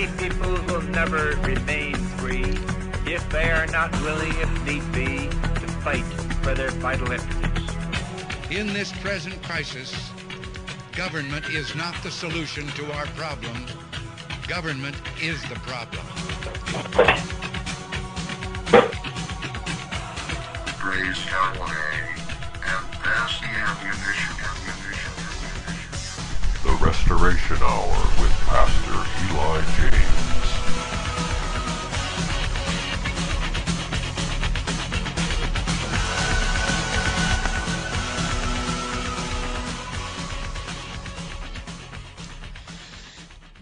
[0.00, 2.56] Free people will never remain free
[3.04, 6.06] if they are not willing, if need be, to fight
[6.42, 7.74] for their vital interests.
[8.50, 10.10] In this present crisis,
[10.92, 13.66] government is not the solution to our problem.
[14.48, 16.06] Government is the problem.
[20.80, 22.08] Grace Calloway,
[22.54, 24.29] and pass the ammunition.
[27.10, 30.20] Restoration Hour with Pastor Eli James.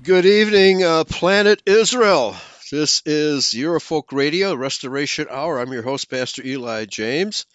[0.02, 2.36] Good evening, uh, Planet Israel.
[2.70, 5.58] This is Eurofolk Radio, Restoration Hour.
[5.58, 7.46] I'm your host, Pastor Eli James,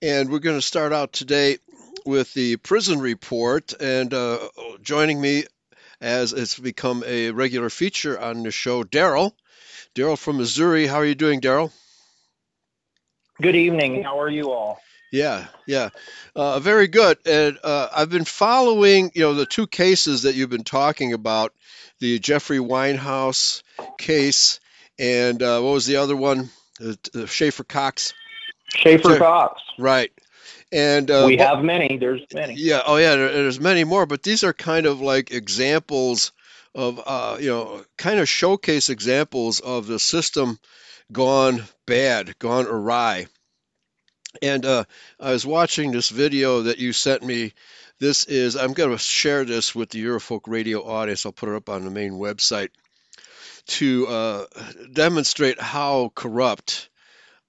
[0.00, 1.58] and we're going to start out today
[2.04, 3.72] with the prison report.
[3.80, 4.38] And uh,
[4.82, 5.44] joining me,
[6.00, 9.32] as it's become a regular feature on the show, Daryl.
[9.94, 10.86] Daryl from Missouri.
[10.86, 11.70] How are you doing, Daryl?
[13.40, 14.02] Good evening.
[14.02, 14.80] How are you all?
[15.12, 15.90] Yeah, yeah,
[16.34, 17.18] uh, very good.
[17.24, 21.52] And uh, I've been following, you know, the two cases that you've been talking about,
[22.00, 23.62] the Jeffrey Weinhaus
[23.96, 24.58] case,
[24.98, 26.50] and uh, what was the other one?
[26.80, 28.12] The Schaeffer Cox.
[28.66, 29.62] Schaeffer Cox.
[29.78, 30.10] Right.
[30.74, 31.98] And uh, we have many.
[31.98, 32.54] There's many.
[32.54, 32.82] Yeah.
[32.84, 33.14] Oh, yeah.
[33.14, 36.32] There, there's many more, but these are kind of like examples
[36.74, 40.58] of, uh, you know, kind of showcase examples of the system
[41.12, 43.28] gone bad, gone awry.
[44.42, 44.84] And uh,
[45.20, 47.52] I was watching this video that you sent me.
[48.00, 51.24] This is, I'm going to share this with the Eurofolk radio audience.
[51.24, 52.70] I'll put it up on the main website
[53.66, 54.44] to uh,
[54.92, 56.88] demonstrate how corrupt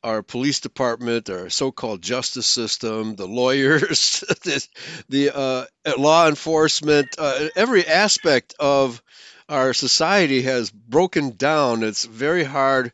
[0.06, 4.68] our police department, our so-called justice system, the lawyers, the,
[5.10, 5.66] the uh,
[5.98, 9.02] law enforcement, uh, every aspect of
[9.50, 11.82] our society has broken down.
[11.82, 12.94] It's very hard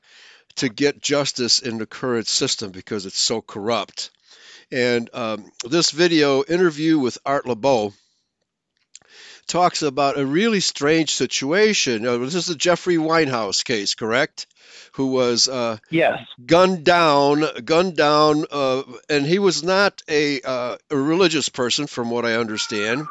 [0.56, 4.10] to get justice in the current system because it's so corrupt.
[4.72, 7.94] And um, this video interview with Art LeBeau
[9.52, 12.08] talks about a really strange situation.
[12.08, 14.48] Uh, this is the Jeffrey Weinhaus case, correct?
[14.94, 16.20] Who was uh, Yes.
[16.46, 22.10] gunned down, gunned down, uh, and he was not a, uh, a religious person, from
[22.10, 23.08] what I understand.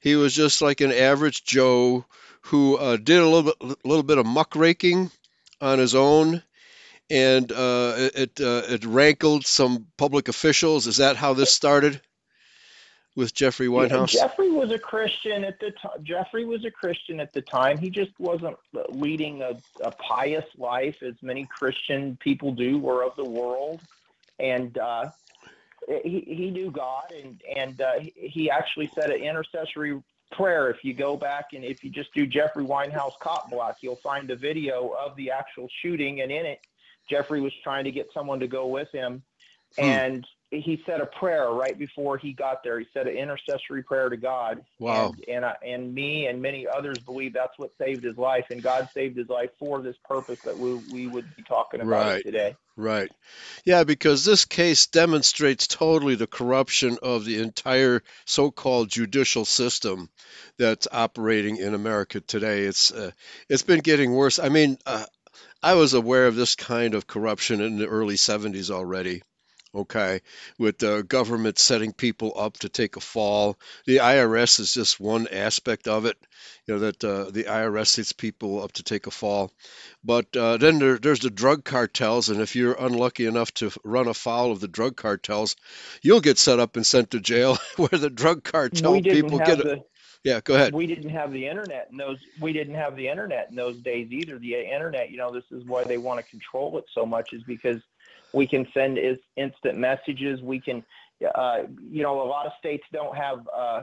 [0.00, 2.04] He was just like an average Joe
[2.42, 5.10] who uh, did a little bit, little bit of muckraking
[5.60, 6.42] on his own,
[7.10, 10.86] and uh, it uh, it rankled some public officials.
[10.86, 12.00] Is that how this started
[13.14, 14.08] with Jeffrey Yeah, Weinhaus?
[14.10, 16.02] Jeffrey was a Christian at the time.
[16.02, 17.78] Jeffrey was a Christian at the time.
[17.78, 18.56] He just wasn't
[18.90, 23.80] leading a, a pious life as many Christian people do or of the world.
[24.38, 25.10] And uh,
[26.04, 30.70] he, he knew God, and and uh, he- he actually said an intercessory prayer.
[30.70, 34.30] If you go back and if you just do Jeffrey Weinhaus cop block, you'll find
[34.30, 36.60] a video of the actual shooting, and in it,
[37.10, 39.22] Jeffrey was trying to get someone to go with him,
[39.78, 39.84] Hmm.
[39.84, 40.26] and
[40.60, 42.78] he said a prayer right before he got there.
[42.78, 44.62] He said an intercessory prayer to God.
[44.78, 45.14] Wow.
[45.28, 48.62] And and, I, and me and many others believe that's what saved his life, and
[48.62, 52.22] God saved his life for this purpose that we we would be talking about Right.
[52.22, 52.56] today.
[52.76, 53.10] Right.
[53.64, 60.08] Yeah, because this case demonstrates totally the corruption of the entire so-called judicial system
[60.58, 62.62] that's operating in America today.
[62.62, 63.10] It's uh,
[63.48, 64.38] it's been getting worse.
[64.38, 65.04] I mean, uh,
[65.62, 69.22] I was aware of this kind of corruption in the early 70s already.
[69.74, 70.20] Okay,
[70.58, 73.58] with the government setting people up to take a fall.
[73.86, 76.18] The IRS is just one aspect of it.
[76.66, 79.50] You know that uh, the IRS sets people up to take a fall.
[80.04, 84.08] But uh, then there, there's the drug cartels, and if you're unlucky enough to run
[84.08, 85.56] afoul of the drug cartels,
[86.02, 89.58] you'll get set up and sent to jail where the drug cartel people get.
[89.58, 89.82] the
[90.24, 90.72] yeah, go ahead.
[90.72, 94.08] we didn't have the internet in those we didn't have the internet in those days
[94.12, 94.38] either.
[94.38, 97.42] The internet, you know, this is why they want to control it so much is
[97.42, 97.80] because
[98.32, 100.40] we can send is instant messages.
[100.40, 100.84] We can,
[101.34, 103.82] uh, you know, a lot of states don't have uh,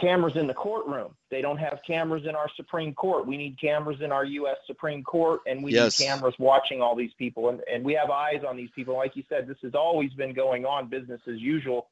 [0.00, 1.14] cameras in the courtroom.
[1.30, 3.26] They don't have cameras in our Supreme Court.
[3.26, 4.56] We need cameras in our U.S.
[4.66, 5.98] Supreme Court, and we Yes.
[5.98, 8.96] need cameras watching all these people, and, and we have eyes on these people.
[8.96, 11.88] Like you said, this has always been going on, business as usual,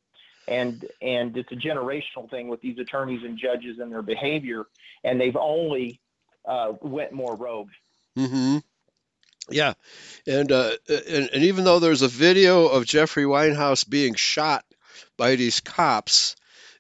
[0.49, 4.65] and and it's a generational thing with these attorneys and judges and their behavior,
[5.05, 6.01] and they've only
[6.45, 7.71] uh, went more rogue.
[8.17, 8.59] hmm
[9.51, 9.75] Yeah,
[10.27, 14.65] and, uh, and and even though there's a video of Jeffrey Weinhaus being shot
[15.17, 16.37] by these cops,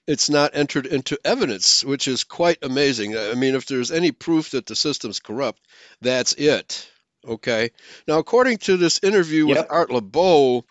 [0.06, 3.16] it's not entered into evidence, which is quite amazing.
[3.16, 5.60] I mean, if there's any proof that the system's corrupt,
[6.00, 6.88] that's it.
[7.26, 7.70] Okay.
[8.08, 9.66] Now, according to this interview with Yep.
[9.70, 10.64] Art LeBeau,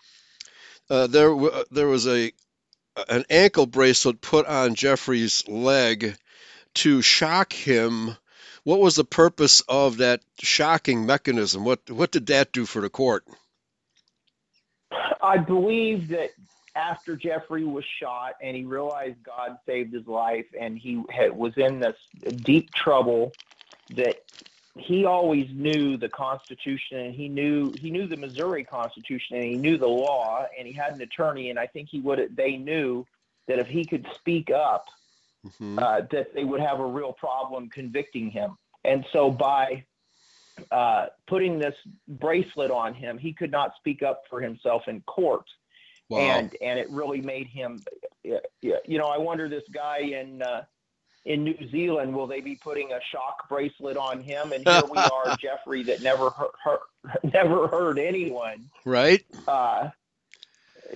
[0.90, 2.32] uh, there w- there was a
[3.08, 6.14] an ankle bracelet put on Jeffrey's leg
[6.74, 8.16] to shock him
[8.64, 11.64] what was the purpose of that shocking mechanism?
[11.64, 13.24] What what did that do for the court?
[15.22, 16.30] I believe that
[16.74, 21.52] after Jeffrey was shot and he realized God saved his life and he had, was
[21.56, 21.96] in this
[22.44, 23.32] deep trouble,
[23.90, 24.16] that
[24.76, 29.56] he always knew the Constitution and he knew he knew the Missouri Constitution and he
[29.56, 33.06] knew the law and he had an attorney and I think he would they knew
[33.48, 34.86] that if he could speak up,
[35.46, 35.80] Mhm.
[35.82, 38.56] uh, that they would have a real problem convicting him.
[38.84, 39.84] And so by
[40.70, 41.74] uh, putting this
[42.06, 45.46] bracelet on him, he could not speak up for himself in court
[46.08, 46.18] Wow.
[46.18, 47.80] and and it really made him
[48.22, 50.62] you know i wonder this guy in uh
[51.24, 54.50] in New Zealand, will they be putting a shock bracelet on him?
[54.52, 56.80] And here we are, Jeffrey, that never hurt, hurt,
[57.32, 59.24] never hurt anyone, right?
[59.46, 59.90] uh,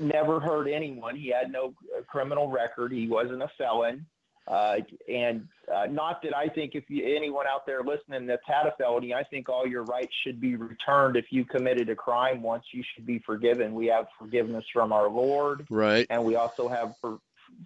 [0.00, 1.14] never hurt anyone.
[1.14, 1.74] He had no
[2.08, 2.90] criminal record.
[2.92, 4.04] He wasn't a felon.
[4.48, 4.78] Uh,
[5.08, 8.72] and uh, not that I think if you, anyone out there listening that's had a
[8.78, 11.16] felony, I think all your rights should be returned.
[11.16, 13.74] If you committed a crime once, you should be forgiven.
[13.74, 16.06] We have forgiveness from our Lord, Right.
[16.10, 17.18] and we also have for,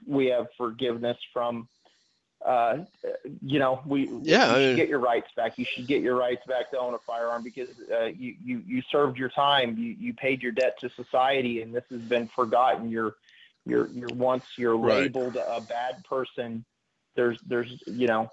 [0.06, 1.68] we have forgiveness from.
[2.42, 2.78] Uh,
[3.42, 5.58] you know, we Yeah, you I mean- get your rights back.
[5.58, 8.80] You should get your rights back to own a firearm because uh, you, you you
[8.90, 9.76] served your time.
[9.76, 12.88] You you paid your debt to society, and this has been forgotten.
[12.88, 13.16] You're
[13.66, 15.02] you're you're once you're Right.
[15.02, 16.64] labeled a bad person.
[17.20, 18.30] There's there's you know.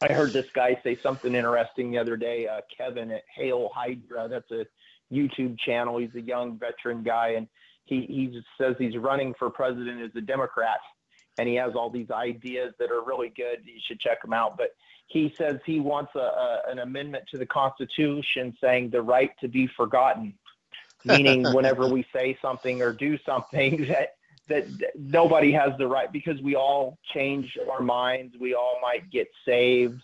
[0.00, 2.48] I heard this guy say something interesting the other day.
[2.48, 4.28] Uh, Kevin at Hail Hydra.
[4.28, 4.66] That's a
[5.12, 5.98] YouTube channel.
[5.98, 7.46] He's a young veteran guy, and
[7.84, 10.78] he he says he's running for president as a Democrat,
[11.36, 13.58] and he has all these ideas that are really good.
[13.64, 14.56] You should check them out.
[14.56, 14.70] But
[15.06, 19.48] he says he wants a, a an amendment to the Constitution saying the right to
[19.48, 20.32] be forgotten,
[21.04, 24.15] meaning whenever we say something or do something that
[24.48, 24.66] that
[24.96, 28.36] nobody has the right because we all change our minds.
[28.38, 30.00] We all might get saved.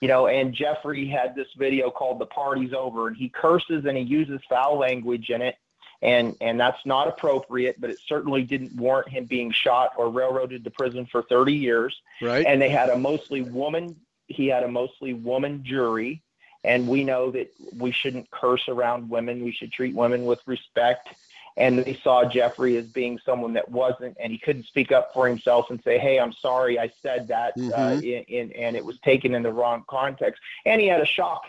[0.00, 3.96] You know, and Jeffrey had this video called "The Party's Over," and he curses and
[3.96, 5.56] he uses foul language in it,
[6.02, 7.80] and and that's not appropriate.
[7.80, 11.98] But it certainly didn't warrant him being shot or railroaded to prison for 30 years
[12.20, 12.44] Right.
[12.46, 13.96] and they had a mostly woman
[14.28, 16.20] he had a mostly woman jury
[16.64, 17.48] and we know that
[17.78, 21.08] we shouldn't curse around women we should treat women with respect
[21.56, 25.26] and they saw jeffrey as being someone that wasn't and he couldn't speak up for
[25.26, 28.02] himself and say hey i'm sorry i said that uh, Mhm.
[28.02, 31.42] in, in, and it was taken in the wrong context and he had a shock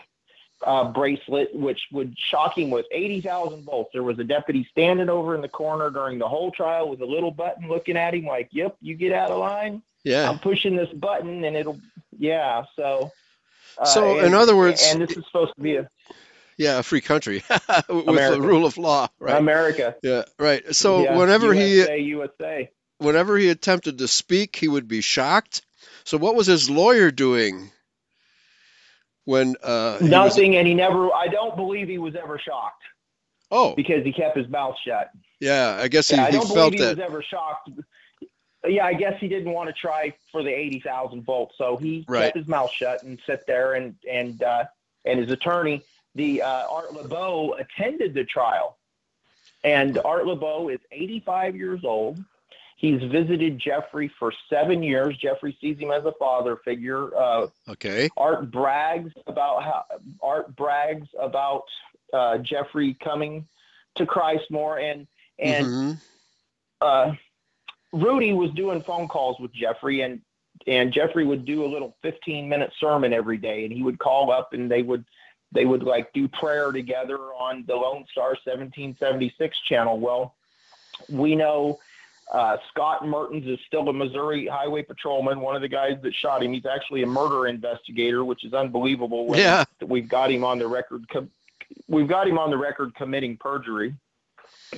[0.64, 3.90] uh, bracelet, which would shock him with 80,000 volts.
[3.92, 7.06] There was a deputy standing over in the corner during the whole trial with a
[7.06, 9.82] little button looking at him like, yep, you get out of line.
[10.02, 10.28] Yeah.
[10.28, 11.78] I'm pushing this button and it'll,
[12.18, 12.64] yeah.
[12.74, 13.12] So,
[13.78, 15.88] uh, So, in and- other words- and this is supposed to be a,
[16.58, 16.78] Yeah.
[16.80, 17.42] A free country
[17.88, 19.08] with the rule of law.
[19.18, 19.36] Right.
[19.36, 19.96] America.
[20.02, 20.24] yeah.
[20.38, 20.74] Right.
[20.74, 22.70] So Yeah, whenever he USA, USA.
[22.98, 25.62] whenever he attempted to speak, he would be shocked.
[26.04, 27.70] So what was his lawyer doing
[29.24, 30.56] when uh, he was- Nothing.
[30.56, 32.82] And he never, I don't believe he was ever shocked
[33.50, 35.10] oh, because he kept his mouth shut.
[35.40, 35.78] yeah.
[35.80, 36.96] I guess he, Yeah, I don't believe he that.
[36.96, 37.70] was ever shocked.
[38.66, 42.04] Yeah, I guess he didn't want to try for the eighty thousand volts, so he
[42.08, 42.24] Right.
[42.24, 43.74] kept his mouth shut and sat there.
[43.74, 44.64] and and uh,
[45.04, 45.80] and his attorney,
[46.18, 48.76] the uh, Art LeBeau, attended the trial,
[49.64, 52.18] and Art LeBeau is eighty five years old.
[52.76, 55.16] He's visited Jeffrey for seven years.
[55.16, 57.16] Jeffrey sees him as a father figure.
[57.16, 58.08] Uh, Okay.
[58.16, 59.84] Art brags about how
[60.22, 61.64] Art brags about
[62.12, 63.46] uh, Jeffrey coming
[63.96, 65.06] to Christ more, and
[65.38, 66.00] and Mhm.
[66.80, 67.12] uh,
[67.92, 70.20] Rudy was doing phone calls with Jeffrey, and
[70.66, 74.30] and Jeffrey would do a little 15 minute sermon every day, and he would call
[74.32, 75.04] up, and they would
[75.52, 79.98] they would like do prayer together on the Lone Star 1776 channel.
[79.98, 80.34] Well,
[81.08, 81.78] we know.
[82.30, 86.42] Uh, Scott Mertens is still a Missouri highway patrolman, one of the guys that shot
[86.42, 86.52] him.
[86.52, 89.26] He's actually a murder investigator, which is unbelievable.
[89.26, 89.64] when Yeah.
[89.80, 91.08] We've got him on the record.
[91.08, 91.30] Com-
[91.88, 93.94] we've got him on the record committing perjury.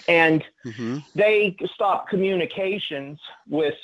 [0.07, 1.03] And Mhm.
[1.17, 3.75] they stopped communications with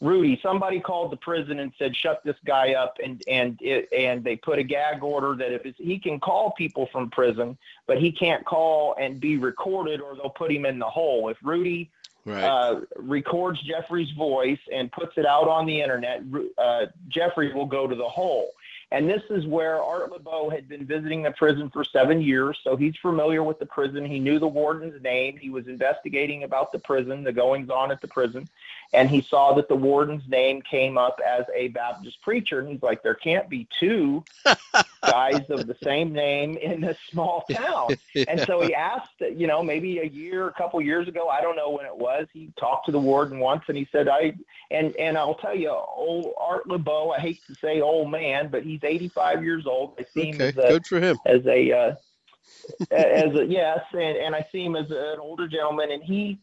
[0.00, 0.38] Rudy.
[0.42, 4.36] Somebody called the prison and said, "Shut this guy up," and and it, and they
[4.36, 8.12] put a gag order that if it's, he can call people from prison, but he
[8.12, 11.28] can't call and be recorded, or they'll put him in the hole.
[11.28, 11.90] If Rudy
[12.24, 12.44] Right.
[12.44, 16.22] uh, records Jeffrey's voice and puts it out on the internet,
[16.58, 18.50] uh, Jeffrey will go to the hole.
[18.90, 22.74] And this is where Art LeBeau had been visiting the prison for seven years, so
[22.74, 24.02] he's familiar with the prison.
[24.06, 25.36] He knew the warden's name.
[25.36, 28.48] He was investigating about the prison, the goings on at the prison,
[28.94, 32.60] and he saw that the warden's name came up as a Baptist preacher.
[32.60, 34.24] And he's like, there can't be two
[35.02, 37.88] guys of the same name in this small town.
[38.28, 41.56] And so he asked, you know, maybe a year, a couple years ago, I don't
[41.56, 42.26] know when it was.
[42.32, 44.34] He talked to the warden once, and he said, "I,"
[44.70, 47.10] and and I'll tell you, old Art LeBeau.
[47.10, 49.94] I hate to say old man, but he's 85 years old.
[49.98, 51.18] I see him as a good for him.
[51.26, 51.94] as a uh,
[52.90, 56.38] as a yes, and and I see him as an older gentleman, and he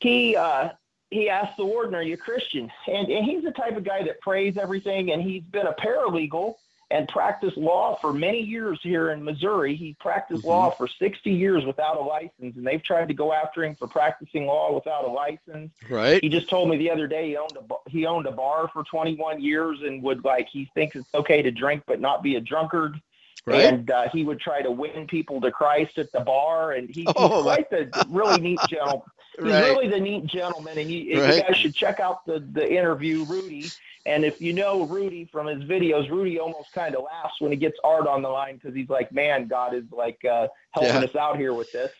[0.00, 0.70] he uh,
[1.10, 4.02] he asked the warden, "Are you a Christian?" And and he's the type of guy
[4.04, 6.54] that prays everything, and he's been a paralegal
[6.90, 9.74] and practiced law for many years here in Missouri.
[9.74, 10.48] He practiced Mhm.
[10.48, 13.88] law for 60 years without a license, and they've tried to go after him for
[13.88, 15.72] practicing law without a license.
[15.90, 16.22] Right?
[16.22, 18.84] He just told me the other day he owned a he owned a bar for
[18.84, 22.40] 21 years and would like he thinks it's okay to drink but not be a
[22.40, 23.00] drunkard.
[23.46, 23.62] Right?
[23.64, 27.02] And uh, he would try to win people to Christ at the bar, and he,
[27.02, 29.02] he's Oh, my- quite the really neat gentleman.
[29.42, 29.62] He's Right.
[29.64, 31.36] really the neat gentleman, and you, Right.
[31.36, 33.70] you guys should check out the the interview, Rudy.
[34.06, 37.56] And if you know Rudy from his videos, Rudy almost kind of laughs when he
[37.58, 41.08] gets Art on the line because he's like, "Man, God is like uh, helping Yeah.
[41.08, 41.90] us out here with this,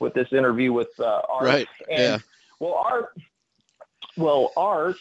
[0.00, 1.68] with this interview with uh, Art." Right.
[1.90, 2.18] And Yeah.
[2.60, 3.16] well, Art,
[4.16, 4.98] well, Art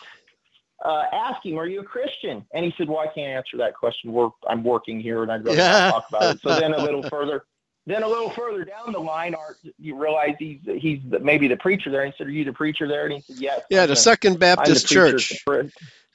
[0.86, 3.76] uh, asked him, "Are you a Christian?" And he said, "Well, I can't answer that
[3.76, 4.14] question.
[4.14, 5.72] We're, I'm working here, and I'd rather Yeah.
[5.72, 7.46] not talk about it." So then a little further,
[7.92, 11.90] then a little further down the line, Art, you realize he's he's maybe the preacher
[11.92, 12.04] there.
[12.04, 14.40] And he said, "Are you the preacher there?" And he said, "Yes." Yeah, the Second
[14.40, 15.44] Baptist the Church.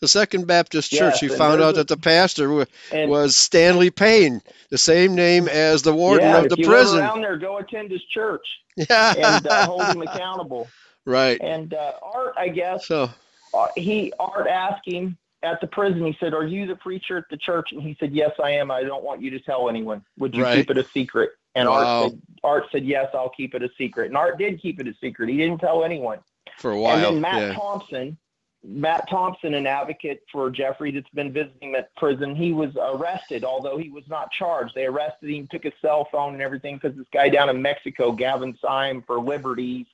[0.00, 1.22] the Second Baptist Yes, Church.
[1.22, 5.48] You found out a- that the pastor wa- And was Stanley Payne, the same name
[5.48, 6.96] as the warden yeah, of if the you prison.
[6.96, 9.14] live around there, go attend his church Yeah.
[9.16, 10.68] and uh, hold him accountable.
[11.04, 11.40] right.
[11.40, 13.10] And uh, Art, I guess, So,
[13.54, 16.04] uh, he Art asked him at the prison.
[16.04, 18.70] He said, "Are you the preacher at the church?" And he said, "Yes, I am.
[18.70, 20.04] I don't want you to tell anyone.
[20.18, 20.56] Would you Right.
[20.56, 21.74] keep it a secret?" And Wow.
[22.04, 24.86] Art said, "Art said yes, I'll keep it a secret." And Art did keep it
[24.86, 25.28] a secret.
[25.28, 26.20] He didn't tell anyone.
[26.58, 26.94] for a while.
[26.94, 27.52] And then Matt Yeah.
[27.54, 28.16] Thompson,
[28.64, 33.44] Matt Thompson, an advocate for Jeffrey that's been visiting him at prison, he was arrested,
[33.44, 34.74] although he was not charged.
[34.74, 38.10] They arrested him, took his cell phone and everything because this guy down in Mexico,
[38.12, 39.86] Gavin Seim for Liberty,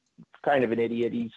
[0.45, 1.13] kind of an idiot.
[1.13, 1.33] He's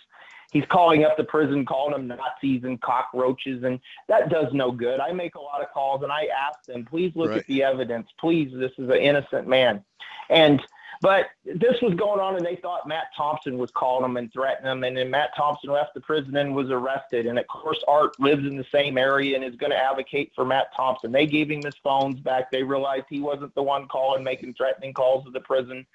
[0.55, 5.01] he's calling up the prison, calling them Nazis and cockroaches, and that does no good.
[5.01, 7.39] I make a lot of calls and I ask them, please look Right.
[7.39, 8.07] at the evidence.
[8.17, 9.83] Please, this is an innocent man.
[10.29, 10.65] And
[11.01, 14.63] but this was going on, and they thought Matt Thompson was calling them and threatening
[14.69, 14.83] them.
[14.85, 17.25] And then Matt Thompson left the prison and was arrested.
[17.25, 20.45] And of course, Art lives in the same area and is going to advocate for
[20.45, 21.11] Matt Thompson.
[21.11, 22.49] They gave him his phones back.
[22.49, 25.85] They realized he wasn't the one calling, making threatening calls to the prison,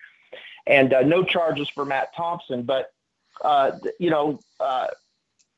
[0.66, 2.62] and uh, no charges for Matt Thompson.
[2.64, 2.92] But
[3.42, 4.40] uh, you know.
[4.58, 4.88] Uh,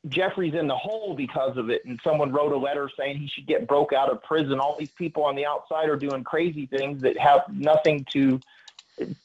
[0.08, 3.46] Jeffrey's in the hole because of it, and someone wrote a letter saying he should
[3.46, 4.58] get broke out of prison.
[4.58, 8.40] All these people on the outside are doing crazy things that have nothing to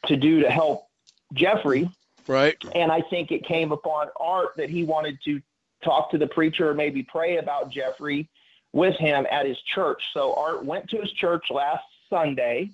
[0.05, 0.87] to do to help
[1.33, 1.89] Jeffrey.
[2.27, 2.57] Right.
[2.75, 5.41] And I think it came upon Art that he wanted to
[5.83, 8.29] talk to the preacher or maybe pray about Jeffrey
[8.73, 10.03] with him at his church.
[10.13, 12.69] So Art went to his church last Sunday,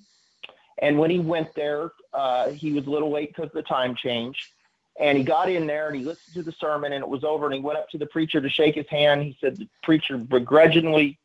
[0.79, 3.95] and when he went there, uh, he was a little late because of the time
[3.95, 4.51] change.
[4.99, 7.45] And he got in there and he listened to the sermon, and it was over.
[7.45, 9.23] And he went up to the preacher to shake his hand.
[9.23, 11.17] He said the preacher begrudgingly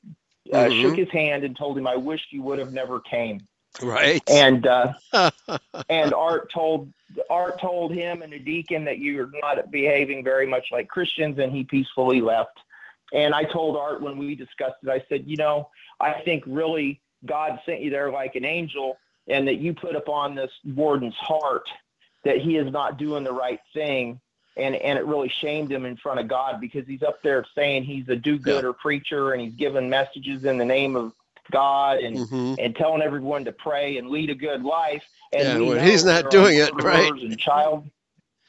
[0.52, 0.80] uh, Mhm.
[0.80, 3.46] shook his hand and told him, "I wish you would have never came."
[3.82, 4.22] Right.
[4.28, 4.94] And uh,
[5.90, 6.90] and Art told
[7.28, 11.52] Art told him and the deacon that you're not behaving very much like Christians, and
[11.52, 12.58] he peacefully left.
[13.12, 15.68] And I told Art when we discussed it, I said, you know,
[16.00, 18.98] I think really God sent you there like an angel,
[19.28, 21.68] and that you put upon this warden's heart
[22.24, 24.20] that he is not doing the right thing.
[24.56, 27.84] And, and it really shamed him in front of God because he's up there saying
[27.84, 31.12] he's a do-gooder preacher and he's giving messages in the name of
[31.52, 35.02] God and hmm and telling everyone to pray and lead a good life.
[35.32, 37.12] And Yeah, we when know he's not doing it, right?
[37.22, 37.88] And child,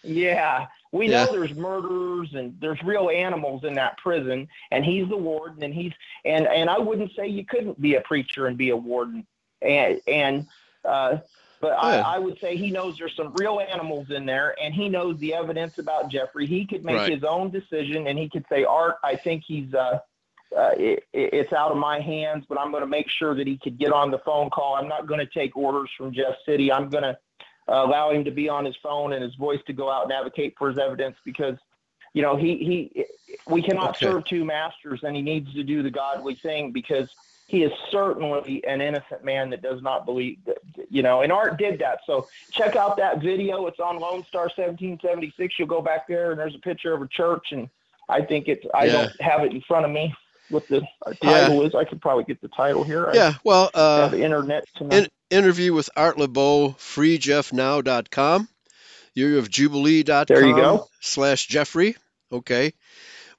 [0.03, 1.25] yeah, we Yeah.
[1.25, 5.73] know there's murderers and there's real animals in that prison, and he's the warden, and
[5.73, 5.93] he's
[6.25, 9.27] and and I wouldn't say you couldn't be a preacher and be a warden,
[9.61, 10.47] and and
[10.85, 11.17] uh,
[11.61, 12.01] but Yeah.
[12.05, 15.17] I, I would say he knows there's some real animals in there, and he knows
[15.19, 16.45] the evidence about Jeffrey.
[16.45, 17.11] He could make Right.
[17.13, 19.99] his own decision, and he could say, Art, I think he's uh,
[20.57, 23.57] uh, it- it's out of my hands, but I'm going to make sure that he
[23.57, 24.73] could get on the phone call.
[24.75, 26.71] I'm not going to take orders from Jeff City.
[26.71, 27.15] I'm going to
[27.67, 30.11] uh, allow him to be on his phone and his voice to go out and
[30.11, 31.55] advocate for his evidence because,
[32.15, 33.05] you know, he, he
[33.47, 34.07] we cannot Okay.
[34.07, 37.07] serve two masters and he needs to do the godly thing because
[37.49, 40.57] he is certainly an innocent man that does not believe that,
[40.91, 41.99] you know, and Art did that.
[42.05, 43.65] So check out that video.
[43.65, 45.55] It's on Lone Star 1776.
[45.57, 47.67] You'll go back there and there's a picture of a church and
[48.07, 48.91] I think it's, I Yeah.
[48.93, 50.13] don't have it in front of me
[50.49, 51.41] what the uh, Yeah.
[51.41, 51.73] title is.
[51.73, 53.07] I could probably get the title here.
[53.09, 53.33] I Yeah.
[53.43, 55.09] Well, uh, internet tonight.
[55.31, 58.47] in, interview with Art LeBeau, freejeffnow.com.
[59.15, 60.87] You have jubilee.com There you go.
[61.01, 61.95] slash Jeffrey.
[62.31, 62.73] Okay.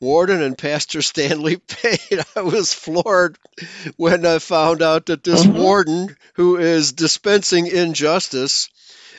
[0.01, 2.21] Warden and Pastor Stanley Payne.
[2.37, 3.39] I was floored
[3.97, 5.53] when I found out that this Mhm.
[5.55, 8.71] warden, who is dispensing injustice,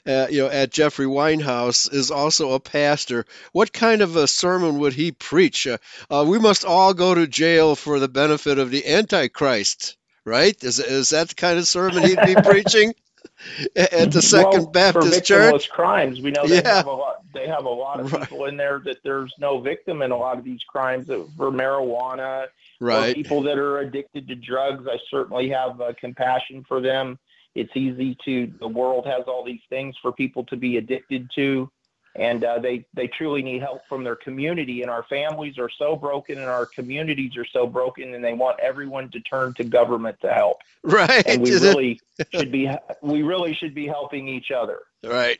[0.07, 3.25] uh, you know, at Jeffrey Weinhaus, is also a pastor.
[3.51, 5.67] What kind of a sermon would he preach?
[5.67, 5.77] Uh,
[6.09, 10.55] uh, we must all go to jail for the benefit of the Antichrist, right?
[10.63, 12.93] Is is that the kind of sermon he'd be preaching
[13.75, 15.69] at the Second well, Baptist for Church?
[15.69, 16.21] crimes.
[16.21, 16.75] We know they Yeah.
[16.77, 17.17] have a lot.
[17.33, 18.21] They have a lot of Right.
[18.23, 21.51] people in there that there's no victim in a lot of these crimes that, for
[21.51, 22.47] marijuana
[22.79, 23.15] Right.
[23.15, 24.87] people that are addicted to drugs.
[24.87, 27.19] I certainly have uh, compassion for them.
[27.55, 28.47] It's easy to.
[28.59, 31.69] The world has all these things for people to be addicted to,
[32.15, 34.81] and uh, they they truly need help from their community.
[34.81, 38.59] And our families are so broken, and our communities are so broken, and they want
[38.59, 40.57] everyone to turn to government to help.
[40.83, 41.23] Right.
[41.25, 42.01] And we Is it- really
[42.33, 42.69] should be.
[43.01, 44.79] We really should be helping each other.
[45.03, 45.39] Right.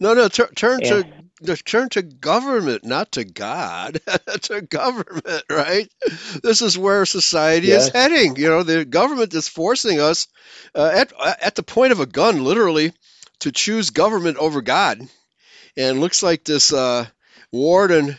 [0.00, 0.28] No, no.
[0.28, 1.02] Tur- turn Yeah.
[1.44, 4.00] to turn to government, not to God.
[4.42, 5.88] to government, right?
[6.42, 8.36] This is where society is heading.
[8.36, 10.26] You know, the government is forcing us
[10.74, 12.92] uh, at at the point of a gun, literally,
[13.40, 15.00] to choose government over God.
[15.76, 17.06] And looks like this uh,
[17.52, 18.16] warden.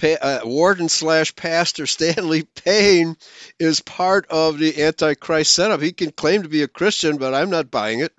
[0.00, 3.16] Uh, warden slash pastor Stanley Payne
[3.58, 5.80] is part of the Antichrist setup.
[5.82, 8.12] He can claim to be a Christian, but I'm not buying it.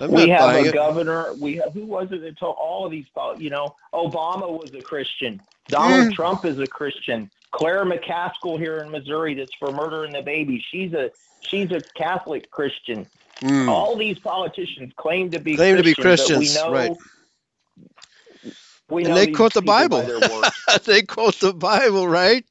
[0.00, 0.74] I'm we have a it.
[0.74, 1.32] governor.
[1.40, 3.06] We have, who was it that told all of these?
[3.38, 5.40] You know, Obama was a Christian.
[5.68, 6.14] Donald Mm.
[6.14, 7.30] Trump is a Christian.
[7.50, 10.64] Claire McCaskill here in Missouri, that's for murdering the baby.
[10.70, 13.06] She's a she's a Catholic Christian.
[13.42, 13.68] Mm.
[13.68, 16.92] All these politicians claim to be Claim to be Christians, we know, right.
[18.88, 20.02] We And they quote the Bible.
[20.84, 22.44] they quote the Bible, right?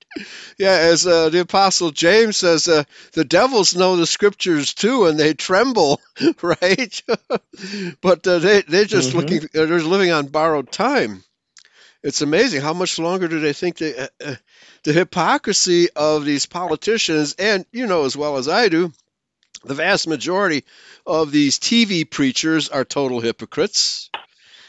[0.58, 5.20] Yeah, as uh, the Apostle James says, uh, the devils know the scriptures too, and
[5.20, 6.02] they tremble,
[6.42, 7.02] right?
[8.02, 9.16] but uh, they they're just Mhm.
[9.16, 11.24] looking, they're living on borrowed time.
[12.04, 14.36] It's amazing how much longer do they think they, uh, uh,
[14.86, 18.94] the hypocrisy of these politicians, and you know as well as I do,
[19.64, 20.64] the vast majority
[21.08, 24.12] of these TV preachers are total hypocrites.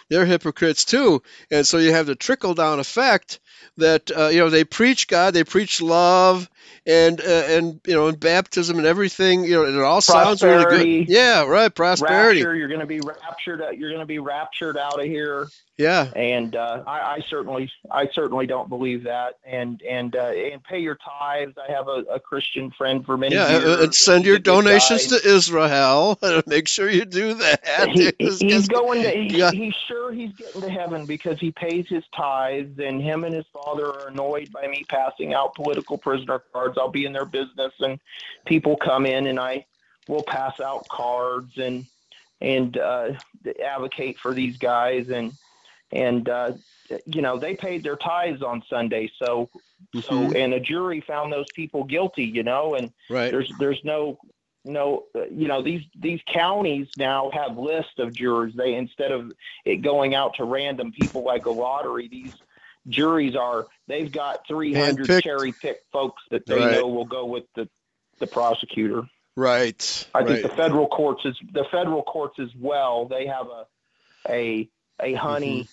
[0.08, 3.40] They're hypocrites too, and so you have the trickle down effect
[3.78, 6.49] that uh, you know they preach God, they preach love,
[6.86, 9.45] and uh, and you know and baptism and everything.
[9.45, 11.08] You know, and it all sounds really good.
[11.08, 11.75] Yeah, right.
[11.75, 12.41] Prosperity.
[12.43, 13.62] Rapture, you're going to be raptured.
[13.62, 15.49] out- You're going to be raptured out of here.
[15.78, 19.34] Yeah, and uh, I, I certainly I certainly don't believe that.
[19.45, 21.52] And and uh, and pay your tithes.
[21.58, 23.65] I have a, a Christian friend for many yeah, years.
[23.65, 26.19] uh, and send your donations to Israel.
[26.47, 27.91] Make sure you do that.
[27.93, 29.10] He, he's going to.
[29.10, 29.50] He, Yeah.
[29.50, 33.45] He's sure he's getting to heaven because he pays his tithes, and him and his
[33.52, 36.76] father are annoyed by me passing out political prisoner cards.
[36.78, 37.98] I'll be in their business, and
[38.46, 39.66] people come in, and I
[40.08, 41.86] will pass out cards and
[42.40, 43.12] and uh,
[43.64, 45.36] advocate for these guys, and
[45.92, 46.52] and uh,
[47.06, 49.50] you know they paid their tithes on Sunday, so
[50.08, 50.36] so Mhm.
[50.36, 53.30] and a jury found those people guilty, you know, and right.
[53.30, 54.18] there's there's no
[54.64, 59.32] no uh, you know these these counties now have lists of jurors they instead of
[59.64, 62.32] it going out to random people like a lottery these
[62.88, 65.22] juries are they've got 300 Handpicked.
[65.22, 66.72] cherry picked folks that they Right.
[66.72, 67.68] know will go with the
[68.20, 69.02] the prosecutor
[69.36, 70.08] Right.
[70.14, 70.28] i right.
[70.28, 73.66] think the federal courts is the federal courts as well they have a
[74.28, 74.68] a
[75.00, 75.68] a honey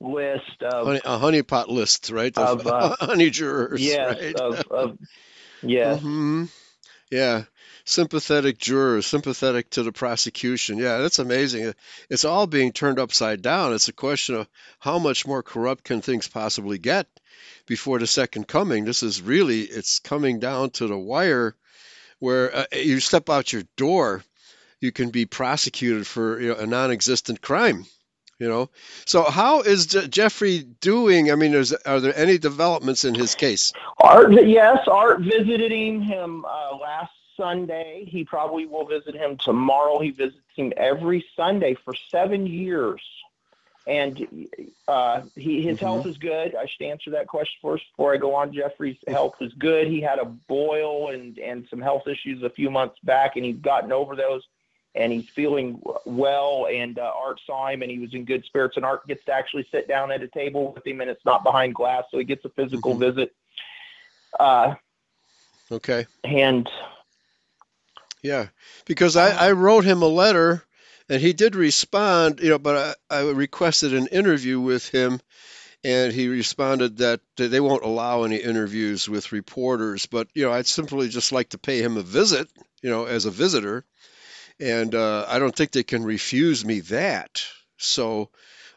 [0.00, 2.36] list of honey, a honeypot list, right?
[2.38, 3.80] Of, uh, honey jurors.
[3.80, 4.36] yes right?
[4.36, 4.98] of, of
[5.62, 6.44] yes hmm
[7.10, 7.44] Yeah.
[7.88, 10.76] Sympathetic jurors, sympathetic to the prosecution.
[10.76, 11.72] Yeah, that's amazing.
[12.10, 13.72] It's all being turned upside down.
[13.72, 14.48] It's a question of
[14.78, 17.06] how much more corrupt can things possibly get
[17.64, 18.84] before the second coming.
[18.84, 21.56] This is really, it's coming down to the wire
[22.18, 24.22] where uh, you step out your door,
[24.80, 27.86] you can be prosecuted for you know, a non existent crime.
[28.38, 28.70] You know,
[29.06, 31.32] so how is Je- Jeffrey doing?
[31.32, 33.72] I mean, are there any developments in his case?
[33.98, 38.04] Art, yes, Art visited him uh, last Sunday.
[38.06, 39.98] He probably will visit him tomorrow.
[40.00, 43.00] He visits him every Sunday for seven years,
[43.86, 44.46] and
[44.86, 45.80] uh, he his Mhm.
[45.80, 46.54] health is good.
[46.54, 48.52] I should answer that question first before I go on.
[48.52, 49.86] Jeffrey's health is good.
[49.86, 53.56] He had a boil and and some health issues a few months back, and he's
[53.56, 54.42] gotten over those.
[54.94, 56.66] And he's feeling well.
[56.68, 58.76] And uh, Art saw him, and he was in good spirits.
[58.76, 61.44] And Art gets to actually sit down at a table with him, and it's not
[61.44, 63.00] behind glass, so he gets a physical Mhm.
[63.00, 63.32] visit.
[64.40, 64.74] Uh,
[65.70, 66.06] Okay.
[66.24, 66.68] and
[68.22, 68.48] Yeah,
[68.84, 70.64] because I, I wrote him a letter
[71.08, 75.20] and he did respond, you know, but I, I requested an interview with him
[75.84, 80.06] and he responded that they won't allow any interviews with reporters.
[80.06, 82.48] But, you know, I'd simply just like to pay him a visit,
[82.82, 83.84] you know, as a visitor.
[84.60, 87.42] And uh, I don't think they can refuse me that.
[87.76, 88.30] So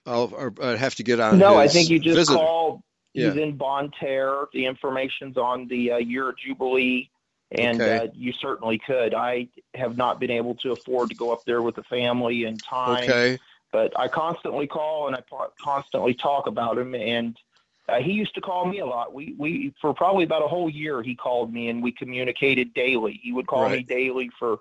[0.05, 2.35] I'll, or I'd have to get on no, I think you just visit.
[2.35, 2.83] call.
[3.13, 3.33] he's Yeah.
[3.33, 4.45] in Bonne Terre.
[4.53, 7.10] The information's on the uh, year Jubilee,
[7.51, 7.97] and Okay.
[7.97, 9.13] uh, you certainly could.
[9.13, 12.63] I have not been able to afford to go up there with the family and
[12.63, 13.39] time, Okay.
[13.71, 15.21] but I constantly call and I
[15.61, 16.95] constantly talk about him.
[16.95, 17.37] And
[17.89, 19.13] uh, he used to call me a lot.
[19.13, 23.19] We we for probably about a whole year he called me and we communicated daily.
[23.21, 24.59] He would call me daily for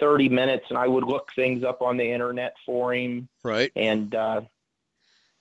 [0.00, 3.70] 30 minutes, and I would look things up on the internet for him Right.
[3.76, 4.14] and.
[4.14, 4.40] Uh,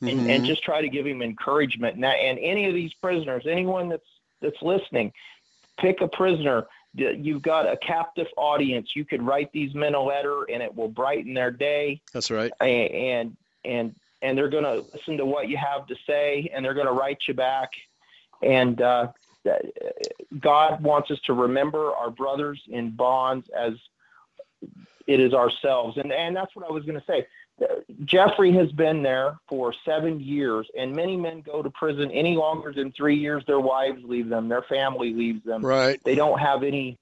[0.02, 0.30] and, Mhm.
[0.30, 1.96] and just try to give him encouragement.
[1.96, 4.04] And, that, and any of these prisoners, anyone that's
[4.42, 5.14] that's listening,
[5.80, 6.68] pick a prisoner.
[6.96, 8.96] You've got a captive audience.
[8.96, 12.02] You could write these men a letter, and it will brighten their day.
[12.14, 12.52] That's right.
[12.62, 16.76] And and and they're going to listen to what you have to say, and they're
[16.76, 17.72] going to write you back.
[18.42, 19.08] And uh,
[20.40, 23.74] God wants us to remember our brothers in bonds as
[25.08, 25.98] it is ourselves.
[25.98, 27.28] And and that's what I was going to say.
[28.06, 32.74] Jeffrey has been there for seven years, and many men go to prison any longer
[32.74, 33.44] than three years.
[33.46, 35.64] Their wives leave them, their family leaves them.
[35.66, 36.00] Right.
[36.04, 36.98] They don't have any.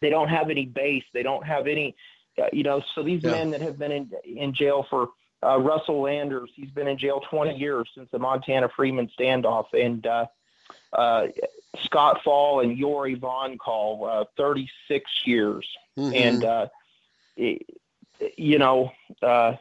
[0.00, 1.04] They don't have any base.
[1.12, 1.94] They don't have any.
[2.40, 3.32] Uh, you know, so these Yeah.
[3.32, 5.10] men that have been in in jail for
[5.42, 10.06] uh, Russell Landers, he's been in jail 20 years since the Montana Freeman standoff, and
[10.06, 10.26] uh,
[10.92, 11.26] uh,
[11.84, 15.66] Scott Faul and Yorie Von Kahl, uh, 36 years
[15.98, 16.14] Mhm.
[16.14, 16.66] and uh,
[17.36, 17.66] it-
[18.36, 19.54] you know uh,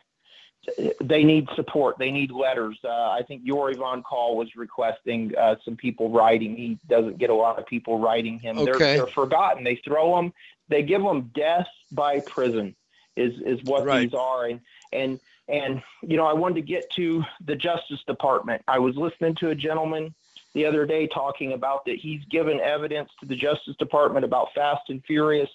[1.01, 1.97] they need support.
[1.97, 2.77] They need letters.
[2.83, 6.55] Uh, I think Yorie Von Kahl was requesting uh, some people writing.
[6.55, 8.57] He doesn't get a lot of people writing him.
[8.57, 8.97] They're, Okay.
[8.97, 9.63] they're forgotten.
[9.63, 10.33] They throw them.
[10.67, 12.75] They give them death by prison.
[13.15, 14.01] Is is what Right.
[14.01, 14.45] these are.
[14.45, 14.59] And
[14.93, 18.61] and and you know I wanted to get to the Justice Department.
[18.67, 20.13] I was listening to a gentleman
[20.53, 24.89] the other day talking about that he's given evidence to the Justice Department about Fast
[24.89, 25.49] and Furious.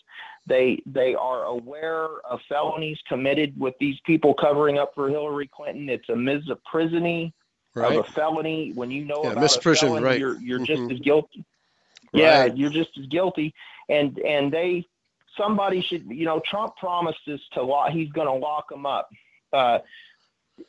[0.47, 5.89] They they are aware of felonies committed with these people covering up for Hillary Clinton.
[5.89, 7.33] It's a misprisoning
[7.75, 7.99] right.
[7.99, 8.73] of a felony.
[8.75, 10.19] When you know Yeah, about a felony, right.
[10.19, 10.67] you're you're Mhm.
[10.67, 11.45] just as guilty.
[12.13, 12.57] Yeah, Right.
[12.57, 13.55] you're just as guilty.
[13.89, 14.87] And and they
[15.37, 17.91] somebody should you know Trump promises to lock.
[17.91, 19.11] He's going to lock them up.
[19.53, 19.79] Uh,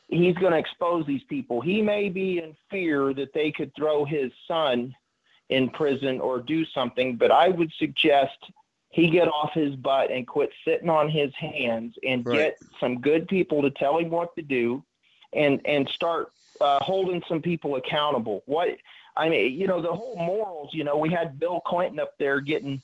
[0.08, 1.60] he's going to expose these people.
[1.62, 4.96] He may be in fear that they could throw his son
[5.50, 8.38] in prison or do something, but I would suggest
[8.96, 12.38] he get off his butt and quit sitting on his hands and Right.
[12.38, 14.82] get some good people to tell him what to do
[15.34, 16.32] and and start
[16.62, 18.42] uh, holding some people accountable.
[18.46, 18.70] What
[19.18, 20.70] I mean, you know, the whole morals.
[20.74, 22.82] You know, we had Bill Clinton up there getting,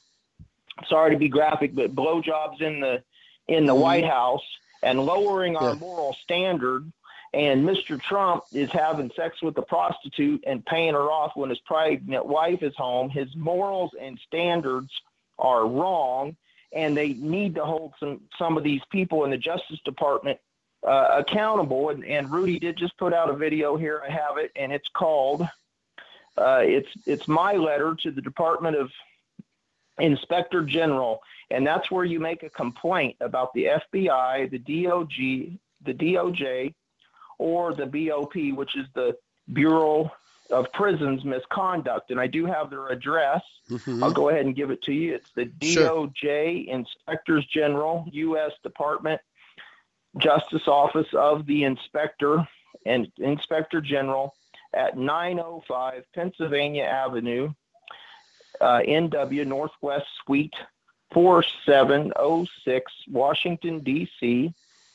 [0.89, 3.01] sorry to be graphic, but blowjobs in the
[3.47, 3.79] in the Mhm.
[3.81, 4.43] White House
[4.83, 6.91] and lowering our moral standard.
[7.33, 8.01] And Mr.
[8.01, 12.61] Trump is having sex with a prostitute and paying her off when his pregnant wife
[12.61, 13.09] is home.
[13.09, 14.91] His morals and standards
[15.41, 16.35] are wrong,
[16.71, 20.39] and they need to hold some some of these people in the Justice Department
[20.87, 21.89] uh, accountable.
[21.89, 24.01] And, and Rudy did just put out a video here.
[24.07, 25.41] I have it, and it's called
[26.37, 28.91] uh, it's it's my letter to the Department of
[29.99, 35.93] Inspector General, and that's where you make a complaint about the FBI, the DOG, the
[35.93, 36.73] DOJ,
[37.37, 39.17] or the BOP, which is the
[39.51, 40.11] Bureau
[40.51, 42.11] of Prisons misconduct.
[42.11, 43.41] And I do have their address.
[43.69, 44.03] Mhm.
[44.03, 45.15] I'll go ahead and give it to you.
[45.15, 46.07] It's the Sure.
[46.07, 48.51] DOJ Inspectors General, U.S.
[48.63, 49.21] Department
[50.17, 52.47] Justice Office of the Inspector
[52.85, 54.35] and Inspector General
[54.73, 57.53] at 905 Pennsylvania Avenue,
[58.59, 60.53] uh, NW Northwest Suite
[61.13, 64.53] 4706, Washington, D.C.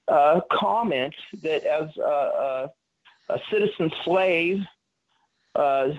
[0.08, 2.72] uh, comment that as a, a,
[3.30, 4.62] a citizen slave
[5.56, 5.90] uh,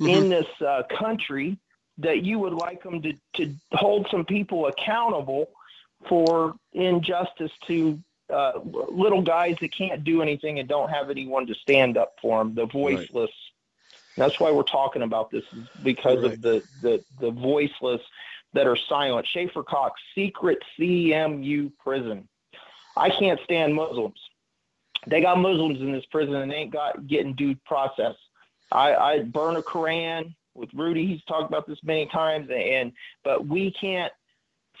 [0.00, 1.58] in this uh, country
[1.98, 5.50] that you would like them to, to hold some people accountable
[6.08, 7.98] for injustice to
[8.32, 8.52] uh,
[8.90, 12.54] little guys that can't do anything and don't have anyone to stand up for them,
[12.54, 13.30] the voiceless.
[14.16, 16.32] That's why we're talking about this is because Right.
[16.34, 18.00] of the, the, the voiceless
[18.52, 19.26] that are silent.
[19.26, 22.28] Schaeffer Cox, secret CMU prison.
[22.98, 24.18] I can't stand Muslims.
[25.06, 28.14] They got Muslims in this prison and they ain't got getting due process.
[28.70, 31.06] I, I burn a Koran with Rudy.
[31.06, 32.92] He's talked about this many times, and
[33.24, 34.12] but we can't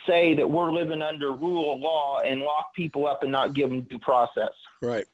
[0.06, 3.70] say that we're living under rule of law and lock people up and not give
[3.70, 4.52] them due process.
[4.82, 5.06] Right.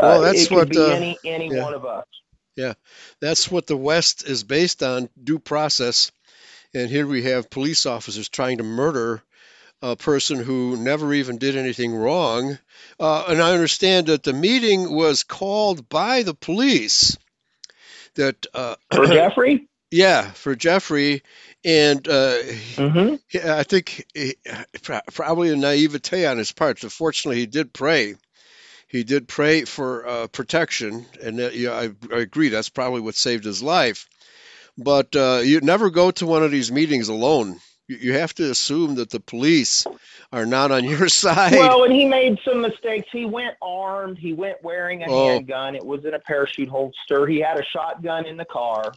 [0.00, 1.62] Well, Uh, that's it could what uh, any any yeah.
[1.62, 2.06] one of us.
[2.56, 2.74] Yeah,
[3.20, 6.10] that's what the West is based on due process.
[6.74, 9.22] And here we have police officers trying to murder
[9.82, 12.58] a person who never even did anything wrong.
[12.98, 17.16] Uh, and I understand that the meeting was called by the police.
[18.14, 21.22] That uh, For Jeffrey, yeah, for Jeffrey,
[21.64, 22.42] and uh,
[22.76, 24.36] hmm Yeah, I think he,
[25.12, 26.80] probably a naivete on his part.
[26.80, 28.14] So fortunately, he did pray.
[28.88, 32.48] He did pray for uh, protection, and that, yeah, I, I agree.
[32.48, 34.08] That's probably what saved his life.
[34.78, 37.60] But uh, you never go to one of these meetings alone.
[37.88, 39.86] You, you have to assume that the police
[40.32, 41.52] are not on your side.
[41.52, 43.08] well, and he made some mistakes.
[43.12, 44.18] He went armed.
[44.18, 45.28] He went wearing a Oh.
[45.28, 45.74] handgun.
[45.76, 47.26] It was in a parachute holster.
[47.26, 48.92] He had a shotgun in the car.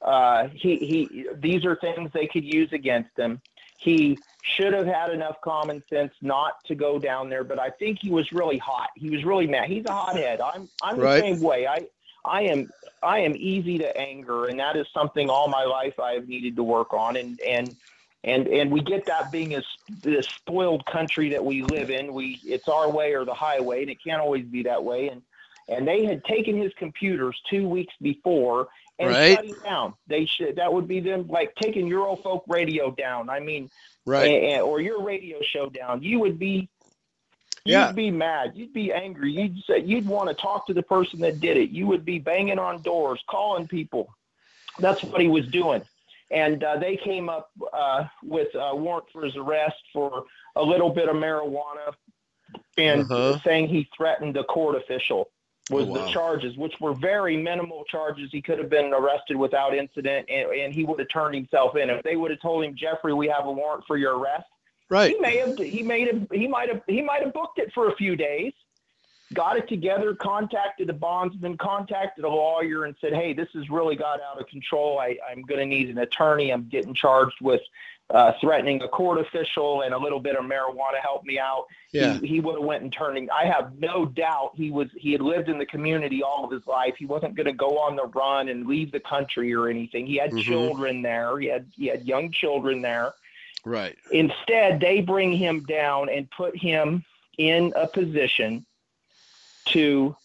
[0.00, 1.26] Uh, he he.
[1.36, 3.40] These are things they could use against him.
[3.78, 7.44] He should have had enough common sense not to go down there.
[7.44, 8.90] But I think he was really hot.
[8.96, 9.68] He was really mad.
[9.68, 10.40] He's a hothead.
[10.40, 11.66] I'm I'm the same way.
[11.68, 11.86] I
[12.24, 12.68] I am
[13.02, 16.62] I am easy to anger, and that is something all my life I've needed to
[16.64, 17.16] work on.
[17.16, 17.76] And and
[18.24, 19.64] and and we get that being as
[20.02, 22.12] this spoiled country that we live in.
[22.12, 25.08] We it's our way or the highway, and it can't always be that way.
[25.08, 25.22] And
[25.68, 29.34] and they had taken his computers two weeks before and Right.
[29.36, 29.94] shut him down.
[30.06, 33.30] They should that would be them like taking Eurofolk radio down.
[33.30, 33.70] I mean,
[34.06, 34.60] right.
[34.60, 36.02] or your radio show down.
[36.02, 36.68] You would be.
[37.64, 37.92] You'd Yeah.
[37.92, 38.52] be mad.
[38.56, 39.30] You'd be angry.
[39.32, 41.70] You'd say you'd want to talk to the person that did it.
[41.70, 44.12] You would be banging on doors, calling people.
[44.80, 45.82] That's what he was doing.
[46.32, 50.24] And uh, they came up uh, with a warrant for his arrest for
[50.56, 51.92] a little bit of marijuana
[52.78, 53.38] and Uh-huh.
[53.44, 55.28] saying he threatened a court official
[55.70, 56.06] was Oh, wow.
[56.06, 58.30] the charges, which were very minimal charges.
[58.32, 61.88] He could have been arrested without incident, and, and he would have turned himself in.
[61.88, 64.44] If they would have told him, Jeffrey, we have a warrant for your arrest,
[64.90, 65.14] Right.
[65.14, 67.88] he may have he made have he might have he might have booked it for
[67.88, 68.52] a few days
[69.34, 73.96] got it together contacted a bondsman contacted a lawyer and said hey this has really
[73.96, 74.98] got out of control.
[74.98, 76.50] I, i'm going to need an attorney.
[76.52, 77.60] I'm getting charged with
[78.10, 81.00] uh, threatening a court official and a little bit of marijuana.
[81.00, 81.64] Help me out.
[81.92, 82.18] Yeah.
[82.18, 85.20] he, he would have went and turning i have no doubt he was he had
[85.22, 86.94] lived in the community all of his life.
[86.98, 90.06] He wasn't going to go on the run and leave the country or anything.
[90.06, 90.42] He had Mhm.
[90.42, 91.38] children there.
[91.38, 93.14] He had he had young children there.
[93.64, 93.96] Right.
[94.10, 97.04] Instead, they bring him down and put him
[97.38, 98.66] in a position
[99.66, 100.16] to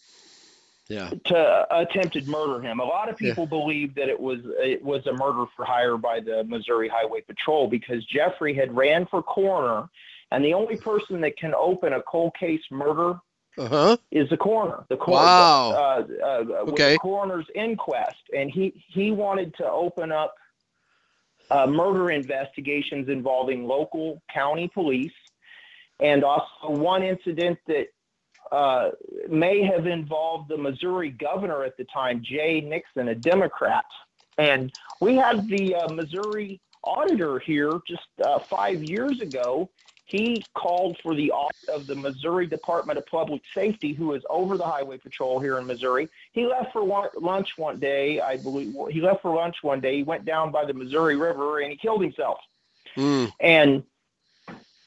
[0.88, 1.10] Yeah.
[1.26, 2.80] to attempted murder him.
[2.80, 6.20] A lot of people believe that it was it was a murder for hire by
[6.20, 9.88] the Missouri Highway Patrol because Jeffrey had ran for coroner,
[10.30, 13.18] and the only person that can open a cold case murder
[13.58, 13.96] Uh huh.
[14.10, 14.84] is the coroner.
[14.88, 15.70] The cor- Wow.
[15.72, 16.92] Uh, uh, Okay.
[16.94, 20.34] the coroner's inquest, and he he wanted to open up
[21.50, 25.12] uh, murder investigations involving local county police,
[26.00, 27.88] and also one incident that
[28.52, 28.90] uh,
[29.28, 33.84] may have involved the Missouri governor at the time, Jay Nixon, a Democrat.
[34.38, 39.68] And we had the uh, Missouri auditor here just uh, five years ago.
[40.06, 44.56] He called for the audit of the Missouri Department of Public Safety, who is over
[44.56, 46.08] the Highway Patrol here in Missouri.
[46.32, 48.74] He left for one, lunch one day, I believe.
[48.90, 49.96] He left for lunch one day.
[49.96, 52.38] He went down by the Missouri River and he killed himself
[52.96, 53.30] Mm.
[53.38, 53.84] and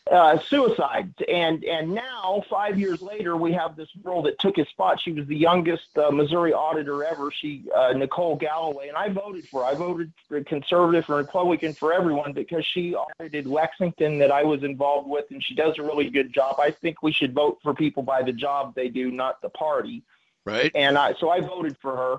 [0.09, 1.13] uh, suicide.
[1.29, 4.99] And and now, five years later, we have this girl that took his spot.
[5.01, 7.31] She was the youngest uh, Missouri auditor ever.
[7.31, 9.61] She uh, Nicole Galloway, and I voted for.
[9.63, 9.67] her.
[9.67, 14.63] I voted for conservative and Republican for everyone because she audited Lexington that I was
[14.63, 16.59] involved with, and she does a really good job.
[16.59, 20.03] I think we should vote for people by the job they do, not the party
[20.43, 20.71] Right.
[20.73, 22.17] and I so I voted for her.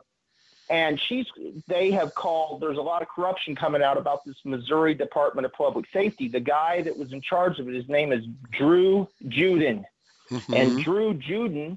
[0.73, 1.27] And she's
[1.69, 2.63] they have called.
[2.63, 6.29] There's a lot of corruption coming out about this Missouri Department of Public Safety.
[6.29, 9.85] The guy that was in charge of it, his name is Drew Juden,
[10.31, 10.57] Mhm.
[10.59, 11.77] and Drew Juden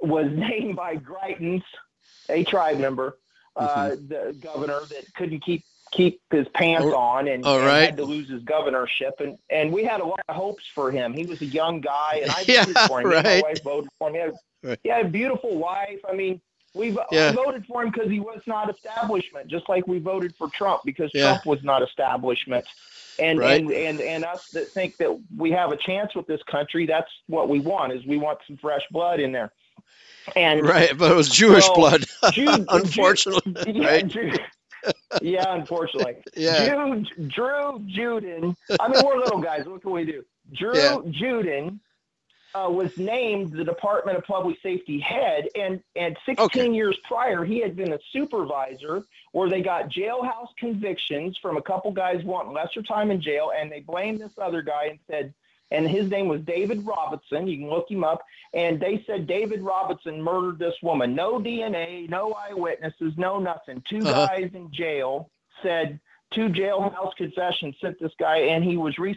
[0.00, 1.62] was named by Greitens,
[2.30, 3.18] a tribe member,
[3.54, 4.06] uh, Mm-hmm.
[4.08, 7.80] the governor that couldn't keep keep his pants Oh, on and, and right.
[7.84, 9.20] had to lose his governorship.
[9.20, 11.12] And and we had a lot of hopes for him.
[11.12, 13.08] He was a young guy, and I Yeah, voted for him.
[13.10, 13.24] Right.
[13.24, 14.14] My wife voted for him.
[14.14, 14.32] He had,
[14.64, 14.78] Right.
[14.84, 16.00] he had a beautiful wife.
[16.08, 16.40] I mean,
[16.74, 17.32] we Yeah.
[17.32, 21.10] Voted for him because he was not establishment, just like we voted for Trump because
[21.14, 21.24] Yeah.
[21.32, 22.64] Trump was not establishment.
[23.18, 23.60] And, Right.
[23.60, 27.10] and and and us that think that we have a chance with this country, that's
[27.26, 27.92] what we want.
[27.92, 29.52] Is we want some fresh blood in there.
[30.34, 30.96] And Right.
[30.96, 33.52] But it was Jewish So, blood, Jude- unfortunately.
[33.74, 34.08] yeah, right.
[34.08, 34.40] Jude,
[35.20, 36.16] yeah, unfortunately.
[36.36, 36.68] Yeah.
[37.28, 38.56] Drew Juden.
[38.80, 39.66] I mean, we're little guys.
[39.66, 40.24] What can we do?
[40.54, 40.96] Drew Yeah.
[41.06, 41.80] Juden
[42.54, 46.70] uh, was named the Department of Public Safety head, and and 16 Okay.
[46.70, 51.90] years prior, he had been a supervisor where they got jailhouse convictions from a couple
[51.92, 55.32] guys wanting lesser time in jail, and they blamed this other guy and said,
[55.70, 57.46] and his name was David Robinson.
[57.46, 61.14] You can look him up, and they said David Robinson murdered this woman.
[61.14, 63.82] No DNA, no eyewitnesses, no nothing.
[63.88, 64.26] 2 Uh-huh.
[64.26, 65.30] guys in jail
[65.62, 65.98] said
[66.34, 69.16] two jailhouse confessions sent this guy, and he was rec-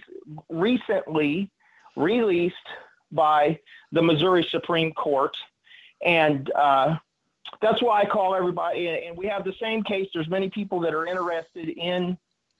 [0.50, 1.50] recently
[1.95, 2.56] released
[3.15, 3.60] by
[3.91, 5.36] the Missouri Supreme Court,
[6.06, 6.97] and uh,
[7.62, 8.88] that's why I call everybody.
[8.88, 10.10] And we have the same case.
[10.13, 12.17] There's many people that are interested in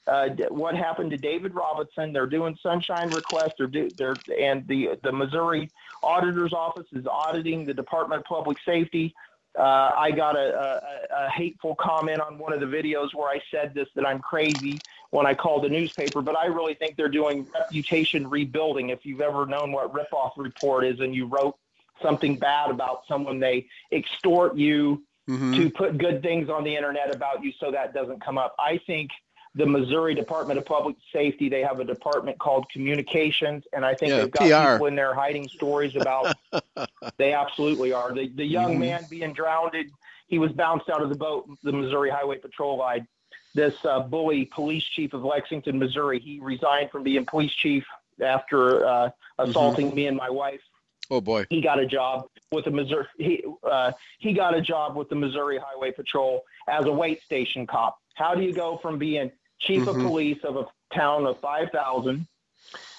[0.08, 2.14] uh, what happened to David Robinson.
[2.14, 3.54] They're doing sunshine requests.
[3.58, 5.72] They're, do, they're and the the Missouri
[6.04, 9.14] Auditor's Office is auditing the Department of Public Safety.
[9.58, 13.42] Uh, I got a, a, a hateful comment on one of the videos where I
[13.50, 17.10] said this that I'm crazy when I called the newspaper, but I really think they're
[17.10, 18.90] doing reputation rebuilding.
[18.90, 21.56] If you've ever known what ripoff report is and you wrote
[22.02, 25.56] something bad about someone, they extort you Mhm.
[25.56, 28.54] to put good things on the internet about you so that doesn't come up.
[28.60, 29.12] I think
[29.56, 34.10] the Missouri Department of Public Safety, they have a department called communications, and I think
[34.12, 34.72] Yeah, they've got PR.
[34.74, 36.36] people in there hiding stories about.
[37.18, 38.14] they absolutely are.
[38.14, 38.80] The, the young Mhm.
[38.80, 39.74] man being drowned,
[40.28, 43.08] he was bounced out of the boat, the Missouri Highway Patrol lied.
[43.56, 47.84] This uh, bully police chief of Lexington, Missouri, he resigned from being police chief
[48.24, 50.62] after uh, assaulting me and my wife
[51.10, 51.46] Oh boy.
[51.50, 53.06] he got a job with the Missouri.
[53.18, 57.66] He uh, he got a job with the Missouri Highway Patrol as a weigh station
[57.66, 57.98] cop.
[58.16, 60.02] How do you go from being chief of Mhm.
[60.08, 62.28] police of a town of five thousand,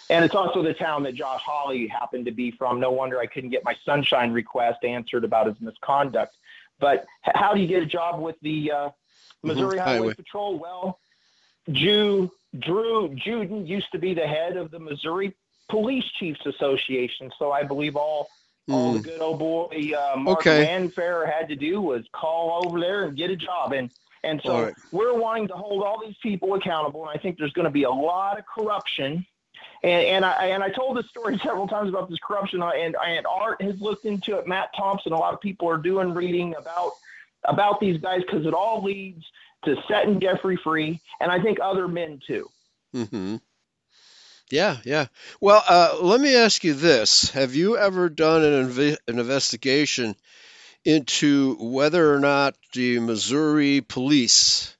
[0.08, 2.80] and it's also the town that Josh Hawley happened to be from.
[2.80, 6.34] No wonder I couldn't get my sunshine request answered about his misconduct.
[6.78, 8.90] But how do you get a job with the uh,
[9.46, 10.14] Missouri Highway, Highway.
[10.14, 10.58] Patrol?
[10.58, 10.98] Well,
[11.72, 15.34] Drew Drew Juden used to be the head of the Missouri
[15.68, 18.28] Police Chiefs Association, so I believe all
[18.68, 19.04] all the Mm.
[19.04, 20.66] good old boy uh, Mark Okay.
[20.66, 23.90] Landfair had to do was call over there and get a job, and
[24.24, 24.74] and so right.
[24.90, 27.84] we're wanting to hold all these people accountable, and I think there's going to be
[27.84, 29.24] a lot of corruption.
[29.82, 33.26] And, and I and I told this story several times about this corruption, and and
[33.26, 34.46] Art has looked into it.
[34.48, 36.92] Matt Thompson, a lot of people are doing reading about
[37.48, 39.24] about these guys because it all leads
[39.64, 42.48] to setting Jeffrey free, and I think other men too.
[42.94, 43.36] hmm
[44.50, 45.06] Yeah, yeah.
[45.40, 50.14] Well, uh, let me ask you this: Have you ever done an inve- an investigation
[50.84, 54.76] into whether or not the Missouri police,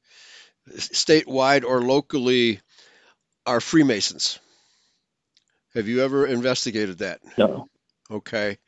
[0.77, 2.61] statewide or locally,
[3.47, 4.39] are Freemasons?
[5.75, 7.21] Have you ever investigated that?
[7.39, 7.69] No,
[8.11, 8.59] Okay,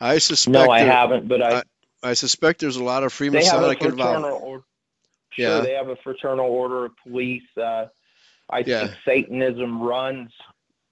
[0.00, 0.52] I suspect.
[0.52, 1.62] no, I haven't, but I, I-
[2.04, 4.64] I suspect there's a lot of Freemasonic involvement.
[5.30, 5.60] Sure, Yeah.
[5.62, 7.42] they have a fraternal order of police.
[7.56, 7.86] Uh,
[8.50, 8.80] I Yeah.
[8.80, 10.30] think Satanism runs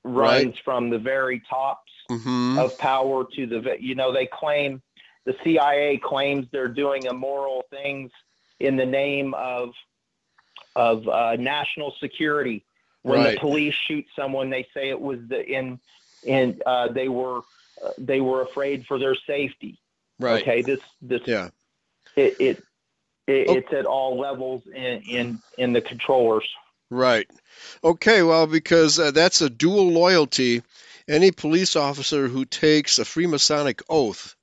[0.04, 4.82] runs from the very tops hmm of power to the you know they claim
[5.26, 8.10] the CIA claims they're doing immoral things
[8.58, 9.70] in the name of
[10.74, 12.64] of uh, national security.
[13.02, 13.34] When Right.
[13.34, 15.78] the police shoot someone, they say it was the in
[16.22, 17.42] in uh, they were
[17.84, 19.78] uh, they were afraid for their safety.
[20.18, 20.42] Right.
[20.42, 21.50] Okay, this this Yeah.
[22.16, 22.62] it, it,
[23.26, 23.54] it Oh.
[23.54, 26.44] it's at all levels in in in the controllers.
[26.90, 27.28] Right.
[27.82, 30.62] Okay, well, because uh, that's a dual loyalty.
[31.08, 34.36] Any police officer who takes a Freemasonic oath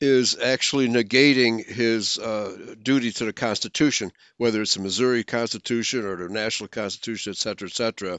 [0.00, 6.16] is actually negating his uh, duty to the Constitution, whether it's the Missouri Constitution or
[6.16, 8.18] the National Constitution, et cetera, et cetera.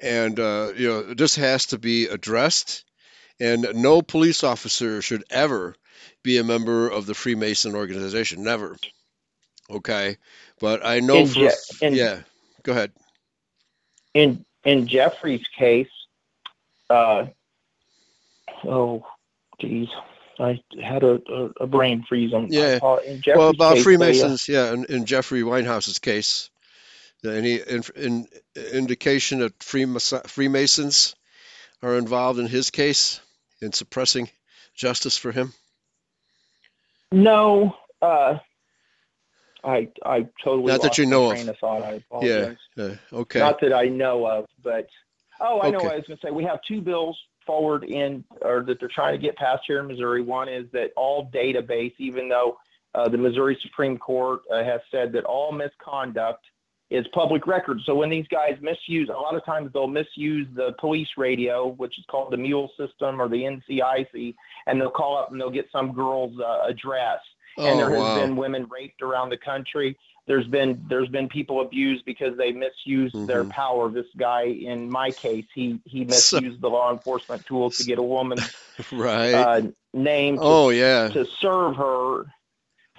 [0.00, 2.84] And, uh, you know, this has to be addressed,
[3.38, 5.76] and no police officer should ever
[6.22, 8.42] be a member of the Freemason organization.
[8.42, 8.76] Never.
[9.70, 10.16] Okay.
[10.60, 11.34] But I know In for.
[11.34, 12.20] Je- in- yeah.
[12.62, 12.92] Go ahead.
[14.14, 15.88] in in Jeffrey's case,
[16.88, 17.26] uh,
[18.64, 19.04] oh,
[19.60, 19.88] geez,
[20.38, 21.20] I had a,
[21.60, 22.48] a, brain freeze on.
[22.50, 22.78] Yeah.
[23.04, 26.50] In Jeffrey's Well, about case, they, uh, Freemasons, yeah, in, in Jeffrey Weinhaus's case,
[27.24, 28.28] any in, in,
[28.72, 31.14] indication that Freemason, Freemasons
[31.82, 33.20] are involved in his case
[33.60, 34.28] in suppressing
[34.74, 35.52] justice for him?
[37.12, 38.38] No, uh,
[39.64, 41.48] I I totally Not that you know of.
[41.48, 41.82] of thought.
[41.82, 42.54] I Yeah.
[43.12, 43.38] okay.
[43.38, 44.88] Not that I know of, but
[45.40, 45.88] oh, I know Okay.
[45.88, 46.30] I was going to say.
[46.30, 49.86] We have two bills forward in, or that they're trying to get passed here in
[49.88, 50.22] Missouri.
[50.22, 52.56] One is that all database, even though
[52.94, 56.44] uh, the Missouri Supreme Court uh, has said that all misconduct
[56.90, 57.80] is public record.
[57.86, 61.98] So when these guys misuse, a lot of times they'll misuse the police radio, which
[61.98, 64.34] is called the Mule system or the NCIC,
[64.66, 67.20] and they'll call up and they'll get some girl's uh, address
[67.58, 68.20] and oh, there has wow.
[68.20, 69.96] been women raped around the country.
[70.26, 73.50] there's been there's been people abused because they misused their Mhm.
[73.50, 73.90] power.
[73.90, 77.98] This guy, in my case, he he So- misused the law enforcement tools to get
[77.98, 78.48] a woman's
[78.92, 79.34] right.
[79.34, 81.08] uh, name to, oh yeah.
[81.08, 82.24] to serve her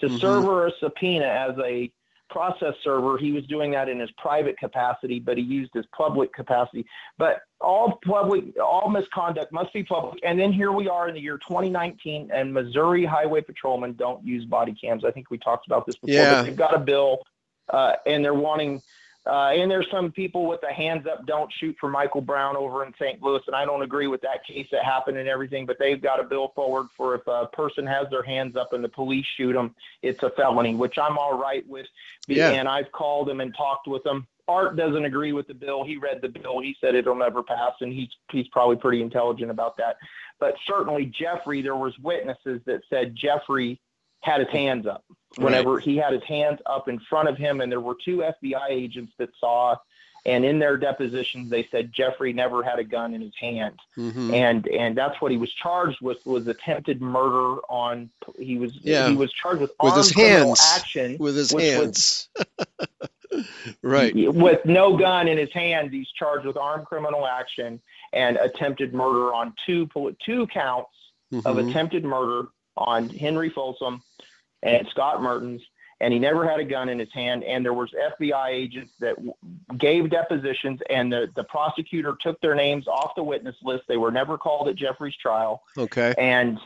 [0.01, 0.19] to Mhm.
[0.19, 1.89] serve her a subpoena as a
[2.33, 3.17] process server.
[3.17, 6.85] He was doing that in his private capacity, but he used his public capacity.
[7.17, 10.19] But all public, all misconduct must be public.
[10.23, 14.43] And then here we are in the year 2019, and Missouri highway patrolmen don't use
[14.45, 15.05] body cams.
[15.05, 16.15] I think we talked about this before.
[16.15, 16.33] Yeah.
[16.33, 17.19] But they've got a bill,
[17.69, 18.81] uh, and they're wanting.
[19.25, 22.83] Uh, and there's some people with the hands up, don't shoot for Michael Brown over
[22.85, 23.21] in St.
[23.21, 25.65] Louis, and I don't agree with that case that happened and everything.
[25.65, 28.83] But they've got a bill forward for if a person has their hands up and
[28.83, 31.87] the police shoot them, it's a felony, which I'm all right with.
[32.27, 32.49] Yeah.
[32.49, 34.27] And I've called him and talked with him.
[34.49, 35.85] Art doesn't agree with the bill.
[35.85, 36.59] He read the bill.
[36.59, 39.95] He said it'll never pass, and he's he's probably pretty intelligent about that.
[40.39, 43.79] But certainly Jeffrey, there was witnesses that said Jeffrey
[44.23, 45.03] had his hands up
[45.37, 48.69] whenever he had his hands up in front of him, and there were two FBI
[48.69, 49.75] agents that saw.
[50.25, 54.33] And in their depositions, they said Jeffrey never had a gun in his hand hmm
[54.33, 58.09] and and that's what he was charged with was attempted murder on
[58.39, 59.09] he was Yeah.
[59.09, 60.73] he was charged with With armed his criminal hands.
[60.77, 63.39] action With his which was- hands.
[63.81, 64.13] right.
[64.33, 67.81] with no gun in his hand he's charged with armed criminal action
[68.13, 69.89] and attempted murder on two
[70.25, 70.91] two counts
[71.33, 71.69] of Mhm.
[71.69, 72.47] attempted murder
[72.77, 74.01] on Henry Folsom
[74.61, 75.61] and Scott Mertens
[75.99, 79.15] and he never had a gun in his hand and there was FBI agents that
[79.15, 79.33] w-
[79.77, 84.11] gave depositions and the, the prosecutor took their names off the witness list they were
[84.11, 86.13] never called at Jeffrey's trial Okay.
[86.17, 86.59] And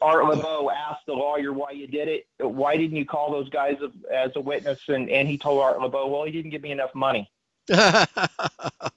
[0.00, 2.26] Art LeBeau asked the lawyer why you did it.
[2.38, 3.76] Why didn't you call those guys
[4.12, 4.80] as a witness?
[4.88, 7.30] And, and he told Art LeBeau, well, he didn't give me enough money.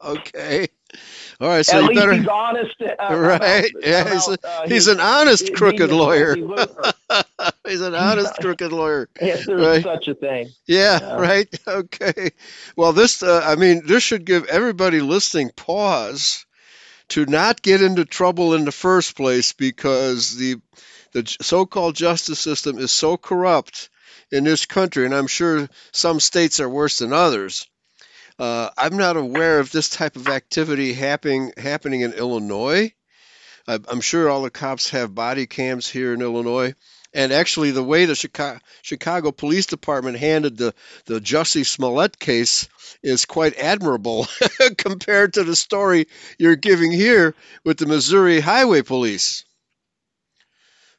[0.03, 0.67] okay.
[1.39, 1.65] All right.
[1.65, 2.13] So At you better.
[2.13, 2.75] he's honest.
[2.81, 3.69] uh, Right.
[3.71, 6.35] about- Yeah, he's uh, He's an honest his crooked a lawyer.
[7.67, 9.09] He's an honest crooked lawyer.
[9.19, 9.83] there's Right.
[9.83, 10.49] such a thing.
[10.67, 11.15] Yeah, Yeah.
[11.15, 11.47] right.
[11.67, 12.31] Okay.
[12.75, 16.45] Well, this, uh, I mean, this should give everybody listening pause
[17.09, 20.55] to not get into trouble in the first place because the
[21.13, 23.89] the so-called justice system is so corrupt
[24.31, 27.67] in this country, and I'm sure some states are worse than others.
[28.39, 32.93] Uh, I'm not aware of this type of activity happening happening in Illinois.
[33.67, 36.73] I, I'm sure all the cops have body cams here in Illinois.
[37.13, 40.73] And actually, the way the Chicago, Chicago Police Department handled the,
[41.05, 42.69] the Jussie Smollett case
[43.03, 44.27] is quite admirable
[44.77, 46.07] compared to the story
[46.39, 49.43] you're giving here with the Missouri Highway Police.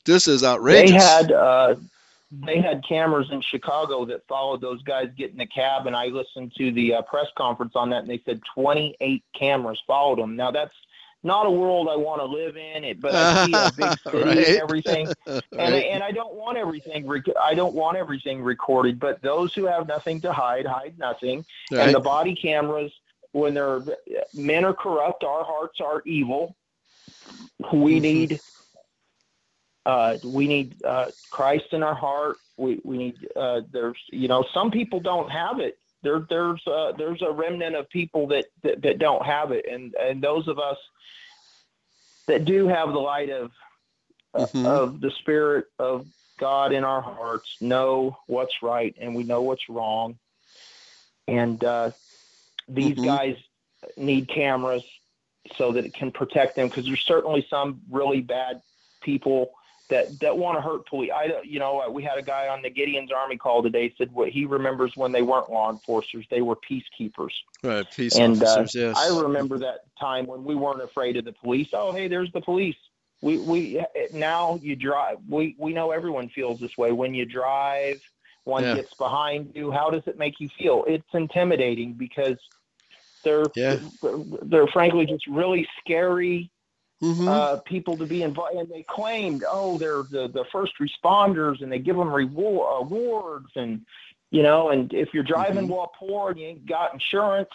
[0.05, 0.91] This is outrageous.
[0.91, 1.77] They had uh,
[2.33, 6.53] they had cameras in Chicago that followed those guys getting the cab, and I listened
[6.57, 10.35] to the uh, press conference on that, and they said 28 cameras followed them.
[10.35, 10.73] Now that's
[11.23, 14.25] not a world I want to live in, it, but I see a big city
[14.25, 14.39] Right.
[14.49, 15.85] and everything, and I, Right.
[15.91, 17.07] and I don't want everything.
[17.07, 21.45] Rec- I don't want everything recorded, but those who have nothing to hide hide nothing.
[21.71, 21.83] Right.
[21.87, 22.91] And the body cameras,
[23.33, 23.83] when they're
[24.35, 26.57] men are corrupt, our hearts are evil.
[27.73, 28.03] We Mhm.
[28.03, 28.41] need
[29.87, 32.39] uh, we need uh, Christ in our heart.
[32.57, 35.79] We we need uh, there's you know some people don't have it.
[36.03, 39.95] There there's uh, there's a remnant of people that, that that don't have it, and
[39.95, 40.77] and those of us
[42.29, 43.51] that do have the light of
[44.35, 44.67] uh, Mhm.
[44.67, 46.07] of the Spirit of
[46.39, 50.19] God in our hearts know what's right and we know what's wrong.
[51.29, 51.91] And uh,
[52.69, 53.05] these Mhm.
[53.05, 53.37] guys
[53.97, 54.83] need cameras
[55.57, 58.63] so that it can protect them because there's certainly some really bad
[59.03, 59.53] people
[59.93, 61.11] that that want to hurt police.
[61.15, 64.13] I don't- you know we had a guy on the Gideon's Army call today said
[64.13, 67.33] what he remembers when they weren't law enforcers they were peacekeepers.
[67.63, 68.97] Right, peace And, uh, yes.
[68.97, 71.69] I remember that time when we weren't afraid of the police.
[71.73, 72.77] Oh, hey, there's the police.
[73.21, 75.19] We we now you drive.
[75.29, 78.01] We we know everyone feels this way when you drive.
[78.45, 78.75] One Yeah.
[78.75, 79.71] gets behind you.
[79.71, 80.85] How does it make you feel?
[80.89, 82.39] It's intimidating because
[83.23, 83.77] they're Yeah.
[84.43, 86.51] they're frankly just really scary
[87.03, 87.29] Mhm.
[87.29, 88.55] uh, people to be involved.
[88.57, 93.51] And they claimed, oh, they're the, the first responders, and they give them reward, awards,
[93.57, 93.85] and
[94.31, 95.69] you know, and if you're driving Mhm.
[95.69, 97.51] while poor and you ain't got insurance,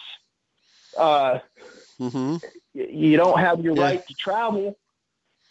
[0.96, 1.38] uh,
[2.00, 2.40] Mhm.
[2.74, 3.82] you don't have your Yeah.
[3.82, 4.76] right to travel.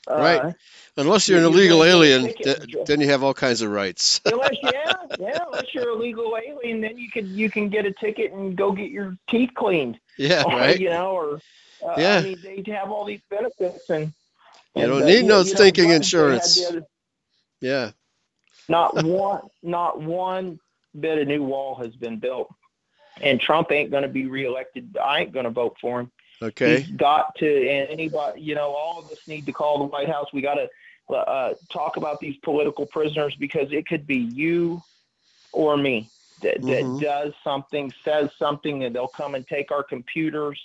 [0.07, 0.55] Uh, Right.
[0.95, 4.21] Unless you're an you're illegal a alien, th- then you have all kinds of rights.
[4.25, 7.91] unless yeah, yeah, unless you're a legal alien, then you can you can get a
[7.91, 9.99] ticket and go get your teeth cleaned.
[10.17, 10.79] yeah, or, right.
[10.79, 11.41] You know, or
[11.85, 12.17] uh, Yeah.
[12.17, 14.13] I mean, they have all these benefits, and,
[14.75, 16.63] You don't need no stinking insurance.
[16.65, 16.85] other-
[17.61, 17.91] Yeah.
[18.69, 20.59] Not one, not one
[20.99, 22.53] bit of new wall has been built,
[23.21, 24.97] and Trump ain't going to be reelected.
[25.01, 26.11] I ain't going to vote for him.
[26.41, 26.81] Okay.
[26.81, 30.09] He's got to, and anybody, you know, all of us need to call the White
[30.09, 30.31] House.
[30.33, 30.69] We got to
[31.15, 34.81] uh, talk about these political prisoners because it could be you
[35.53, 36.09] or me.
[36.41, 37.01] that, that Mhm.
[37.01, 40.61] does something, says something, and they'll come and take our computers,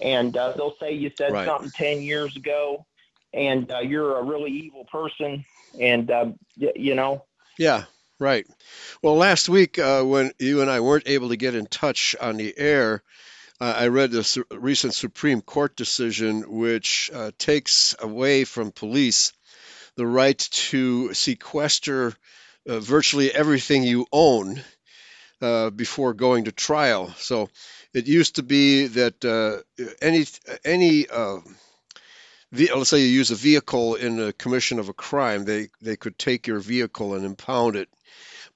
[0.00, 1.46] and uh, they'll say you said Right.
[1.46, 2.86] something ten years ago,
[3.32, 5.44] and uh, you're a really evil person,
[5.80, 7.24] and um, y- you know,
[7.58, 7.84] Yeah,
[8.18, 8.46] right.
[9.02, 12.36] Well, last week uh, when you and I weren't able to get in touch on
[12.36, 13.02] the air,
[13.60, 19.32] uh, I read the su- recent Supreme Court decision which uh, takes away from police
[19.96, 22.14] the right to sequester
[22.68, 24.62] uh, virtually everything you own
[25.40, 27.12] uh, before going to trial.
[27.18, 27.50] So
[27.94, 29.62] it used to be that uh,
[30.00, 30.26] any
[30.64, 31.38] any uh,
[32.52, 36.18] let's say you use a vehicle in the commission of a crime, they they could
[36.18, 37.88] take your vehicle and impound it.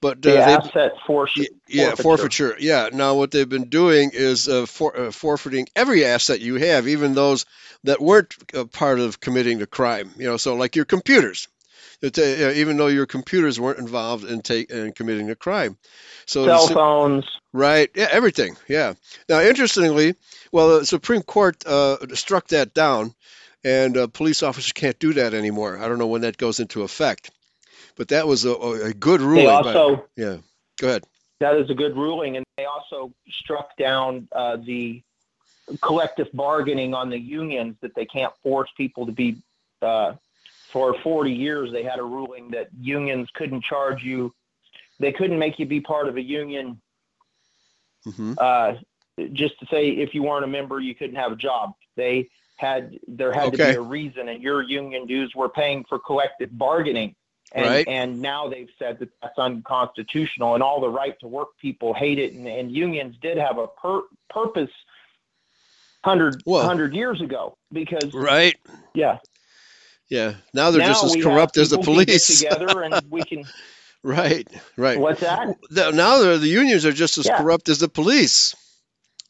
[0.01, 1.31] But uh, the asset force.
[1.37, 2.55] Y- Yeah, forfeiture.
[2.59, 2.89] Yeah.
[2.93, 7.13] Now what they've been doing is uh, for, uh, forfeiting every asset you have, even
[7.13, 7.45] those
[7.83, 10.11] that weren't a part of committing the crime.
[10.17, 11.47] You know, so like your computers.
[12.01, 15.77] That, uh, even though your computers weren't involved in take in committing a crime.
[16.27, 17.25] So cell phones.
[17.53, 17.89] Right.
[17.95, 18.55] Yeah, everything.
[18.67, 18.93] Yeah.
[19.27, 20.15] Now, interestingly,
[20.51, 23.15] well, the Supreme Court uh, struck that down,
[23.63, 25.79] and uh, police officers can't do that anymore.
[25.79, 27.31] I don't know when that goes into effect,
[27.95, 29.63] but that was a, a good ruling.
[29.63, 30.37] They by- yeah.
[30.79, 31.03] Go ahead.
[31.39, 35.01] that is a good ruling, and they also struck down uh, the
[35.81, 39.37] collective bargaining on the unions that they can't force people to be.
[39.81, 40.13] Uh,
[40.77, 44.31] for 40 years, they had a ruling that unions couldn't charge you,
[44.99, 46.79] they couldn't make you be part of a union
[48.05, 48.73] hmm uh,
[49.33, 51.73] just to say if you weren't a member, you couldn't have a job.
[51.95, 55.97] They had there had to be a reason, and your union dues were paying for
[55.97, 57.15] collective bargaining.
[57.53, 57.87] And, Right.
[57.87, 62.19] and now they've said that that's unconstitutional, and all the right to work people hate
[62.19, 62.33] it.
[62.33, 64.69] And, and unions did have a pur- purpose
[66.05, 68.55] hundred hundred years ago because Right.
[68.93, 69.17] yeah,
[70.09, 70.35] Yeah.
[70.53, 72.39] Now they're now just as corrupt as the police.
[72.39, 73.43] together, and we can.
[74.03, 74.47] right.
[74.77, 74.99] Right.
[74.99, 75.55] What's that?
[75.71, 77.37] Now they're, the unions are just as Yeah.
[77.37, 78.55] corrupt as the police.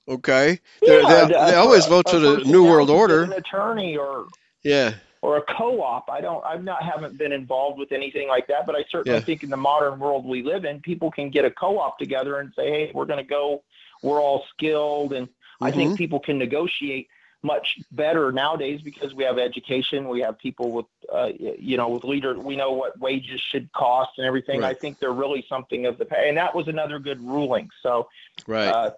[0.10, 0.60] Okay.
[0.82, 3.24] Yeah, they, they always a- vote a for the New World Order.
[3.24, 4.28] An attorney or
[4.64, 4.94] Yeah.
[5.22, 6.10] or a co-op.
[6.10, 6.46] I don't.
[6.46, 9.26] I've not haven't been involved with anything like that, but I certainly Yeah.
[9.26, 12.54] think in the modern world we live in, people can get a co-op together and
[12.56, 13.64] say, "Hey, we're going to go.
[14.02, 15.28] We're all skilled," and
[15.60, 15.78] I Mm-hmm.
[15.80, 17.10] think people can negotiate
[17.54, 20.08] much better nowadays because we have education.
[20.10, 22.38] We have people with, uh, you know, with leader.
[22.38, 24.64] We know what wages should cost and everything.
[24.64, 27.70] I think they're really something of the pay, and that was another good ruling.
[27.82, 28.10] So
[28.46, 28.68] Right.
[28.68, 28.92] uh,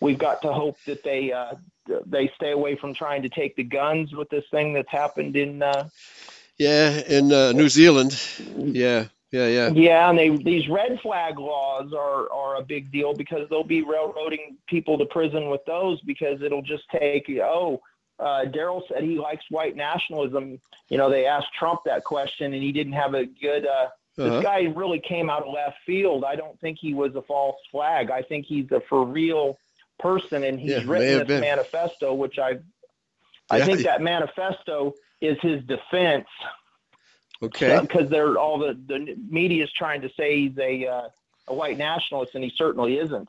[0.00, 1.54] we've got to hope that they uh,
[2.06, 5.62] they stay away from trying to take the guns with this thing that's happened in.
[5.62, 5.88] Uh,
[6.58, 7.02] yeah.
[7.06, 8.18] In uh, New Zealand.
[8.56, 9.06] Yeah.
[9.32, 9.48] Yeah.
[9.48, 9.68] Yeah.
[9.70, 13.82] Yeah, and they these red flag laws are are a big deal because they'll be
[13.82, 17.82] railroading people to prison with those because it'll just take oh.
[18.18, 20.60] Uh, Daryl said he likes white nationalism.
[20.88, 23.66] You know, they asked Trump that question, and he didn't have a good.
[23.66, 23.88] Uh,
[24.18, 24.30] Uh-huh.
[24.30, 26.24] This guy really came out of left field.
[26.24, 28.10] I don't think he was a false flag.
[28.10, 29.58] I think he's a for real
[29.98, 31.40] person, and he's Yeah, written this been.
[31.42, 32.58] manifesto, which I,
[33.50, 33.64] I Yeah.
[33.66, 36.26] think that manifesto is his defense
[37.42, 37.78] Okay.
[37.82, 41.08] because they're all the the media is trying to say he's a uh,
[41.48, 43.28] a white nationalist, and he certainly isn't.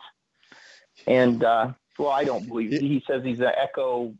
[1.06, 4.14] And uh, well, I don't believe he says he's an eco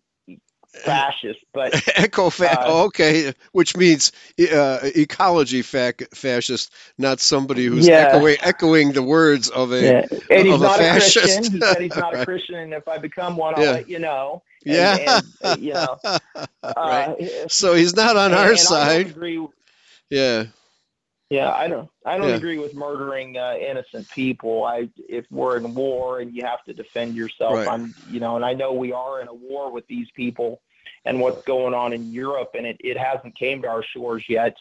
[0.74, 7.66] fascist, but Eco fa- Uh, oh, okay, which means uh, ecology fac- fascist, not somebody
[7.66, 8.10] who's Yeah.
[8.14, 9.82] echoing, echoing the words of a.
[9.82, 10.06] yeah.
[10.30, 10.90] and he's of a not a.
[10.92, 11.44] Christian.
[11.52, 13.72] He said he's not a Christian, and if I become one, I'll Yeah.
[13.72, 14.44] let you know.
[14.66, 15.22] And, Yeah.
[15.44, 16.18] and, you know, uh,
[16.76, 17.46] right.
[17.52, 19.08] So he's not on and- our side.
[19.08, 19.46] agree
[20.10, 20.46] Yeah.
[21.30, 21.90] Yeah, I don't.
[22.06, 22.36] I don't Yeah.
[22.36, 24.64] agree with murdering uh, innocent people.
[24.64, 27.68] I if we're in war and you have to defend yourself, Right.
[27.68, 30.62] I'm you know, and I know we are in a war with these people
[31.06, 34.56] and what's going on in Europe, and it, it hasn't came to our shores yet,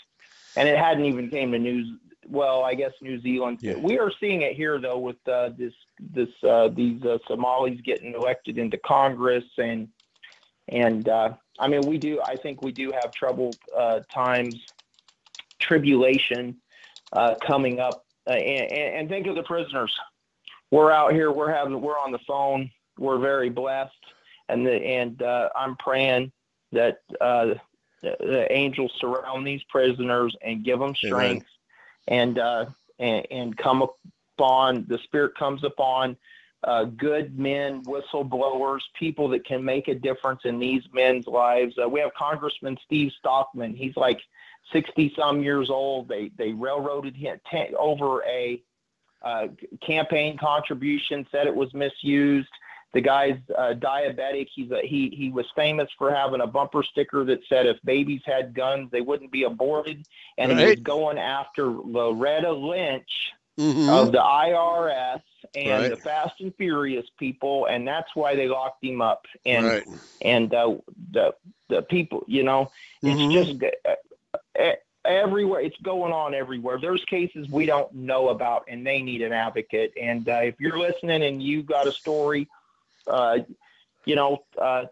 [0.56, 1.88] and it hadn't even came to news.
[2.28, 3.58] Well, I guess New Zealand.
[3.60, 3.76] Yeah.
[3.76, 8.14] We are seeing it here though with uh, this this uh, these uh, Somalis getting
[8.14, 9.86] elected into Congress and
[10.66, 12.20] and uh, I mean we do.
[12.20, 14.56] I think we do have troubled uh, times
[15.66, 16.56] tribulation
[17.12, 18.04] uh, coming up.
[18.28, 19.94] Uh, and, and think of the prisoners.
[20.70, 21.30] We're out here.
[21.30, 21.80] We're having.
[21.80, 22.70] We're on the phone.
[22.98, 23.92] We're very blessed,
[24.48, 26.32] and the, and uh, I'm praying
[26.72, 27.54] that uh,
[28.02, 31.46] the, the angels surround these prisoners and give them strength,
[32.08, 32.66] and uh,
[32.98, 33.88] and and come
[34.38, 36.16] upon the Spirit comes upon
[36.64, 41.74] uh, good men, whistleblowers, people that can make a difference in these men's lives.
[41.80, 43.74] Uh, we have Congressman Steve Stockman.
[43.74, 44.20] He's like
[44.72, 46.08] 60 some years old.
[46.08, 48.62] They they railroaded him ta over a
[49.22, 49.48] uh,
[49.84, 52.48] campaign contribution, said it was misused.
[52.94, 54.48] The guy's uh, diabetic.
[54.54, 58.22] He's a, he he was famous for having a bumper sticker that said if babies
[58.24, 60.04] had guns, they wouldn't be aborted,
[60.38, 65.22] and he was going after Loretta Lynch hmm of the IRS
[65.54, 65.92] and Right.
[65.92, 69.24] the Fast and Furious people, and that's why they locked him up.
[69.44, 69.86] And right.
[70.22, 70.76] and uh,
[71.12, 71.34] the
[71.68, 72.70] the people, you know,
[73.04, 73.30] it's Mhm.
[73.32, 73.50] just
[73.88, 73.94] uh,
[75.04, 75.60] everywhere.
[75.60, 76.78] It's going on everywhere.
[76.80, 79.92] There's cases we don't know about, and they need an advocate.
[80.00, 82.48] And uh, if you're listening and you've got a story,
[83.06, 83.38] uh,
[84.04, 84.84] you know, uh,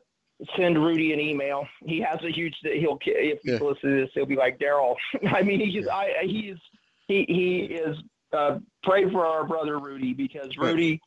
[0.57, 1.67] send Rudy an email.
[1.85, 2.57] He has a huge.
[2.62, 3.59] He'll if he Yeah.
[3.59, 4.97] listens to this, he'll be like Daryl.
[5.33, 6.57] I mean, he's I he's
[7.09, 7.97] he he is.
[8.33, 10.71] Uh, pray for our brother Rudy because Right.
[10.73, 11.01] Rudy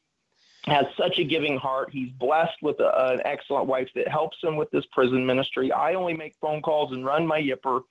[0.66, 1.90] has such a giving heart.
[1.92, 5.70] He's blessed with a, an excellent wife that helps him with this prison ministry.
[5.74, 7.82] I only make phone calls and run my yipper,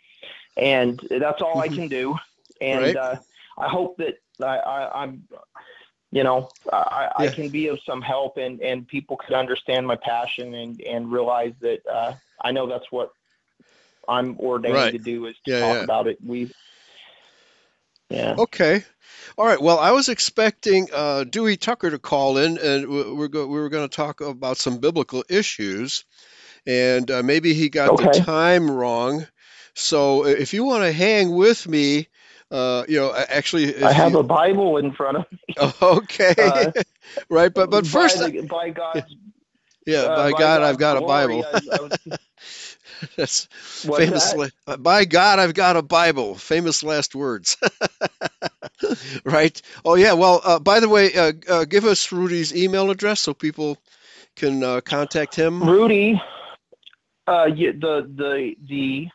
[0.57, 1.75] and that's all I Mhm.
[1.75, 2.17] can do.
[2.61, 2.97] And Right.
[2.97, 3.17] uh,
[3.59, 5.25] I hope that I, I, I'm,
[6.13, 9.97] you know, I, I can be of some help, and and people could understand my
[9.97, 13.11] passion and and realize that uh, I know that's what
[14.09, 14.93] I'm ordained Right.
[14.93, 15.83] to do is to Yeah, talk yeah.
[15.83, 16.19] about it.
[16.25, 16.53] We,
[18.11, 18.39] yeah.
[18.39, 18.85] Okay.
[19.39, 19.61] All right.
[19.61, 23.61] Well, I was expecting uh, Dewey Tucker to call in, and we- we're go- we
[23.61, 26.05] were going to talk about some biblical issues,
[26.67, 29.27] and uh, maybe he got the time wrong.
[29.77, 32.09] So uh, if you want to hang with me,
[32.51, 35.39] uh, you know, actually, I have you- a Bible in front of me.
[35.83, 36.73] okay, uh,
[37.31, 37.55] right.
[37.55, 39.17] But but by first, the- by God's
[39.87, 41.45] yeah, uh, by by God, God's I've got a Bible.
[41.45, 41.99] I- I was-
[43.17, 43.49] That's
[43.83, 46.37] What's famously, by God, I've got a Bible.
[46.37, 47.59] Famous last words.
[49.25, 49.61] right?
[49.85, 50.15] Oh, yeah.
[50.15, 53.79] Well, uh, by the way, uh, uh, give us Rudy's email address so people
[54.37, 56.21] can uh, contact him Rudy,
[57.29, 59.09] uh, you, the the the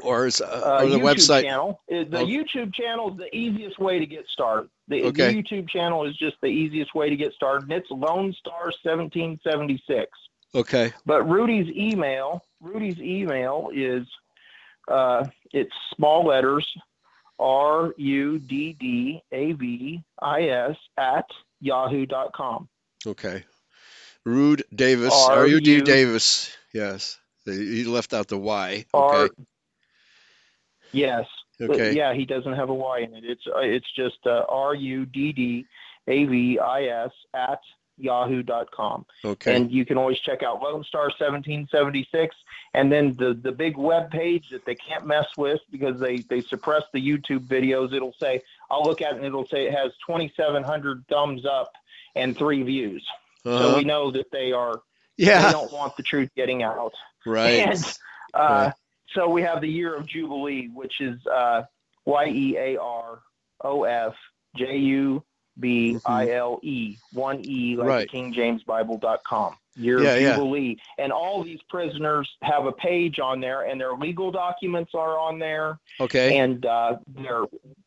[0.00, 0.44] or, his, uh,
[0.80, 1.42] uh, or the YouTube website.
[1.42, 1.80] channel.
[1.90, 2.26] Uh, The Oh.
[2.26, 4.70] YouTube channel is the easiest way to get started.
[4.88, 5.32] The, Okay.
[5.34, 7.64] the YouTube channel is just the easiest way to get started.
[7.64, 10.10] And it's Lone Star 1776.
[10.54, 10.92] Okay.
[11.06, 14.06] But Rudy's email, Rudy's email is
[14.88, 16.66] uh, it's small letters
[17.38, 21.24] R U D D A V I S at
[21.60, 22.68] yahoo.com.
[23.06, 23.44] Okay.
[24.24, 25.12] Rude Davis.
[25.28, 26.54] R U D Davis.
[26.74, 27.18] Yes.
[27.44, 28.84] He left out the Y.
[28.94, 29.34] Okay.
[30.92, 31.26] Yes.
[31.60, 31.94] Okay.
[31.94, 33.24] yeah, he doesn't have a Y in it.
[33.24, 35.66] It's uh, it's just uh, R U D D
[36.08, 37.60] A V I S at
[37.98, 39.06] yahoo.com.
[39.24, 39.54] Okay.
[39.56, 42.34] And you can always check out Lone Star 1776
[42.74, 46.40] and then the the big web page that they can't mess with because they they
[46.40, 47.92] suppress the YouTube videos.
[47.92, 51.72] It'll say I'll look at it and it'll say it has 2700 thumbs up
[52.14, 53.06] and 3 views.
[53.44, 53.76] So Uh-huh.
[53.78, 54.80] we know that they are
[55.16, 55.46] yeah.
[55.46, 56.92] they don't want the truth getting out.
[57.26, 57.66] Right.
[58.34, 58.70] And uh,
[59.14, 61.62] so we have the year of Jubilee, which is uh,
[62.04, 63.20] Y E A R
[63.62, 64.14] O F
[64.56, 65.22] J U
[65.60, 68.10] B I L E, one E, like Right.
[68.10, 69.56] King James Bible.com.
[69.74, 70.34] Year Yeah, of yeah.
[70.36, 70.76] Jubilee.
[70.98, 75.38] And all these prisoners have a page on there, and their legal documents are on
[75.38, 76.36] there, Okay.
[76.38, 77.44] and uh, their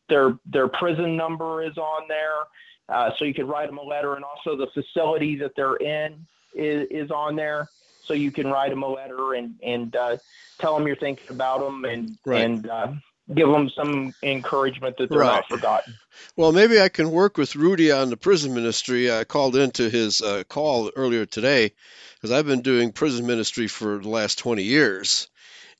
[0.08, 2.38] their their prison number is on there.
[2.88, 6.24] Uh, so you could write them a letter, and also the facility that they're in
[6.54, 7.68] is, is on there.
[8.06, 10.16] So you can write them a letter and and uh,
[10.60, 12.42] tell them you're thinking about them, and Right.
[12.42, 12.92] and uh,
[13.34, 15.44] give them some encouragement that they're Right.
[15.44, 15.94] not forgotten.
[16.36, 19.10] Well, maybe I can work with Rudy on the prison ministry.
[19.10, 21.72] I called into his uh, call earlier today
[22.14, 25.28] because I've been doing prison ministry for the last 20 years,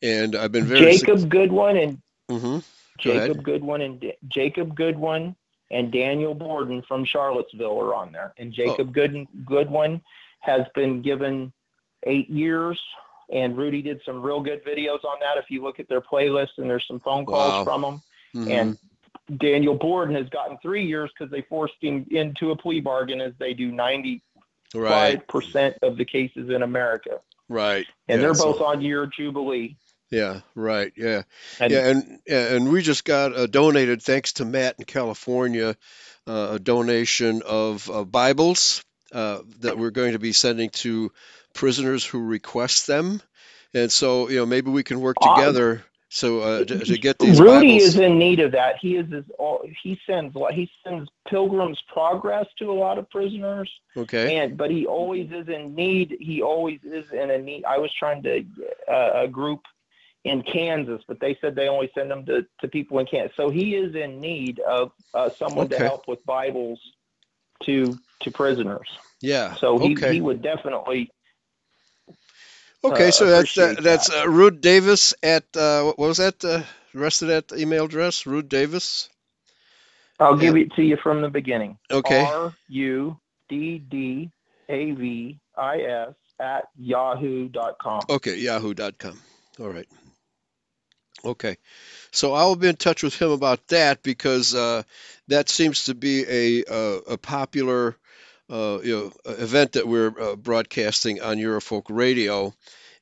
[0.02, 0.80] and I've been very.
[0.80, 1.98] Jacob Goodwin and
[2.30, 2.58] hmm
[3.04, 3.30] Go ahead.
[3.30, 5.36] Jacob Goodwin and Da- Jacob Goodwin
[5.70, 8.32] and Daniel Borden from Charlottesville are on there.
[8.38, 8.54] And Oh.
[8.56, 10.00] Jacob Good, Goodwin
[10.40, 11.52] has been given
[12.06, 12.80] eight years.
[13.30, 15.36] And Rudy did some real good videos on that.
[15.36, 17.64] If you look at their playlist, and there's some phone calls Wow.
[17.64, 18.02] from them.
[18.32, 18.78] hmm And
[19.38, 23.32] Daniel Borden has gotten three years because they forced him into a plea bargain, as
[23.40, 24.20] they do 95%
[24.74, 27.20] right, of the cases in America.
[27.48, 27.86] right.
[28.08, 29.76] And yeah, they're so- both on year jubilee.
[30.10, 31.22] yeah, right, yeah.
[31.58, 35.76] And yeah, and and we just got uh, donated, thanks to Matt in California,
[36.28, 41.10] uh, a donation of uh, Bibles uh, that we're going to be sending to
[41.56, 43.20] prisoners who request them,
[43.74, 45.44] and so you know maybe we can work Awesome.
[45.44, 47.82] together so uh, to, to get these Rudy Bibles.
[47.82, 48.76] is in need of that.
[48.80, 49.24] He is his,
[49.82, 54.86] he sends he sends Pilgrim's Progress to a lot of prisoners, okay, and but he
[54.86, 56.16] always is in need.
[56.20, 57.64] He always is in a need.
[57.64, 58.44] I was trying to
[58.88, 59.62] uh, a group
[60.24, 63.36] in Kansas, but they said they only send them to, to people in Kansas.
[63.36, 66.80] So he is in need of uh, someone to help with Bibles
[67.64, 68.88] to to prisoners.
[69.20, 71.10] yeah, So he, okay, he would definitely
[72.92, 73.08] okay.
[73.08, 74.24] uh, So that's uh, that's that.
[74.24, 76.44] uh, Rude Davis at uh, what was that?
[76.44, 76.62] Uh,
[76.92, 79.08] the rest of that email address, Rude Davis.
[80.18, 81.78] I'll give it to you from the beginning.
[81.90, 83.18] Okay, R U
[83.48, 84.30] D D
[84.68, 88.02] A V I S at yahoo.com.
[88.10, 89.20] okay, Yahoo.com.
[89.60, 89.88] All right.
[91.24, 91.56] Okay,
[92.12, 94.82] so I will be in touch with him about that because uh,
[95.28, 97.96] that seems to be a a, a popular
[98.50, 102.54] uh, you know event that we're uh, broadcasting on Eurofolk Radio,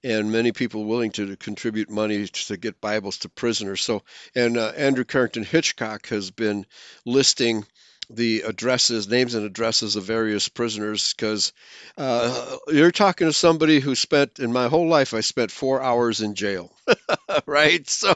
[0.03, 3.83] and many people willing to contribute money to get Bibles to prisoners.
[3.83, 4.03] So,
[4.35, 6.67] and uh, Andrew Carrington Hitchcock has been
[7.05, 7.65] listing
[8.11, 11.53] the addresses, names and addresses of various prisoners because
[11.97, 16.21] uh, you're talking to somebody who spent, in my whole life, I spent four hours
[16.21, 16.73] in jail,
[17.47, 17.89] right?
[17.89, 18.15] So,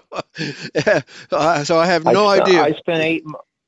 [1.32, 2.62] uh, so I have no I, idea.
[2.62, 3.24] I spent eight.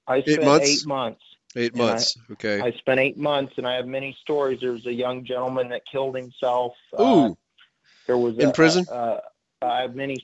[0.06, 0.68] I spent months?
[0.68, 1.22] eight months.
[1.56, 2.16] Eight and I- months.
[2.32, 2.60] okay.
[2.60, 4.60] I spent eight months, and I have many stories.
[4.60, 6.74] There was a young gentleman that killed himself.
[6.96, 7.38] Uh, Ooh,
[8.06, 8.86] there was in a, prison?
[8.90, 9.18] Uh,
[9.62, 10.18] I have many.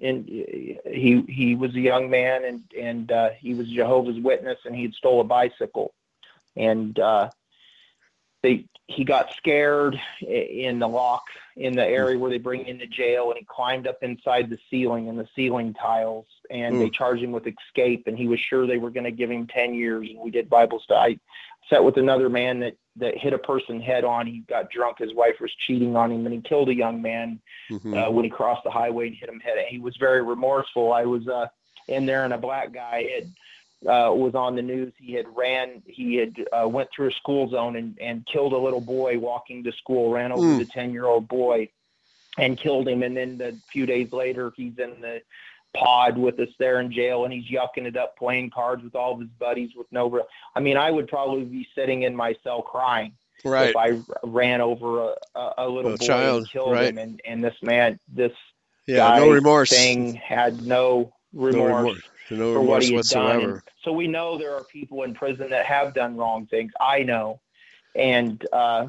[0.00, 4.74] In he he was a young man, and and uh, he was Jehovah's Witness, and
[4.74, 5.94] he had stole a bicycle,
[6.56, 7.30] and uh,
[8.42, 11.22] they he got scared in the lock
[11.56, 14.58] in the area where they bring him to jail, and he climbed up inside the
[14.70, 18.66] ceiling and the ceiling tiles, and they charged him with escape, and he was sure
[18.66, 21.18] they were going to give him ten years, and we did Bible study.
[21.64, 24.26] I sat with another man that that hit a person head on.
[24.26, 24.98] He got drunk.
[24.98, 27.40] His wife was cheating on him, and he killed a young man
[27.70, 27.96] Mhm.
[27.96, 29.56] uh, when he crossed the highway and hit him head.
[29.68, 30.92] He was very remorseful.
[30.92, 31.48] I was uh,
[31.88, 33.32] in there, and a black guy had
[33.88, 34.92] uh, was on the news.
[34.98, 35.82] He had ran.
[35.86, 39.64] He had uh, went through a school zone and and killed a little boy walking
[39.64, 40.10] to school.
[40.12, 40.58] Ran over Mm.
[40.58, 41.68] the ten year old boy
[42.38, 43.02] and killed him.
[43.02, 45.20] And then a few days later, he's in the
[45.74, 49.14] pod with us there in jail, and he's yucking it up, playing cards with all
[49.14, 50.08] of his buddies with no.
[50.08, 50.22] Re-
[50.54, 53.12] I mean, I would probably be sitting in my cell crying
[53.44, 53.70] right.
[53.70, 56.88] if I ran over a, a, a little boy child, and killed right.
[56.88, 58.32] him, and and this man, this
[58.86, 58.96] Yeah.
[58.98, 59.70] guy No remorse.
[59.70, 62.02] thing had no No remorse, remorse.
[62.30, 63.24] No for what remorse he had done.
[63.26, 63.52] whatsoever.
[63.52, 66.72] And so we know there are people in prison that have done wrong things.
[66.80, 67.40] I know,
[67.94, 68.88] and uh,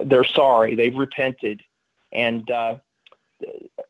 [0.00, 0.74] they're sorry.
[0.74, 1.62] They've repented,
[2.12, 2.76] and uh,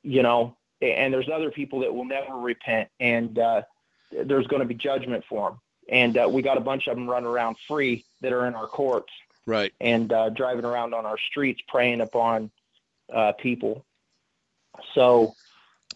[0.03, 3.63] you know, and there's other people that will never repent, and uh,
[4.11, 5.61] there's going to be judgment for them.
[5.89, 8.67] And uh, we got a bunch of them running around free that are in our
[8.67, 9.13] courts
[9.47, 9.73] Right.
[9.81, 12.51] and uh, driving around on our streets preying upon
[13.13, 13.85] uh, people.
[14.95, 15.35] So,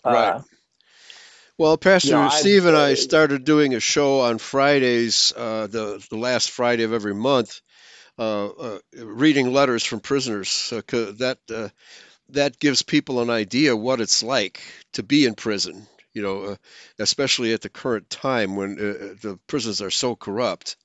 [0.05, 0.43] uh, Right.
[1.59, 6.05] Well, Pastor Yeah, Steve and I uh, started doing a show on Fridays, uh, the
[6.11, 7.63] the last Friday of every month,
[8.19, 10.71] uh, uh, reading letters from prisoners.
[10.71, 10.83] Uh,
[11.19, 11.69] that uh,
[12.31, 14.61] that gives people an idea what it's like
[14.95, 15.87] to be in prison.
[16.15, 16.57] You know, uh,
[16.99, 20.77] especially at the current time when uh, the prisons are so corrupt,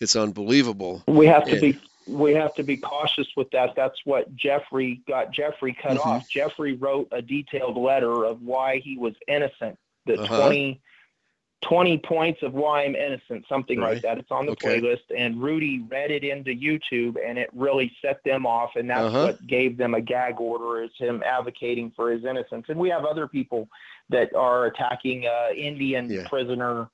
[0.00, 1.02] it's unbelievable.
[1.06, 1.60] we have to Yeah.
[1.60, 3.74] be we have to be cautious with that.
[3.76, 6.06] That's what Jeffrey got Jeffrey cut Mhm.
[6.06, 6.28] off.
[6.28, 9.78] Jeffrey wrote a detailed letter of why he was innocent.
[10.06, 10.26] The Uh-huh.
[10.26, 10.80] twenty twenty
[11.62, 13.94] 20, points of why I'm innocent, something Right.
[13.94, 14.18] like that.
[14.18, 14.80] It's on the Okay.
[14.80, 15.02] playlist.
[15.14, 18.76] And Rudy read it into YouTube, and it really set them off.
[18.76, 19.26] And that's Uh-huh.
[19.26, 22.66] what gave them a gag order, is him advocating for his innocence.
[22.68, 23.68] And we have other people
[24.08, 26.26] that are attacking uh, Indian Yeah.
[26.28, 26.88] prisoner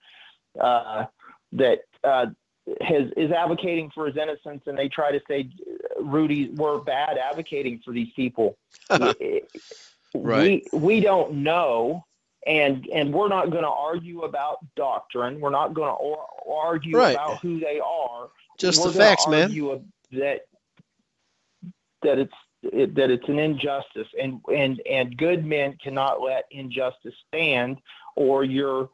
[0.61, 1.07] uh,
[1.53, 2.27] that uh,
[2.81, 5.49] has, is advocating for his innocence, and they try to say,
[6.01, 8.57] Rudy, we're bad advocating for these people.
[8.91, 9.17] Right.
[10.14, 12.07] We we don't know,
[12.47, 15.40] and and we're not going to argue about doctrine.
[15.40, 17.14] We're not going to argue Right.
[17.14, 18.28] about who they are.
[18.59, 19.51] Just we're the facts, man.
[20.12, 20.47] that
[22.03, 22.32] that it's
[22.62, 27.78] it, that it's an injustice, and and and good men cannot let injustice stand,
[28.16, 28.88] or you're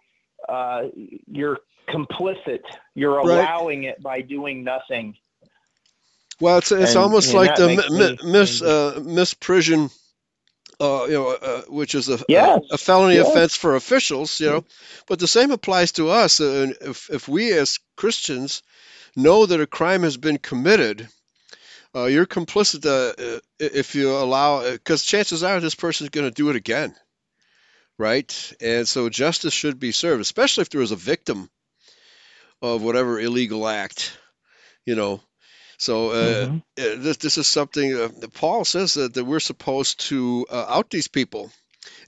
[0.48, 0.84] uh,
[1.30, 2.60] you're complicit.
[2.94, 3.38] You're Right.
[3.38, 5.16] allowing it by doing nothing.
[6.40, 9.92] Well, it's it's And- almost and like the mi- mis uh, misprision,
[10.80, 12.60] uh, you know, uh, which is a, Yes.
[12.70, 13.28] a, a felony Yes.
[13.28, 14.64] offense for officials, you know.
[15.06, 16.40] But the same applies to us.
[16.40, 18.62] Uh, and if if we as Christians
[19.16, 21.08] know that a crime has been committed,
[21.94, 26.26] uh, you're complicit uh, uh, if you allow, because chances are this person is going
[26.26, 26.94] to do it again,
[27.98, 28.52] right?
[28.60, 31.50] And so justice should be served, especially if there was a victim
[32.62, 34.16] of whatever illegal act,
[34.86, 35.20] you know.
[35.86, 36.62] So uh, Mhm.
[36.78, 40.90] uh, this this is something uh, Paul says that, that we're supposed to uh, out
[40.90, 41.50] these people.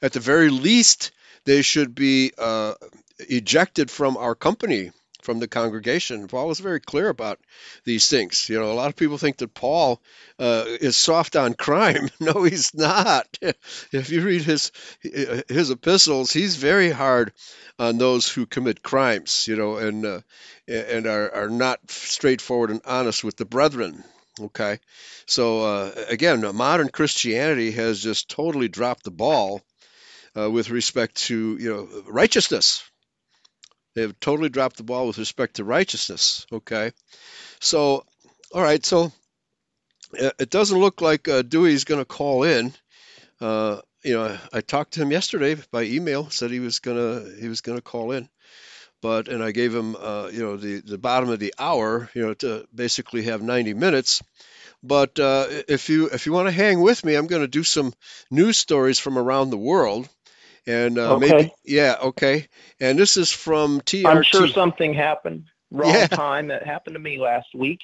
[0.01, 1.11] At the very least,
[1.45, 2.75] they should be uh,
[3.19, 4.93] ejected from our company,
[5.25, 6.29] from the congregation.
[6.29, 7.41] Paul was very clear about
[7.85, 8.49] these things.
[8.49, 10.01] You know, a lot of people think that Paul
[10.39, 12.11] uh, is soft on crime.
[12.21, 13.27] no, he's not.
[13.43, 14.71] if you read his
[15.01, 17.33] his epistles, he's very hard
[17.79, 19.47] on those who commit crimes.
[19.49, 20.21] You know, and uh,
[20.69, 24.05] and are, are not straightforward and honest with the brethren.
[24.41, 24.81] Okay,
[25.27, 29.63] so uh, again, modern Christianity has just totally dropped the ball
[30.37, 32.83] uh, with respect to you know righteousness.
[33.95, 36.47] They have totally dropped the ball with respect to righteousness.
[36.53, 36.93] Okay,
[37.61, 38.05] so
[38.53, 39.13] all right, so
[40.21, 42.73] uh, it doesn't look like uh, Dewey's going to call in.
[43.41, 46.31] Uh, you know, I talked to him yesterday by email.
[46.31, 48.29] Said he was gonna he was gonna call in,
[49.01, 52.23] but and I gave him uh, you know the the bottom of the hour you
[52.23, 54.23] know to basically have 90 minutes.
[54.83, 57.65] But uh, if you if you want to hang with me, I'm going to do
[57.65, 57.95] some
[58.31, 60.09] news stories from around the world,
[60.67, 61.17] and uh, Okay.
[61.17, 62.49] maybe yeah okay.
[62.81, 64.05] And this is from TRT.
[64.05, 66.09] I'm sure something happened wrong Yeah.
[66.09, 67.81] time that happened to me last week.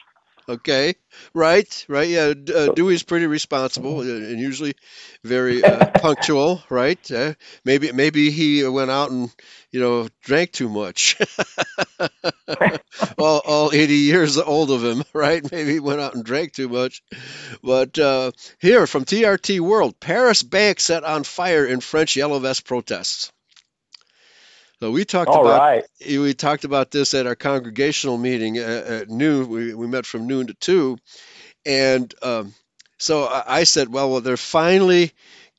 [0.50, 0.96] Okay,
[1.32, 2.08] right, right.
[2.08, 4.74] Yeah, uh, Dewey's pretty responsible uh, and usually
[5.22, 6.98] very uh, punctual, right?
[7.08, 7.34] Uh,
[7.64, 9.32] maybe maybe he went out and
[9.70, 11.16] you know drank too much.
[13.18, 15.48] all, all 80 years old of him, right?
[15.52, 17.04] Maybe he went out and drank too much.
[17.62, 22.64] But uh, here from TRT World, Paris bank set on fire in French yellow vest
[22.64, 23.30] protests.
[24.82, 25.84] So we talked All about right.
[26.06, 29.48] we talked about this at our congregational meeting at, at noon.
[29.48, 30.96] We, we met from noon to two,
[31.66, 32.54] and um,
[32.98, 35.12] so I I said, well, well, they're finally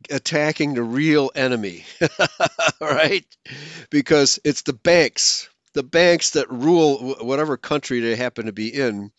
[0.10, 1.86] attacking the real enemy,
[2.82, 3.24] right?
[3.92, 9.12] Because it's the banks, the banks that rule whatever country they happen to be in.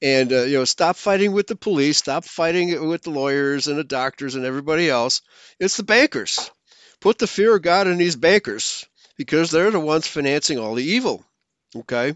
[0.00, 3.76] And uh, you know, stop fighting with the police, stop fighting with the lawyers and
[3.76, 5.20] the doctors and everybody else.
[5.60, 6.50] It's the bankers.
[7.00, 10.84] Put the fear of God in these bankers because they're the ones financing all the
[10.84, 11.24] evil.
[11.74, 12.14] Okay?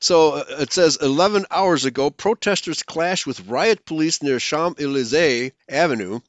[0.00, 5.52] So uh, it says 11 hours ago, protesters clashed with riot police near Champs Elysees
[5.68, 6.20] Avenue,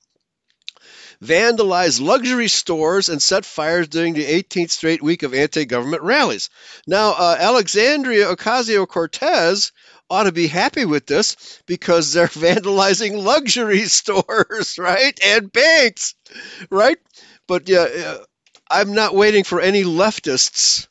[1.24, 6.50] vandalized luxury stores, and set fires during the 18th straight week of anti government rallies.
[6.86, 9.72] Now, uh, Alexandria Ocasio Cortez
[10.10, 15.18] ought to be happy with this because they're vandalizing luxury stores, right?
[15.24, 16.16] And banks,
[16.70, 16.98] right?
[17.48, 18.18] But yeah, uh,
[18.72, 20.88] I'm not waiting for any leftists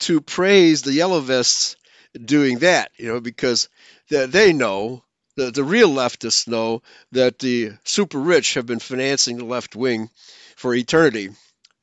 [0.00, 1.76] to praise the yellow vests
[2.24, 3.68] doing that, you know, because
[4.10, 5.02] they, they know,
[5.36, 6.82] the, the real leftists know
[7.12, 10.10] that the super rich have been financing the left wing
[10.56, 11.30] for eternity,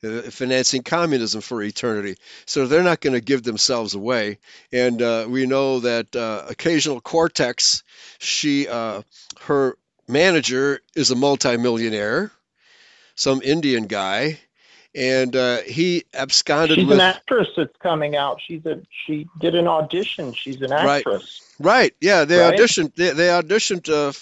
[0.04, 2.16] uh, financing communism for eternity.
[2.44, 4.38] So they're not going to give themselves away.
[4.72, 7.82] And uh, we know that uh, occasional Cortex,
[8.18, 9.02] she, uh,
[9.42, 12.30] her manager is a multimillionaire,
[13.14, 14.38] some Indian guy,
[14.96, 16.94] and uh, he absconded She's with.
[16.98, 18.40] an actress that's coming out.
[18.46, 20.32] She's a she did an audition.
[20.32, 21.42] She's an actress.
[21.58, 21.82] Right.
[21.82, 21.94] Right.
[22.00, 22.58] Yeah, they Right?
[22.58, 22.94] auditioned.
[22.94, 23.88] They, they auditioned.
[23.90, 24.12] Uh,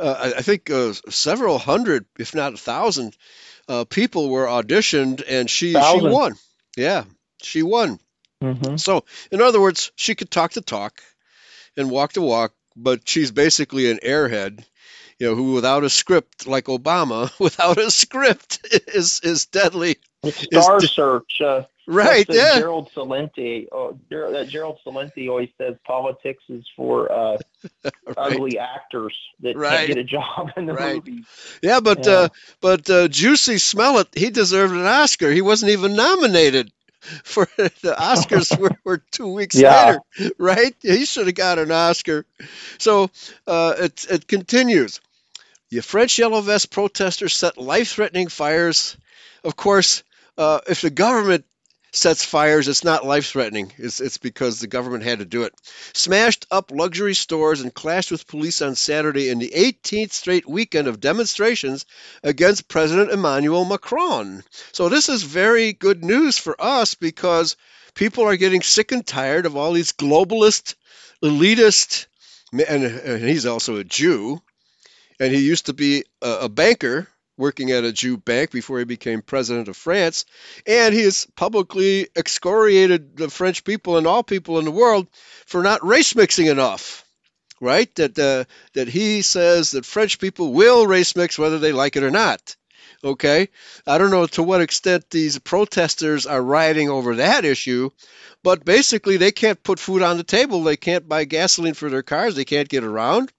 [0.00, 3.16] uh, I think uh, several hundred, if not a thousand,
[3.68, 6.34] uh, people were auditioned, and she she won.
[6.76, 7.04] Yeah,
[7.42, 7.98] she won.
[8.42, 8.76] Mm-hmm.
[8.76, 11.02] So, in other words, she could talk the talk
[11.76, 14.64] and walk the walk, but she's basically an airhead,
[15.18, 19.96] you know, who without a script, like Obama, without a script, is is deadly.
[20.30, 21.40] Star d- Search.
[21.40, 22.24] Uh, Right.
[22.28, 22.60] Yeah.
[22.60, 23.66] Gerald Celente.
[23.72, 27.38] Oh, Ger- that Gerald Celente always says politics is for uh,
[27.84, 27.92] Right.
[28.16, 29.78] ugly actors that Right.
[29.78, 30.94] can't get a job in the Right.
[31.04, 31.24] movies.
[31.60, 32.12] Yeah, but Yeah.
[32.12, 32.28] uh,
[32.60, 35.32] but uh, Jussie Smollett, he deserved an Oscar.
[35.32, 36.70] He wasn't even nominated
[37.24, 38.56] for the Oscars.
[38.60, 39.98] were, were two weeks Yeah.
[40.18, 40.76] later, right?
[40.82, 42.24] He should have got an Oscar.
[42.78, 43.10] So
[43.48, 45.00] uh, it it continues.
[45.70, 48.96] The French yellow vest protesters set life-threatening fires.
[49.42, 50.04] Of course,
[50.38, 51.44] uh, if the government
[51.92, 53.72] sets fires, it's not life-threatening.
[53.76, 55.54] It's it's because the government had to do it.
[55.92, 60.88] Smashed up luxury stores and clashed with police on Saturday in the 18th straight weekend
[60.88, 61.84] of demonstrations
[62.22, 64.42] against President Emmanuel Macron.
[64.72, 67.56] So this is very good news for us because
[67.94, 70.74] people are getting sick and tired of all these globalist,
[71.22, 72.06] elitist,
[72.52, 74.40] and, and he's also a Jew,
[75.20, 77.08] and he used to be a, a banker
[77.42, 80.24] working at a Jew bank before he became president of France,
[80.64, 85.08] and he has publicly excoriated the French people and all people in the world
[85.46, 87.04] for not race mixing enough.
[87.60, 87.92] Right?
[87.96, 92.04] That uh, that he says that French people will race mix whether they like it
[92.04, 92.56] or not.
[93.04, 93.48] Okay?
[93.88, 97.90] I don't know to what extent these protesters are rioting over that issue,
[98.44, 102.04] but basically they can't put food on the table, they can't buy gasoline for their
[102.04, 103.32] cars, they can't get around.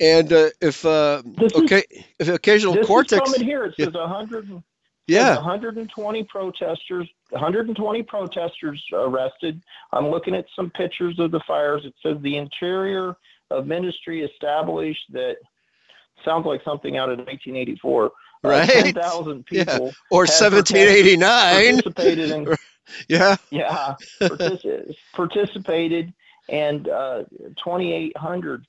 [0.00, 1.82] And uh, if uh, This is- okay,
[2.18, 3.64] if occasional This cortex, is here.
[3.64, 3.86] It Yeah.
[3.86, 4.62] says 100.
[5.06, 9.62] yeah, 120 protesters, 120 protesters arrested.
[9.92, 11.82] I'm looking at some pictures of the fires.
[11.84, 13.16] It says the Interior
[13.50, 15.36] of Ministry established that
[16.24, 18.06] sounds like something out of 1984.
[18.06, 18.08] Uh,
[18.44, 18.68] Right.
[18.68, 19.64] 10,000 Yeah.
[19.64, 22.56] people or 1789, participated in
[23.08, 26.12] yeah, yeah partici- participated
[26.48, 27.22] and uh,
[27.62, 28.66] 2,800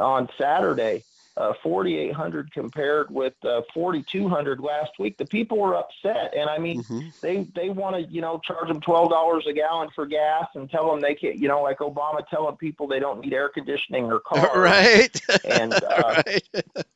[0.00, 1.04] on Saturday.
[1.36, 5.16] Uh, 4,800 compared with uh, 4,200 last week.
[5.18, 7.12] The people were upset, and I mean, Mhm.
[7.22, 10.68] they they want to you know charge them twelve dollars a gallon for gas and
[10.70, 14.06] tell them they can't you know like Obama telling people they don't need air conditioning
[14.12, 16.42] or cars right, and uh, right,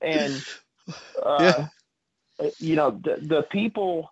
[0.02, 0.44] and
[1.24, 1.68] uh, Yeah.
[2.42, 4.10] uh, you know, the, the people,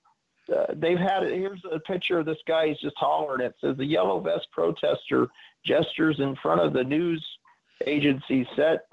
[0.55, 1.36] uh, they've had it.
[1.36, 2.68] Here's a picture of this guy.
[2.68, 3.45] He's just hollering.
[3.45, 5.28] It says the yellow vest protester
[5.64, 7.24] gestures in front of the news
[7.89, 8.87] agency set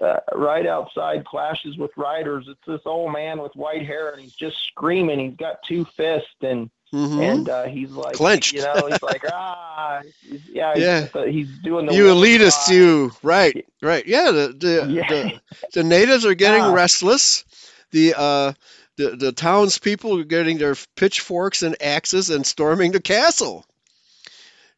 [0.00, 2.46] uh, right outside, clashes with riders.
[2.48, 5.18] It's this old man with white hair, and he's just screaming.
[5.18, 7.20] He's got two fists, and Mhm.
[7.20, 8.52] and uh, he's like Clenched.
[8.52, 11.08] You know, he's like ah, he's, yeah, he's, Yeah.
[11.14, 14.30] uh, he's doing the you war elitists, you right, right, yeah.
[14.30, 15.08] The the, Yeah.
[15.08, 15.40] the
[15.72, 16.72] the natives are getting Ah.
[16.74, 17.44] restless.
[17.90, 18.52] The uh
[18.98, 23.64] the the townspeople are getting their pitchforks and axes and storming the castle.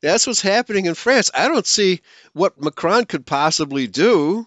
[0.00, 1.30] That's what's happening in France.
[1.34, 2.00] I don't see
[2.32, 4.46] what Macron could possibly do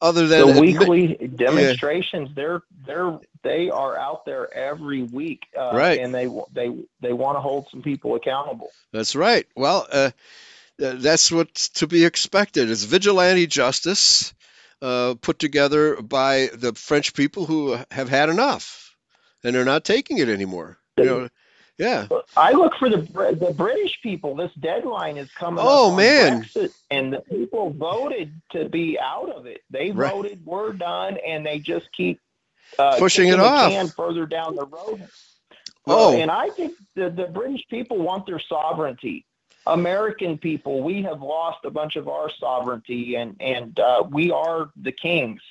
[0.00, 5.72] other than the admit- weekly demonstrations they're they're they are out there every week uh,
[5.74, 5.98] Right.
[5.98, 9.44] and they they they want to hold some people accountable That's right.
[9.56, 10.10] Well, uh,
[10.78, 12.70] that's what's to be expected.
[12.70, 14.32] It's vigilante justice
[14.80, 18.94] uh, put together by the French people who have had enough,
[19.42, 20.78] and they're not taking it anymore.
[20.96, 21.28] You know,
[21.78, 22.06] yeah.
[22.36, 22.98] i look for the
[23.40, 26.42] the british people this deadline is coming Oh, man.
[26.42, 30.12] Brexit, and the people voted to be out of it they Right.
[30.12, 32.20] voted we're done and they just keep
[32.78, 33.70] uh, Pushing it off.
[33.70, 35.06] can further down the road
[35.86, 36.14] Oh.
[36.14, 39.24] and i think the, the british people want their sovereignty
[39.66, 44.70] American people, we have lost a bunch of our sovereignty, and and uh, we are
[44.80, 45.42] the kings,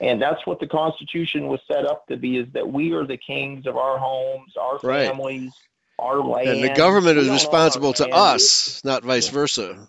[0.00, 3.16] and that's what the Constitution was set up to be: is that we are the
[3.16, 5.06] kings of our homes, our Right.
[5.06, 5.52] families,
[5.98, 6.48] our land.
[6.48, 9.88] And the government is responsible to us, not vice versa.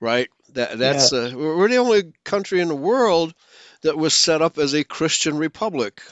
[0.00, 0.28] Right?
[0.54, 3.34] That that's uh, we're we're the only country in the world
[3.82, 6.02] that was set up as a Christian republic.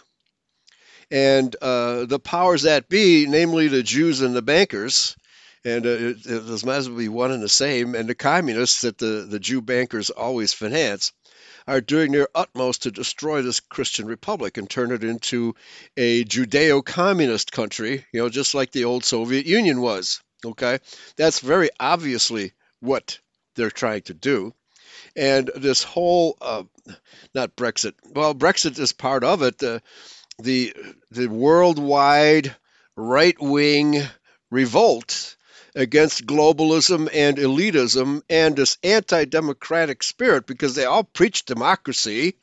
[1.11, 5.17] And uh, the powers that be, namely the Jews and the bankers,
[5.65, 8.83] and uh, it, it might as well be one and the same, and the communists
[8.83, 11.13] that the, the Jew bankers always finance,
[11.67, 15.55] are doing their utmost to destroy this Christian republic and turn it into
[15.97, 20.21] a Judeo communist country, you know, just like the old Soviet Union was.
[20.45, 20.79] Okay?
[21.17, 23.19] That's very obviously what
[23.57, 24.55] they're trying to do.
[25.17, 26.65] And this whole, uh,
[27.35, 29.59] not Brexit, well, Brexit is part of it.
[29.59, 29.83] The,
[30.39, 30.75] the,
[31.11, 32.55] the worldwide
[32.97, 34.03] right wing
[34.51, 35.37] revolt
[35.75, 42.35] against globalism and elitism and this anti democratic spirit because they all preach democracy,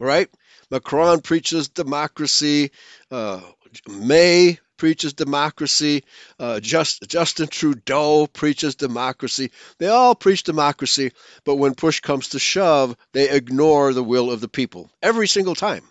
[0.00, 0.28] right?
[0.70, 2.70] Macron preaches democracy,
[3.10, 3.40] uh,
[3.88, 6.04] May preaches democracy,
[6.38, 9.50] uh, Just, Justin Trudeau preaches democracy.
[9.78, 11.12] They all preach democracy,
[11.44, 15.54] but when push comes to shove, they ignore the will of the people every single
[15.54, 15.84] time.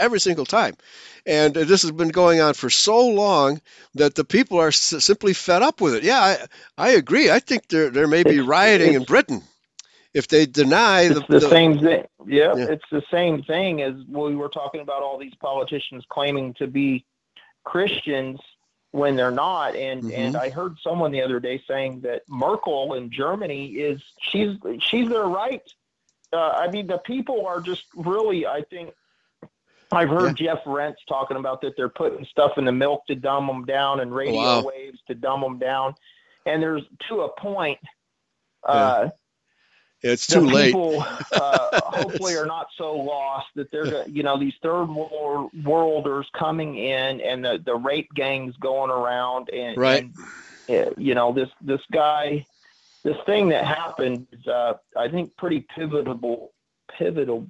[0.00, 0.74] Every single time.
[1.26, 3.60] And uh, this has been going on for so long
[3.94, 6.02] that the people are s- simply fed up with it.
[6.02, 6.38] Yeah, I,
[6.78, 7.30] I agree.
[7.30, 9.42] I think there, there may be rioting in Britain
[10.14, 12.04] if they deny the, the, the- same thing.
[12.26, 12.66] Yeah, Yeah.
[12.70, 17.04] it's the same thing as we were talking about all these politicians claiming to be
[17.64, 18.40] Christians
[18.92, 19.76] when they're not.
[19.76, 20.12] And Mhm.
[20.18, 25.08] and I heard someone the other day saying that Merkel in Germany is she's she's
[25.08, 25.62] their right.
[26.32, 28.46] Uh, I mean, the people are just really.
[28.46, 28.94] I think
[29.92, 33.46] I've heard Jeff Rense talking about that they're putting stuff in the milk to dumb
[33.46, 34.62] them down and radio Wow.
[34.62, 35.94] waves to dumb them down.
[36.46, 37.78] And there's to a point.
[38.64, 39.08] Uh,
[40.02, 40.66] it's too late.
[40.66, 46.26] People uh, hopefully are not so lost that they're, you know, these third world worlders
[46.38, 50.08] coming in and the, the rape gangs going around and, Right.
[50.68, 52.46] and, uh, you know, this this guy,
[53.02, 56.52] this thing that happened is, uh, I think, pretty pivotal,
[56.96, 57.46] pivotal.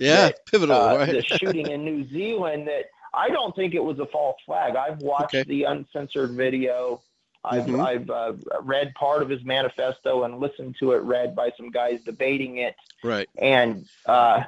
[0.00, 1.10] Yeah, that, pivotal, uh, right?
[1.10, 4.76] The shooting in New Zealand that I don't think it was a false flag.
[4.76, 5.44] I've watched Okay.
[5.44, 7.02] the uncensored video.
[7.44, 7.80] I've Mhm.
[7.80, 8.32] I've uh,
[8.62, 12.74] read part of his manifesto and listened to it read by some guys debating it.
[13.02, 13.28] right.
[13.38, 14.42] And uh,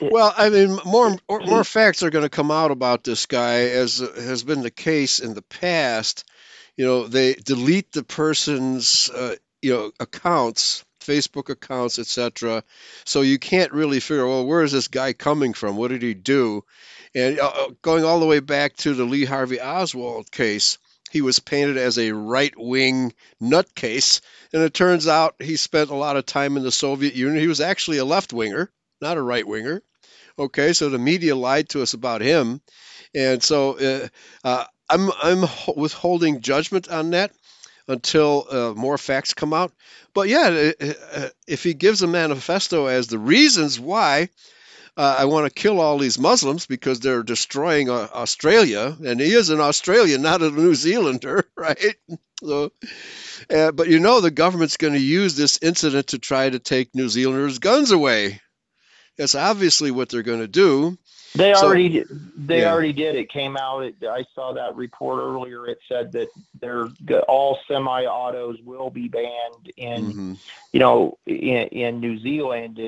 [0.00, 3.60] Well, I mean, more more, more facts are going to come out about this guy,
[3.70, 6.24] as has been the case in the past.
[6.76, 12.62] You know, they delete the person's uh, you know accounts, Facebook accounts, etc.
[13.04, 15.76] So you can't really figure, well, where is this guy coming from?
[15.76, 16.64] What did he do?
[17.14, 20.78] And uh, uh, going all the way back to the Lee Harvey Oswald case,
[21.10, 24.20] he was painted as a right-wing nutcase,
[24.52, 27.40] and it turns out he spent a lot of time in the Soviet Union.
[27.40, 29.82] He was actually a left-winger, not a right-winger.
[30.38, 32.60] Okay, so the media lied to us about him,
[33.14, 34.08] and so uh,
[34.44, 37.32] uh, I'm I'm withholding judgment on that
[37.88, 39.72] until uh, more facts come out.
[40.14, 44.28] But yeah, uh, uh, if he gives a manifesto as the reasons why
[44.96, 49.32] uh, I want to kill all these Muslims because they're destroying uh, Australia, and he
[49.32, 51.96] is an Australian, not a New Zealander, right?
[52.40, 52.72] So,
[53.50, 56.94] uh, but you know the government's going to use this incident to try to take
[56.94, 58.40] New Zealanders' guns away
[59.18, 60.98] That's obviously what they're going to do.
[61.34, 62.72] They So- already did- they Yeah.
[62.72, 63.14] already did.
[63.16, 63.84] It came out.
[63.84, 65.66] It, I saw that report earlier.
[65.66, 66.28] It said that
[66.60, 66.88] they're
[67.28, 70.32] all semi-autos will be banned in hmm
[70.72, 72.80] you know in, in New Zealand.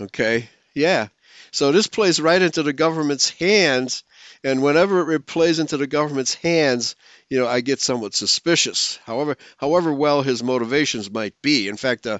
[0.00, 0.48] Okay.
[0.74, 1.08] Yeah.
[1.50, 4.04] So this plays right into the government's hands,
[4.42, 6.96] and whenever it plays into the government's hands,
[7.28, 8.98] you know, I get somewhat suspicious.
[9.04, 11.68] However, however well his motivations might be.
[11.68, 12.18] In fact, uh,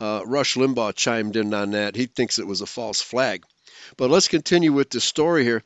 [0.00, 1.94] uh, Rush Limbaugh chimed in on that.
[1.94, 3.44] He thinks it was a false flag.
[3.96, 5.62] But let's continue with the story here.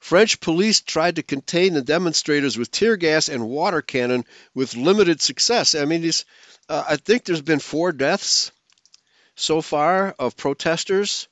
[0.00, 4.24] French police tried to contain the demonstrators with tear gas and water cannon
[4.54, 5.74] with limited success.
[5.76, 6.24] I mean, these,
[6.68, 8.50] uh, I think there's been four deaths
[9.36, 11.28] so far of protesters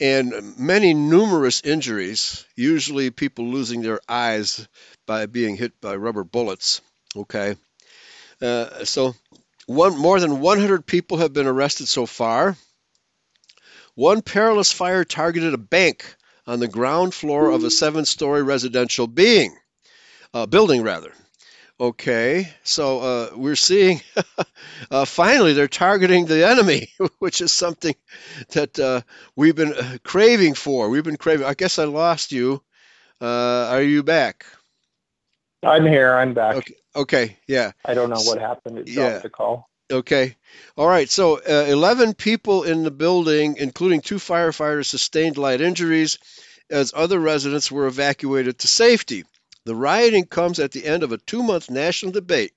[0.00, 4.66] and many numerous injuries, usually people losing their eyes
[5.06, 6.80] by being hit by rubber bullets.
[7.14, 7.56] Okay.
[8.40, 9.14] Uh, so,
[9.66, 12.56] one, more than 100 people have been arrested so far.
[13.96, 16.14] One perilous fire targeted a bank
[16.46, 19.56] on the ground floor of a seven story residential being,
[20.34, 21.12] uh, building, rather.
[21.80, 24.02] Okay, so uh, we're seeing
[24.90, 26.88] uh, finally they're targeting the enemy,
[27.20, 27.94] which is something
[28.50, 29.00] that uh,
[29.34, 30.90] we've been uh, craving for.
[30.90, 31.46] We've been craving.
[31.46, 32.62] I guess I lost you.
[33.20, 34.44] Uh, are you back?
[35.62, 36.14] I'm here.
[36.14, 36.56] I'm back.
[36.56, 36.74] Okay.
[36.94, 37.36] Okay.
[37.46, 37.72] Yeah.
[37.84, 38.78] I don't know what happened.
[38.78, 39.08] It Yeah.
[39.10, 39.70] dropped the call.
[39.90, 40.36] Okay.
[40.76, 41.08] All right.
[41.08, 46.18] So, uh, 11 people in the building, including two firefighters, sustained light injuries
[46.70, 49.24] as other residents were evacuated to safety.
[49.64, 52.52] The rioting comes at the end of a two month national debate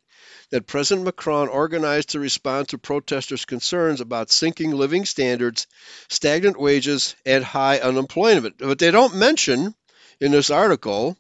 [0.51, 5.67] that President Macron organized to respond to protesters' concerns about sinking living standards,
[6.09, 8.57] stagnant wages, and high unemployment.
[8.57, 9.75] But they don't mention
[10.19, 11.17] in this article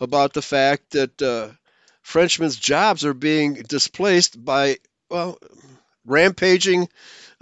[0.00, 1.48] about the fact that uh,
[2.02, 4.78] Frenchmen's jobs are being displaced by,
[5.10, 5.38] well,
[6.06, 6.88] rampaging,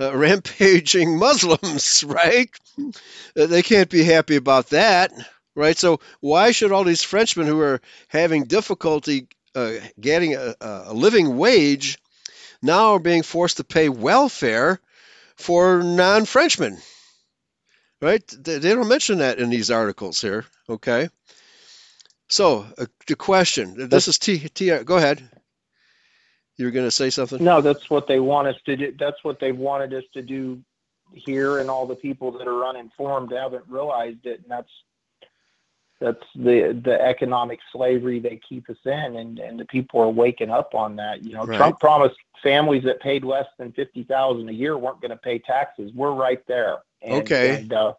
[0.01, 2.51] uh, rampaging Muslims, right?
[3.37, 5.13] Uh, They can't be happy about that,
[5.55, 5.77] right?
[5.77, 11.37] So why should all these Frenchmen who are having difficulty uh, getting a, a living
[11.37, 11.99] wage
[12.63, 14.81] now are being forced to pay welfare
[15.37, 16.79] for non-Frenchmen?
[18.03, 18.23] Right?
[18.29, 20.45] They, they don't mention that in these articles here.
[20.69, 21.09] Okay.
[22.29, 23.89] So uh, the question.
[23.89, 24.49] This is T.
[24.49, 24.71] T.
[24.83, 25.29] Go ahead.
[26.57, 27.43] You were going to say something.
[27.43, 28.95] No, that's what they want us to do.
[28.99, 30.63] That's what they wanted us to do
[31.13, 34.71] here, and all the people that are uninformed haven't realized it, and that's
[35.99, 40.51] that's the the economic slavery they keep us in, and and the people are waking
[40.51, 41.25] up on that.
[41.25, 41.57] You know, Right.
[41.57, 45.39] Trump promised families that paid less than fifty thousand a year weren't going to pay
[45.39, 45.93] taxes.
[45.95, 46.79] We're right there.
[47.01, 47.61] And, Okay.
[47.61, 47.95] And, uh,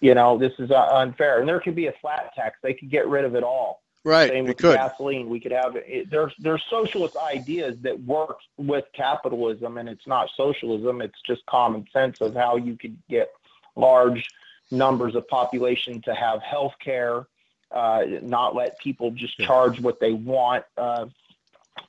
[0.00, 2.58] you know, this is uh, unfair, and there could be a flat tax.
[2.62, 3.82] They could get rid of it all.
[4.04, 4.28] Right.
[4.30, 4.76] Same We with could.
[4.76, 5.30] gasoline.
[5.30, 10.28] We could have it, there's there's socialist ideas that work with capitalism, and it's not
[10.36, 11.00] socialism.
[11.00, 13.30] It's just common sense of how you could get
[13.76, 14.28] large
[14.70, 17.26] numbers of population to have health care,
[17.70, 20.64] uh, not let people just charge what they want.
[20.76, 21.06] Uh,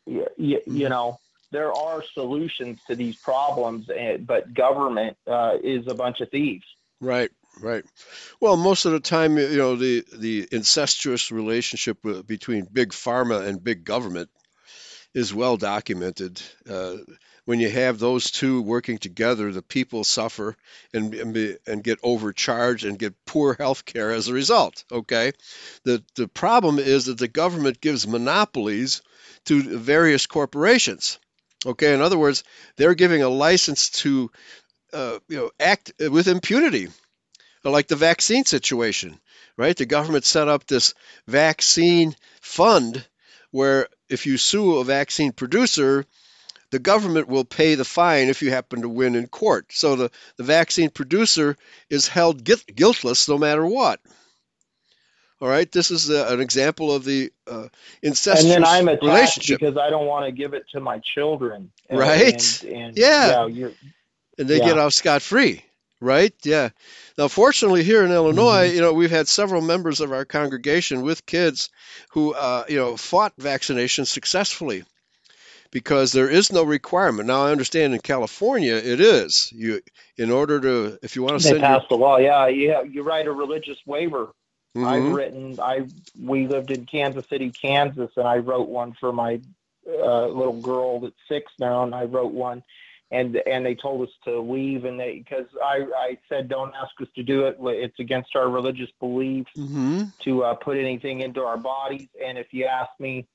[0.06, 1.20] you, you know,
[1.52, 6.66] there are solutions to these problems, eh, but government uh, is a bunch of thieves.
[7.02, 7.32] Right,
[7.62, 7.84] right.
[8.40, 13.48] Well, most of the time, you know, the the incestuous relationship with, between big pharma
[13.48, 14.30] and big government
[15.14, 16.42] is well documented.
[16.70, 16.98] Uh,
[17.46, 20.58] when you have those two working together, the people suffer
[20.94, 24.84] and and, be, and get overcharged and get poor health care as a result.
[24.92, 25.32] Okay,
[25.84, 29.02] the the problem is that the government gives monopolies
[29.46, 31.20] to various corporations.
[31.66, 32.44] Okay, in other words,
[32.78, 34.30] they're giving a license to
[34.94, 36.90] uh, you know act with impunity
[37.72, 39.20] like the vaccine situation,
[39.58, 39.76] right?
[39.76, 40.94] The government set up this
[41.28, 43.06] vaccine fund
[43.52, 46.06] where if you sue a vaccine producer,
[46.72, 49.68] the government will pay the fine if you happen to win in court.
[49.72, 51.58] So the, the vaccine producer
[51.90, 54.00] is held guilt, guiltless no matter what.
[55.42, 57.68] All right, this is uh an example of the uh,
[58.02, 59.60] incestuous and then I'm relationship.
[59.60, 61.72] because I don't want to give it to my children.
[61.90, 62.64] And- Right.
[62.64, 63.46] And, and Yeah.
[63.48, 63.72] you're,
[64.38, 64.66] and they Yeah.
[64.66, 65.64] get off scot free,
[66.02, 66.34] right?
[66.44, 66.70] Yeah.
[67.18, 68.76] Now, fortunately, here in Illinois, Mm-hmm.
[68.76, 71.70] you know, we've had several members of our congregation with kids
[72.12, 74.84] who, uh, you know, fought vaccination successfully
[75.72, 77.28] because there is no requirement.
[77.28, 79.50] Now, I understand in California it is.
[79.54, 79.82] You,
[80.18, 82.18] in order to, if you want to they send your, passed a law.
[82.18, 82.82] Yeah, yeah.
[82.84, 84.30] You write a religious waiver.
[84.84, 85.14] I've Mhm.
[85.14, 85.60] written.
[85.60, 85.86] I
[86.22, 89.40] we lived in Kansas City, Kansas, and I wrote one for my
[89.88, 92.64] uh, little girl that's six now, and I wrote one.
[93.12, 97.00] And and they told us to leave, and they because I I said don't ask
[97.00, 97.58] us to do it.
[97.62, 99.52] It's against our religious beliefs.
[99.58, 100.12] Mhm.
[100.24, 102.08] to uh, put anything into our bodies.
[102.26, 103.28] And if you ask me,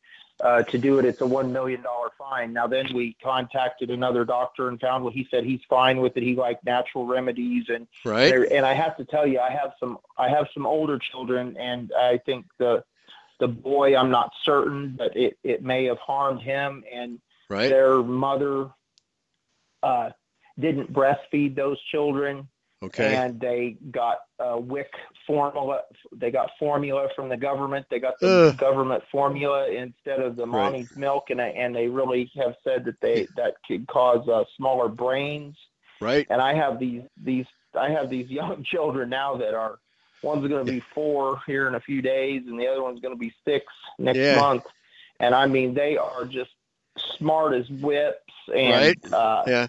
[0.43, 2.53] uh, to do it, it's a one million dollar fine.
[2.53, 6.23] Now then, we contacted another doctor and found well, he said he's fine with it.
[6.23, 8.33] He liked natural remedies, and Right.
[8.51, 11.93] and I have to tell you, I have some I have some older children, and
[11.93, 12.83] I think the
[13.39, 17.69] the boy, I'm not certain, but it it may have harmed him, and Right.
[17.69, 18.71] their mother
[19.83, 20.11] uh,
[20.59, 22.49] didn't breastfeed those children
[22.83, 23.15] Okay.
[23.15, 24.91] and they got uh, WIC
[25.27, 25.81] formula.
[26.17, 27.87] They got formula from the government.
[27.91, 28.57] They got the Ugh.
[28.57, 30.73] government formula instead of the Right.
[30.73, 34.89] mommy's milk, and and they really have said that they that could cause uh, smaller
[34.89, 35.57] brains.
[36.01, 36.27] Right.
[36.31, 37.47] And I have these these
[37.79, 39.79] I have these young children now that are
[40.23, 43.15] one's going to be four here in a few days, and the other one's going
[43.15, 43.67] to be six
[43.99, 44.35] next Yeah.
[44.37, 44.63] month.
[45.21, 46.51] And I mean, they are just
[47.19, 49.13] smart as whips and Right.
[49.13, 49.67] uh, Yeah.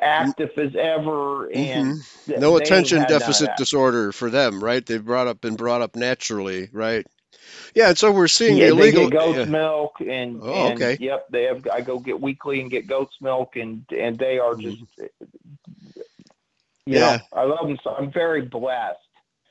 [0.00, 2.40] active as ever, and Mhm.
[2.40, 4.84] No attention of deficit disorder for them, right?
[4.84, 7.06] They've brought up been brought up naturally, right?
[7.74, 9.10] Yeah, and so we're seeing Yeah, illegal.
[9.10, 9.44] goat's yeah.
[9.44, 10.96] milk, and, Oh, and okay.
[11.00, 11.66] yep, they have.
[11.72, 15.10] I go get weekly and get goat's milk, and and they are just, you
[16.86, 17.00] Yeah.
[17.00, 17.78] know, I love them.
[17.82, 18.98] So I'm very blessed.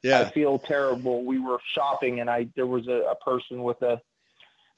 [0.04, 0.20] Yeah.
[0.22, 1.24] I feel terrible.
[1.24, 4.02] We were shopping, and I there was a, a person with a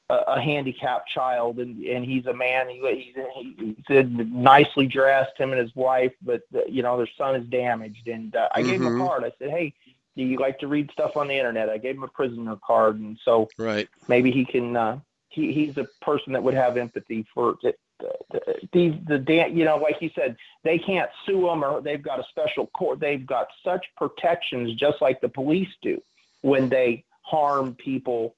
[0.09, 2.69] a, a handicapped child, and and he's a man.
[2.69, 7.09] He, he he said nicely dressed, him and his wife, but uh, you know their
[7.17, 9.23] son is damaged, and uh, I gave him a card.
[9.23, 9.73] I said, hey.
[10.17, 11.69] Do you like to read stuff on the internet?
[11.69, 13.89] I gave him a prisoner card, and so Right.
[14.07, 14.99] maybe he can uh
[15.35, 18.41] he he's a person that would have empathy for the, the,
[18.71, 22.19] these the dan you know like you said they can't sue them or they've got
[22.19, 26.01] a special court they've got such protections just like the police do
[26.41, 28.35] when they harm people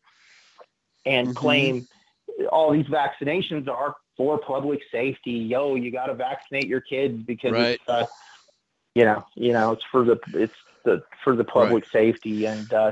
[1.07, 1.35] and Mhm.
[1.35, 1.87] claim
[2.51, 7.51] all these vaccinations are for public safety yo you got to vaccinate your kids because
[7.51, 7.79] Right.
[7.79, 8.05] it's uh,
[8.95, 10.53] you know you know it's for the it's
[10.85, 12.91] the for the public safety and uh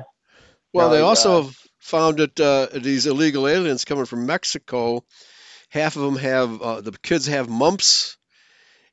[0.74, 5.04] Well, they also uh, found that uh, these illegal aliens coming from Mexico,
[5.70, 8.18] half of them have uh, the kids have mumps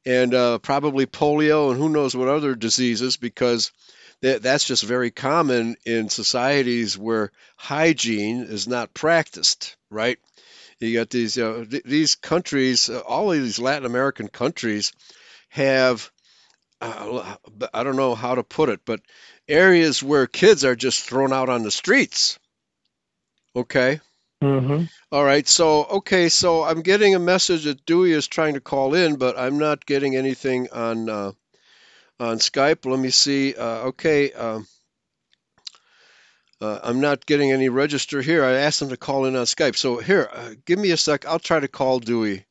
[0.05, 3.73] and uh, probably polio and who knows what other diseases because
[4.23, 10.19] that, that's just very common in societies where hygiene is not practiced, right?
[10.81, 14.93] You got these, you know, th- these countries, uh, all of these Latin American countries
[15.51, 16.11] have,
[16.81, 17.37] uh,
[17.75, 19.01] I don't know how to put it, but
[19.49, 22.39] areas where kids are just thrown out on the streets.
[23.57, 24.01] Okay.
[24.43, 24.89] mhm.
[25.13, 25.47] All right.
[25.47, 26.29] So, okay.
[26.29, 29.87] So I'm getting a message that Dewey is trying to call in, but I'm not
[29.87, 31.33] getting anything on uh,
[32.23, 32.89] on Skype.
[32.89, 33.55] Let me see.
[33.55, 34.33] Uh, okay.
[34.33, 34.67] Um,
[36.61, 38.45] uh, I'm not getting any register here.
[38.45, 39.77] I asked him to call in on Skype.
[39.77, 41.27] So here, uh, give me a sec.
[41.27, 42.47] I'll try to call Dewey.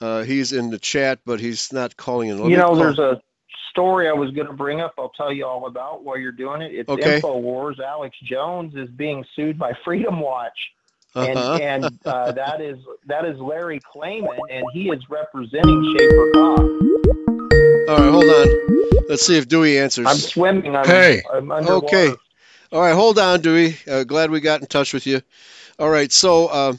[0.00, 2.38] Uh, he's in the chat, but he's not calling in.
[2.38, 3.20] Let you know, there's a
[3.70, 4.94] story I was going to bring up.
[4.96, 6.72] I'll tell you all about while you're doing it.
[6.72, 7.20] It's Okay.
[7.20, 7.80] Infowars.
[7.80, 10.72] Alex Jones is being sued by Freedom Watch,
[11.16, 11.58] and Uh-huh.
[11.60, 17.39] and uh, that is that is Larry Klayman, and he is representing Schaeffer.
[17.90, 19.06] All right, hold on.
[19.08, 20.06] Let's see if Dewey answers.
[20.08, 20.76] I'm swimming.
[20.76, 21.22] I'm, Hey.
[21.32, 21.96] I'm underwater.
[21.96, 22.16] Okay.
[22.72, 23.76] All right, hold on, Dewey.
[23.90, 25.20] Uh, glad we got in touch with you.
[25.78, 26.74] All right, so, uh,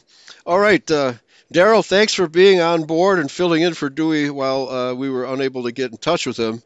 [0.46, 1.14] all right, uh,
[1.54, 5.26] Daryl, thanks for being on board and filling in for Dewey while uh, we were
[5.26, 6.62] unable to get in touch with him.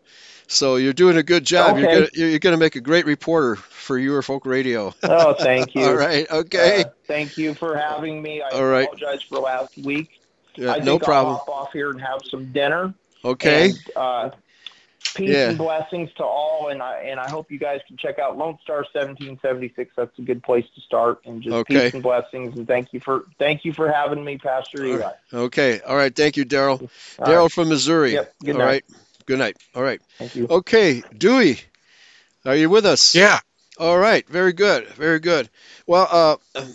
[0.47, 1.77] So you're doing a good job.
[1.77, 1.95] You're Okay.
[1.95, 4.93] gonna, you're, you're gonna make a great reporter for Euro Folk Radio.
[5.03, 5.85] Oh, thank you.
[5.87, 8.41] all right, okay, Uh, thank you for having me.
[8.43, 8.87] I All right.
[8.87, 10.09] apologize for last week.
[10.55, 11.35] Yeah, I no I'll problem.
[11.37, 12.93] hop off here and have some dinner.
[13.25, 14.29] Okay, And, uh,
[15.15, 15.49] peace Yeah.
[15.49, 18.57] and blessings to all, and I and I hope you guys can check out Lone
[18.63, 19.91] Star 1776.
[19.95, 21.21] That's a good place to start.
[21.25, 21.85] And just Okay.
[21.85, 25.11] peace and blessings, and thank you for thank you for having me, Pastor Eli.
[25.33, 26.15] okay, all right.
[26.15, 26.87] Thank you, Daryl.
[27.23, 27.51] Daryl right.
[27.51, 28.13] from Missouri.
[28.13, 28.67] Yep, good All night.
[28.67, 28.83] right.
[29.25, 29.57] Good night.
[29.73, 30.01] All right.
[30.19, 30.47] Thank you.
[30.49, 31.59] Okay, Dewey,
[32.45, 33.15] are you with us?
[33.15, 33.39] Yeah.
[33.77, 35.49] All right, very good, very good.
[35.87, 36.07] Well,
[36.55, 36.65] uh,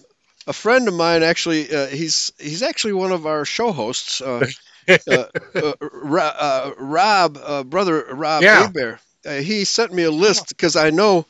[0.46, 4.20] a friend of mine actually, uh, he's he's actually one of our show hosts.
[4.20, 4.46] Uh,
[5.08, 5.26] uh,
[5.60, 8.50] uh, uh, Rob, uh, brother Rob Yeah.
[8.50, 9.00] Abear.
[9.24, 11.26] Uh, he sent me a list because I know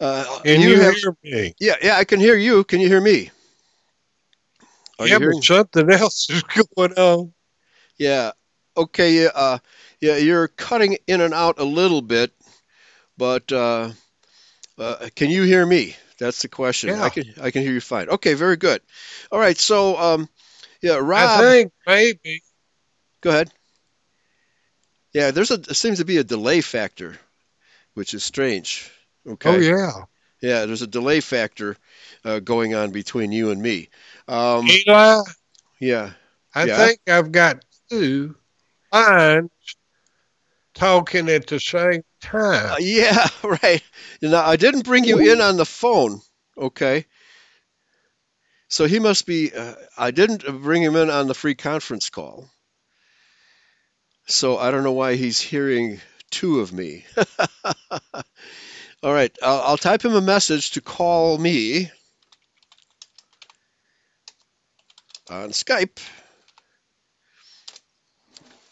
[0.00, 0.96] uh, And you, you, have.
[1.02, 1.54] hear me.
[1.60, 2.64] Yeah, yeah, I can hear you.
[2.64, 3.30] Can you hear me?
[4.98, 6.42] Are yeah, you but something else is
[6.76, 7.32] going on.
[7.98, 8.32] Yeah.
[8.76, 9.22] Okay.
[9.22, 9.30] Yeah.
[9.34, 9.58] Uh,
[10.00, 10.16] yeah.
[10.16, 12.32] You're cutting in and out a little bit,
[13.16, 13.90] but uh,
[14.78, 15.96] uh, can you hear me?
[16.18, 16.94] That's the question.
[16.94, 17.02] Yeah.
[17.02, 17.24] I can.
[17.40, 18.08] I can hear you fine.
[18.08, 18.34] Okay.
[18.34, 18.80] Very good.
[19.30, 19.56] All right.
[19.58, 20.28] So, um,
[20.82, 22.42] yeah, Rob, I think maybe.
[23.22, 23.50] Go ahead.
[25.14, 25.30] Yeah.
[25.30, 27.16] There's a there seems to be a delay factor,
[27.94, 28.90] which is strange.
[29.26, 29.56] Okay.
[29.56, 30.04] Oh, yeah.
[30.42, 30.66] Yeah.
[30.66, 31.76] There's a delay factor
[32.24, 33.88] uh, going on between you and me.
[34.28, 35.22] Um, Eli,
[35.80, 36.12] yeah.
[36.54, 36.76] I Yeah.
[36.76, 38.36] think I've got two
[38.92, 39.50] lines
[40.74, 42.72] talking at the same time.
[42.72, 43.82] Uh, yeah, right.
[44.20, 46.20] Now I didn't bring you in on the phone,
[46.56, 47.06] okay?
[48.68, 49.52] So he must be.
[49.52, 52.50] Uh, I didn't bring him in on the free conference call.
[54.26, 56.00] So I don't know why he's hearing
[56.30, 57.04] two of me.
[59.02, 61.90] All right, I'll, I'll type him a message to call me
[65.28, 65.98] on Skype.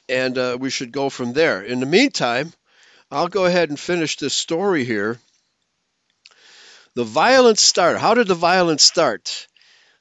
[0.08, 1.62] And uh, we should go from there.
[1.62, 2.52] In the meantime,
[3.10, 5.18] I'll go ahead and finish this story here.
[6.94, 7.98] The violence started.
[7.98, 9.46] How did the violence start?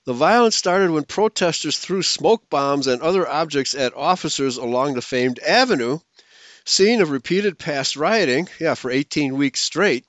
[0.06, 5.02] The violence started when protesters threw smoke bombs and other objects at officers along the
[5.02, 6.00] famed avenue,
[6.66, 10.06] scene of repeated past rioting, yeah, for 18 weeks straight,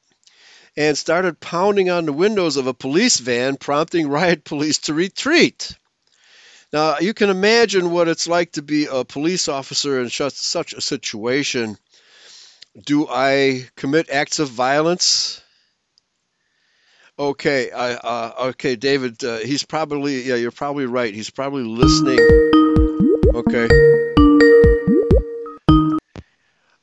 [0.77, 5.77] and started pounding on the windows of a police van, prompting riot police to retreat.
[6.73, 10.81] Now, you can imagine what it's like to be a police officer in such a
[10.81, 11.77] situation.
[12.85, 15.43] Do I commit acts of violence?
[17.21, 19.23] Okay, I, uh, okay, David.
[19.23, 20.37] Uh, he's probably yeah.
[20.37, 21.13] You're probably right.
[21.13, 22.19] He's probably listening.
[23.35, 23.69] Okay.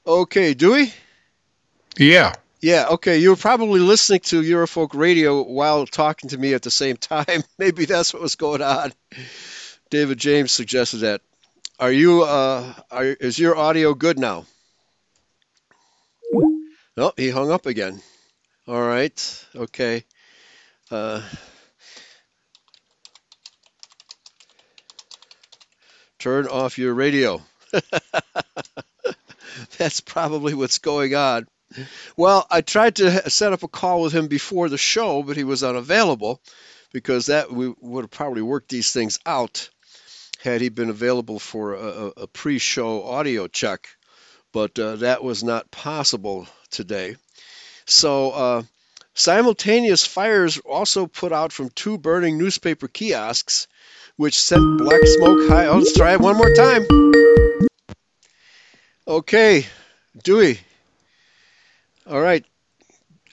[0.05, 0.93] Okay, Dewey.
[1.97, 2.33] Yeah.
[2.61, 2.89] Yeah.
[2.91, 6.97] Okay, you were probably listening to Eurofolk Radio while talking to me at the same
[6.97, 7.41] time.
[7.57, 8.93] Maybe that's what was going on.
[9.89, 11.21] David James suggested that.
[11.79, 12.21] Are you?
[12.21, 14.45] Uh, are, is your audio good now?
[16.95, 18.03] Oh, he hung up again.
[18.67, 19.45] All right.
[19.55, 20.03] Okay.
[20.89, 21.21] Uh,
[26.19, 27.41] turn off your radio.
[29.77, 31.47] That's probably what's going on.
[32.15, 35.43] Well, I tried to set up a call with him before the show, but he
[35.43, 36.41] was unavailable
[36.93, 39.69] because that we would have probably worked these things out
[40.41, 43.87] had he been available for a, a pre-show audio check.
[44.53, 47.17] But uh, that was not possible today.
[47.85, 48.63] So uh,
[49.17, 53.67] Simultaneous fires also put out from two burning newspaper kiosks,
[54.15, 55.65] which sent black smoke high.
[55.65, 56.85] Oh, let's try it one more time.
[59.07, 59.65] Okay,
[60.23, 60.59] Dewey.
[62.05, 62.45] All right.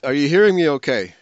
[0.03, 1.13] Are you hearing me okay?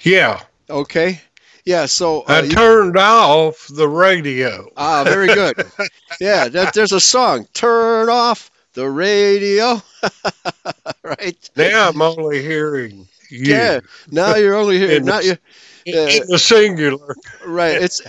[0.00, 0.40] Yeah.
[0.68, 1.20] Okay.
[1.64, 4.68] Yeah, so uh, I turned you, off the radio.
[4.76, 5.64] Ah, very good.
[6.20, 7.46] yeah, that, there's a song.
[7.52, 9.80] Turn off the radio.
[11.02, 11.50] right?
[11.56, 13.54] Now I'm only hearing you.
[13.54, 13.80] Yeah.
[14.10, 15.32] Now you're only hearing not you.
[15.32, 17.16] Uh, the singular.
[17.46, 17.82] Right.
[17.82, 18.02] It's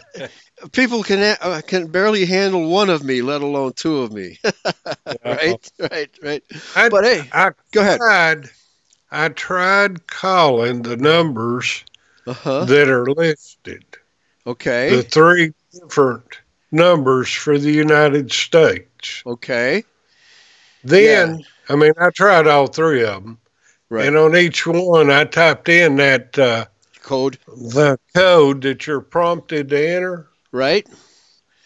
[0.71, 4.39] people can uh, can barely handle one of me, let alone two of me.
[5.25, 5.71] right.
[5.79, 6.09] Right.
[6.21, 6.43] Right.
[6.75, 7.99] I, but hey, I go ahead.
[7.99, 8.49] Tried,
[9.11, 11.83] I tried calling the numbers
[12.27, 12.65] uh-huh.
[12.65, 13.83] that are listed.
[14.45, 14.95] Okay.
[14.95, 16.39] The three different
[16.71, 19.23] numbers for the United States.
[19.25, 19.83] Okay.
[20.83, 21.45] Then, yeah.
[21.69, 23.37] I mean, I tried all three of them.
[23.89, 24.07] Right.
[24.07, 26.65] And on each one, I typed in that uh,
[27.01, 30.27] code, the code that you're prompted to enter.
[30.51, 30.87] Right.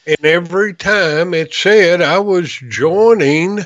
[0.08, 3.66] And every time it said I was joining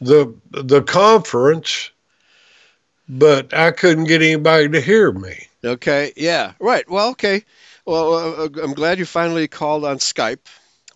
[0.00, 1.90] the the conference,
[3.08, 5.46] but I couldn't get anybody to hear me.
[5.64, 6.12] Okay.
[6.16, 6.52] Yeah.
[6.60, 6.88] Right.
[6.88, 7.10] Well.
[7.10, 7.44] Okay.
[7.86, 10.46] Well, uh, I'm glad you finally called on Skype.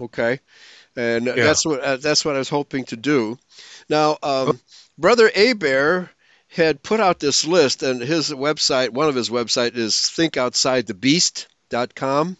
[0.00, 0.40] Okay
[0.98, 1.34] and yeah.
[1.36, 3.38] that's what uh, that's what I was hoping to do.
[3.88, 4.58] Now, um,
[4.98, 6.10] Brother Abear
[6.48, 12.36] had put out this list, and his website, one of his website is thinkoutsidethebeast.com.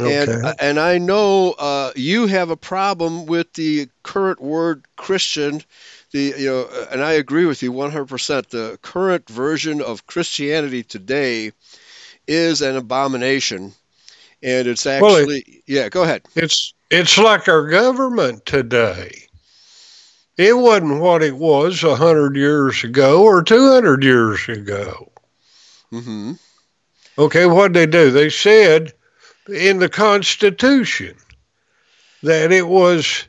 [0.00, 0.22] Okay.
[0.22, 5.62] And uh, and I know uh, you have a problem with the current word Christian,
[6.12, 8.48] the you know, and I agree with you 100%.
[8.48, 11.52] The current version of Christianity today
[12.26, 13.72] is an abomination,
[14.42, 15.88] and it's actually well, it, yeah.
[15.88, 16.20] Go ahead.
[16.34, 19.22] It's it's like our government today.
[20.36, 25.10] It wasn't what it was a hundred years ago or two hundred years ago.
[25.90, 26.32] Mm-hmm.
[27.18, 28.10] Okay, what did they do?
[28.10, 28.92] They said
[29.48, 31.16] in the Constitution
[32.22, 33.24] that it was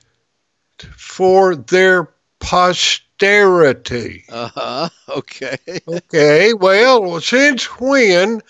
[0.98, 2.10] for their
[2.40, 4.26] posterity.
[4.30, 4.90] Uh huh.
[5.10, 5.58] Okay.
[5.88, 6.54] okay.
[6.54, 8.42] Well, since when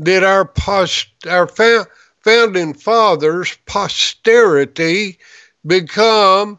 [0.00, 1.86] did our post our fa-
[2.22, 5.18] founding fathers' posterity
[5.66, 6.58] become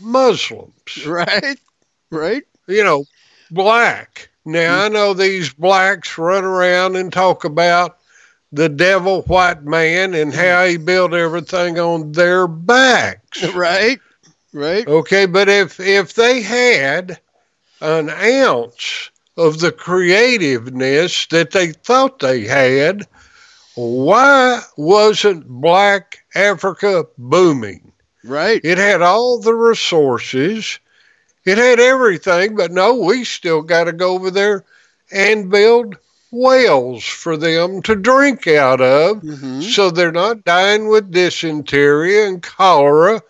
[0.00, 1.06] Muslims.
[1.06, 1.58] Right,
[2.10, 2.42] right.
[2.66, 3.04] You know,
[3.50, 4.28] black.
[4.44, 7.98] Now, I know these blacks run around and talk about
[8.52, 13.44] the devil white man and how he built everything on their backs.
[13.54, 14.00] Right,
[14.52, 14.86] right.
[14.86, 17.20] Okay, but if if they had
[17.80, 23.06] an ounce of the creativeness that they thought they had,
[23.74, 27.92] why wasn't black Africa booming?
[28.24, 28.60] Right.
[28.64, 30.78] It had all the resources,
[31.44, 34.64] it had everything, but no, we still got to go over there
[35.12, 35.96] and build
[36.30, 42.42] wells for them to drink out of hmm so they're not dying with dysentery and
[42.42, 43.20] cholera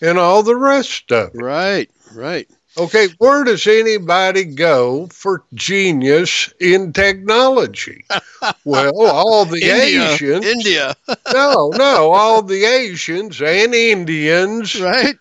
[0.00, 1.40] and all the rest of it.
[1.40, 2.48] Right, right.
[2.76, 8.06] Okay, where does anybody go for genius in technology?
[8.64, 10.42] well, all the India, Asians.
[10.42, 10.94] India,
[11.30, 15.18] no, no, all the Asians and Indians right?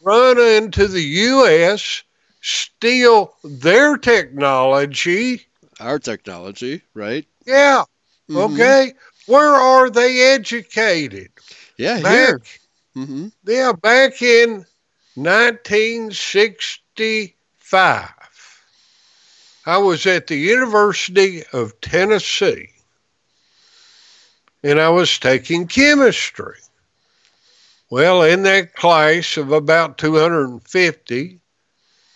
[0.00, 2.02] run into the U.S.,
[2.40, 5.42] steal their technology.
[5.80, 7.26] Our technology, right?
[7.46, 7.84] Yeah,
[8.28, 8.76] Mhm.
[8.76, 8.92] okay.
[9.26, 11.30] Where are they educated?
[11.76, 12.42] Yeah, Back, here.
[12.94, 14.64] hmm yeah, back in
[16.98, 18.10] 1965.
[19.64, 22.70] I was at the University of Tennessee
[24.62, 26.58] and I was taking chemistry.
[27.90, 31.40] Well, in that class of about 250,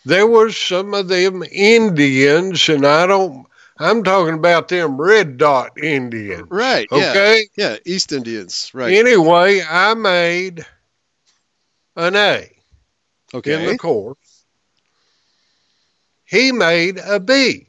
[0.04, 3.46] there was some of them Indians, and I don't,
[3.78, 6.48] I'm talking about them red dot Indians.
[6.48, 6.86] Right.
[6.90, 7.48] Okay.
[7.56, 7.76] Yeah.
[7.84, 8.70] East Indians.
[8.72, 8.94] Right.
[8.94, 10.64] Anyway, I made
[11.96, 12.50] an A
[13.34, 13.64] okay.
[13.64, 14.16] in the course.
[16.26, 17.66] He made a B.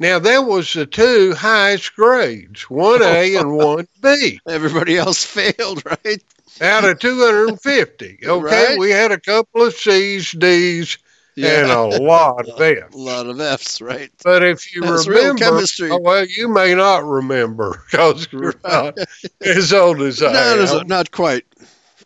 [0.00, 5.84] Now that was the two highest grades, one A and one B, Everybody else failed,
[5.84, 6.22] right?
[6.60, 8.18] out of 250.
[8.26, 8.78] Okay, Right.
[8.78, 10.98] we had a couple of C's, D's,
[11.40, 12.94] and a lot of F's.
[12.94, 14.10] a lot of F's, right?
[14.22, 15.90] But if you That's real remember, chemistry.
[15.90, 18.98] oh, well, you may not remember because you're not
[19.40, 20.86] as old as I Not, as, am.
[20.86, 21.44] not quite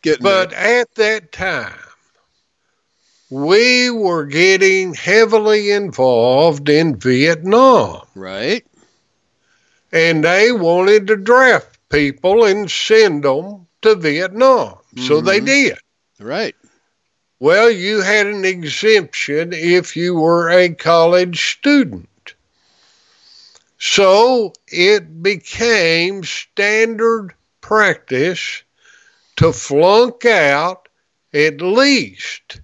[0.03, 1.79] getting But at that time,
[3.31, 8.65] we were getting heavily involved in Vietnam, right.
[9.93, 14.77] and they wanted to draft people and send them to Vietnam.
[14.97, 15.47] So they Mhm.
[15.47, 15.79] did.
[16.19, 16.55] Right.
[17.41, 22.35] Well, you had an exemption if you were a college student.
[23.79, 28.63] So it became standard practice
[29.37, 30.89] to flunk out
[31.33, 32.61] at least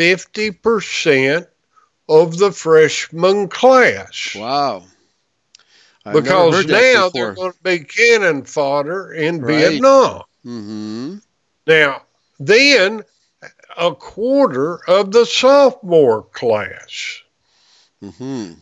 [0.00, 1.46] 50%
[2.08, 4.34] of the freshman class.
[4.34, 4.84] Wow.
[6.06, 9.56] I've because now they're going to be cannon fodder in Right.
[9.56, 10.22] Vietnam.
[10.46, 11.16] Mm-hmm.
[11.66, 12.02] Now,
[12.38, 13.02] then
[13.76, 17.20] a quarter of the sophomore class.
[18.02, 18.54] Mm-hmm.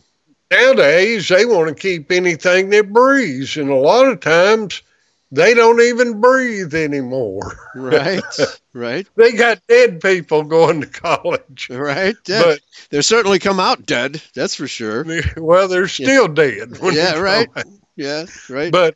[0.51, 4.81] Nowadays, they want to keep anything that breathes, and a lot of times
[5.31, 7.59] they don't even breathe anymore.
[7.75, 8.23] Right.
[8.73, 9.07] right.
[9.15, 11.69] They got dead people going to college.
[11.69, 12.15] Right.
[12.27, 14.21] but they certainly come out dead.
[14.33, 15.05] That's for sure.
[15.37, 16.77] Well, they're still dead.
[16.79, 17.47] when Yeah, right.
[17.55, 17.65] out.
[17.95, 18.25] Yeah.
[18.49, 18.71] Right.
[18.71, 18.95] But,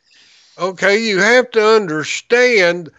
[0.58, 2.90] okay, you have to understand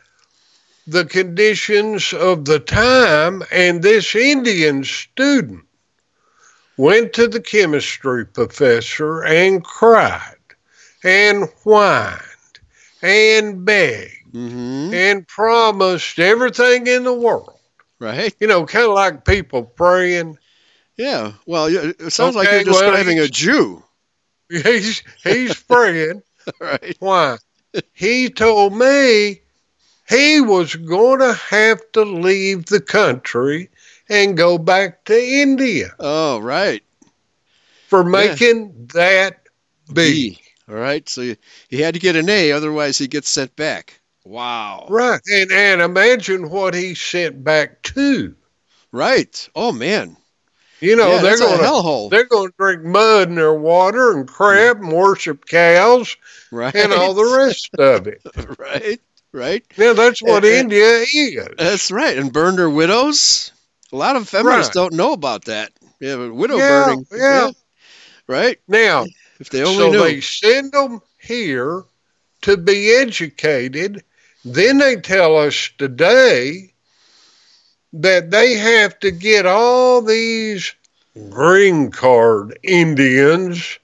[0.88, 5.66] the conditions of the time, and this Indian student
[6.78, 10.36] went to the chemistry professor and cried
[11.04, 12.22] and whined
[13.02, 14.94] and begged mm-hmm.
[14.94, 17.58] and promised everything in the world.
[18.00, 18.36] Right.
[18.40, 20.38] You know, kind of like people praying.
[20.98, 21.34] Yeah.
[21.46, 23.84] Well, it sounds like you're well, describing a Jew.
[24.50, 26.22] He's he's praying.
[26.62, 26.96] Right.
[27.00, 27.38] Why?
[27.94, 29.42] He told me
[30.08, 33.72] he was going to have to leave the country
[34.10, 36.84] and go back to India Oh, right.
[37.88, 39.42] for making that
[39.92, 40.40] B.
[40.70, 41.08] All right.
[41.08, 41.36] So
[41.70, 44.00] he had to get an A, otherwise he gets sent back.
[44.24, 44.88] Wow.
[44.90, 45.22] Right.
[45.32, 48.36] And and imagine what he sent back to.
[48.92, 49.50] Right.
[49.56, 50.18] Oh man.
[50.82, 52.10] You know, yeah, they're going to hellhole.
[52.10, 56.18] they're going to drink mud in their water and crap and worship cows
[56.52, 56.76] Right.
[56.76, 58.22] and all the rest of it.
[58.60, 59.00] right.
[59.32, 59.64] Right.
[59.78, 61.48] Yeah, that's what uh, India is.
[61.58, 62.18] That's right.
[62.18, 63.52] And burned their widows.
[63.94, 64.82] A lot of feminists Right.
[64.82, 65.72] don't know about that.
[66.00, 67.06] Yeah, but widow Yeah, burning.
[67.16, 67.52] yeah.
[68.28, 68.60] Right.
[68.68, 69.06] Now,
[69.40, 70.00] If they only so knew.
[70.00, 71.84] they send them here
[72.42, 74.04] to be educated.
[74.44, 76.74] Then they tell us today
[77.92, 80.74] that they have to get all these
[81.30, 83.80] green card Indians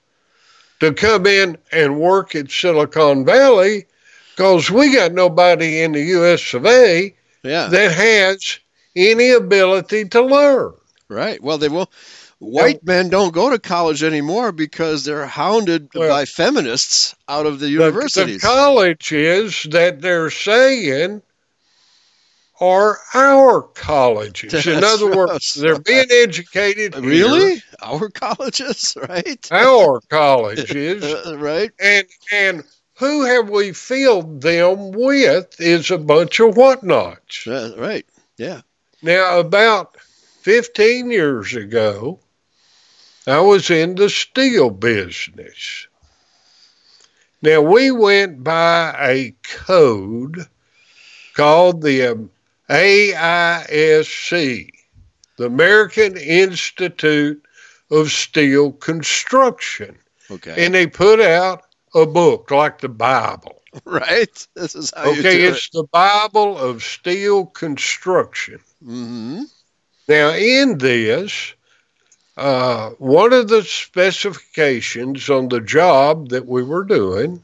[0.80, 3.86] to come in and work at Silicon Valley
[4.34, 7.68] because we got nobody in the US of A yeah.
[7.68, 8.58] that has
[8.94, 10.72] any ability to learn.
[11.08, 11.42] Right.
[11.42, 11.90] Well, they will.
[12.44, 17.60] White men don't go to college anymore because they're hounded Well, by feminists out of
[17.60, 18.40] the The- universities.
[18.40, 21.22] The, colleges that they're saying
[22.60, 24.54] are our colleges.
[24.66, 27.62] In That's other words, they're being educated here, really?
[27.82, 29.48] Our colleges, right?
[29.52, 31.70] our colleges, Uh, right.
[31.80, 32.64] and and
[32.98, 37.46] who have we filled them with is a bunch of whatnots.
[37.46, 38.06] Uh, right.
[38.36, 38.60] Yeah.
[39.00, 39.96] Now, about
[40.42, 42.20] 15 years ago,
[43.26, 45.86] I was in the steel business.
[47.40, 50.46] Now, we went by a code
[51.34, 52.30] called the um,
[52.68, 54.70] AISC,
[55.36, 57.44] the American Institute
[57.90, 59.96] of Steel Construction.
[60.30, 60.64] Okay.
[60.64, 63.62] And they put out a book like the Bible.
[63.84, 64.46] right.
[64.54, 68.58] This is how you Okay, it's the Bible of steel construction.
[68.84, 69.42] Mm-hmm.
[70.08, 71.54] Now, in this,
[72.42, 77.42] uh, one of the specifications on the job that we were doing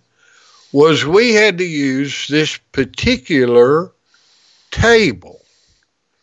[0.72, 3.92] was we had to use this particular
[4.70, 5.40] table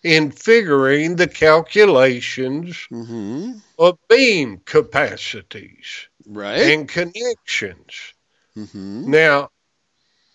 [0.04, 3.54] in figuring the calculations Mm-hmm.
[3.80, 6.60] of beam capacities Right.
[6.62, 8.14] and connections.
[8.58, 9.10] Mm-hmm.
[9.12, 9.50] Now,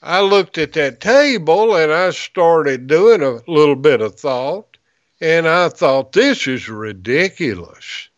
[0.02, 4.76] I looked at that table and I started doing a little bit of thought,
[5.20, 8.10] and I thought, this is ridiculous.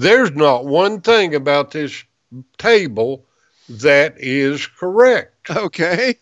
[0.00, 2.02] There's not one thing about this
[2.56, 3.26] table
[3.68, 5.50] that is correct.
[5.50, 6.14] Okay.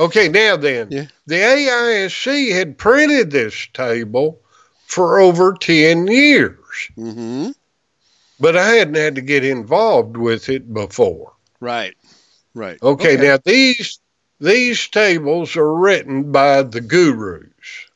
[0.00, 1.06] Okay, now then, Yeah.
[1.26, 4.40] the AISC had printed this table
[4.86, 6.56] for over 10 years,
[6.96, 7.50] Mm-hmm.
[8.40, 11.32] but I hadn't had to get involved with it before.
[11.60, 11.94] Right.
[12.54, 12.78] Right.
[12.82, 14.00] Okay, now these
[14.40, 17.46] these tables are written by the gurus,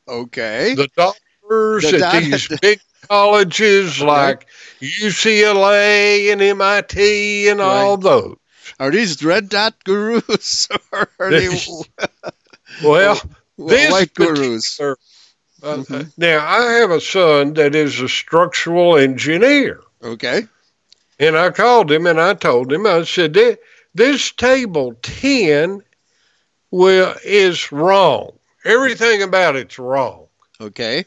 [0.07, 0.75] Okay.
[0.75, 4.47] the doctors The at these big colleges like
[4.81, 8.37] UCLA and MIT and all those.
[8.79, 11.49] Are these red dot gurus or are they
[12.83, 13.21] Well,
[13.59, 14.81] w- this white gurus?
[14.81, 14.95] uh,
[15.63, 16.13] Mhm.
[16.17, 20.47] now I have a son that is a structural engineer, Okay.
[21.19, 23.57] and I called him and I told him I said "Thi-
[23.95, 25.83] this table ten
[26.71, 28.39] will is wrong.
[28.65, 30.27] Everything about it's wrong.
[30.61, 31.05] Okay.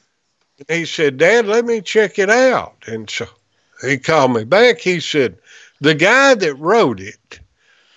[0.57, 2.84] And he said, Dad, let me check it out.
[2.88, 3.27] And so
[3.82, 4.80] he called me back.
[4.80, 5.38] He said,
[5.82, 7.40] The guy that wrote it,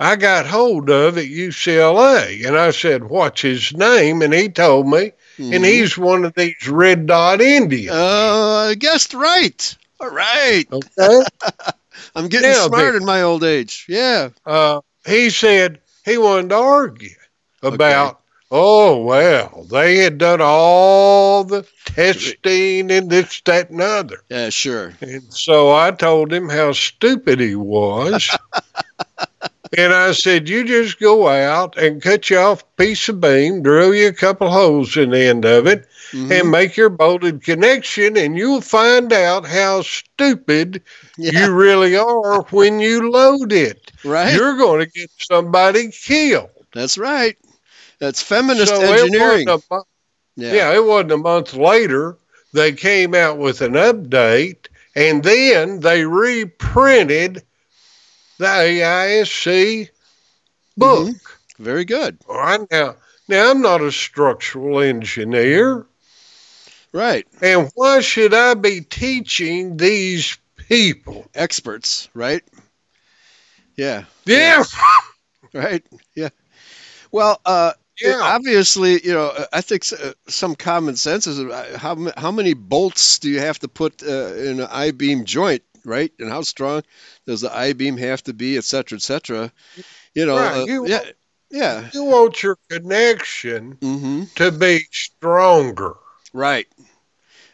[0.00, 2.46] I got hold of at UCLA.
[2.46, 4.22] And I said, What's his name?
[4.22, 5.64] And he told me, and Mhm.
[5.64, 7.90] he's one of these red dot Indians.
[7.96, 9.76] Uh, I guessed right.
[10.00, 10.66] All right.
[10.72, 11.20] Okay.
[12.16, 13.86] I'm getting Now, smart in my old age.
[13.88, 14.30] Yeah.
[14.44, 17.14] uh, he said he wanted to argue
[17.62, 24.22] about, oh, well, they had done all the testing and this, that, and other.
[24.28, 24.94] Yeah, sure.
[25.00, 28.28] And so I told him how stupid he was.
[29.76, 33.62] and I said, You just go out and cut you off a piece of beam,
[33.62, 36.40] drill you a couple holes in the end of it, Mhm.
[36.40, 40.82] and make your bolted connection, and you'll find out how stupid
[41.18, 41.46] yeah.
[41.46, 43.92] you really are when you load it.
[44.04, 44.34] right.
[44.34, 46.48] You're going to get somebody killed.
[46.72, 47.36] That's right.
[47.98, 49.48] That's feminist so engineering.
[49.48, 49.62] It
[50.36, 50.52] yeah.
[50.52, 52.16] yeah, it wasn't a month later.
[52.52, 57.42] They came out with an update, and then they reprinted
[58.38, 59.88] the AISC
[60.76, 61.08] book.
[61.08, 61.62] Mm-hmm.
[61.62, 62.18] Very good.
[62.28, 62.96] All right, now,
[63.26, 65.86] now I'm not a structural engineer,
[66.92, 67.26] Right.
[67.42, 71.26] and why should I be teaching these people?
[71.34, 72.08] Experts.
[72.14, 72.44] Right.
[73.76, 74.04] Yeah.
[74.24, 74.64] Yeah,
[75.52, 75.84] Right.
[76.14, 76.30] Yeah.
[77.10, 78.22] Well, uh, yeah.
[78.22, 83.18] obviously, you know, I think uh, some common sense is uh, how how many bolts
[83.18, 86.12] do you have to put uh, in an I-beam joint, right?
[86.18, 86.82] And how strong
[87.26, 89.52] does the I-beam have to be, et cetera, et cetera?
[90.14, 91.16] You know, Right, uh, you yeah, want-
[91.50, 91.90] yeah.
[91.92, 94.24] You want your connection Mm-hmm.
[94.36, 95.94] to be stronger
[96.32, 96.66] Right.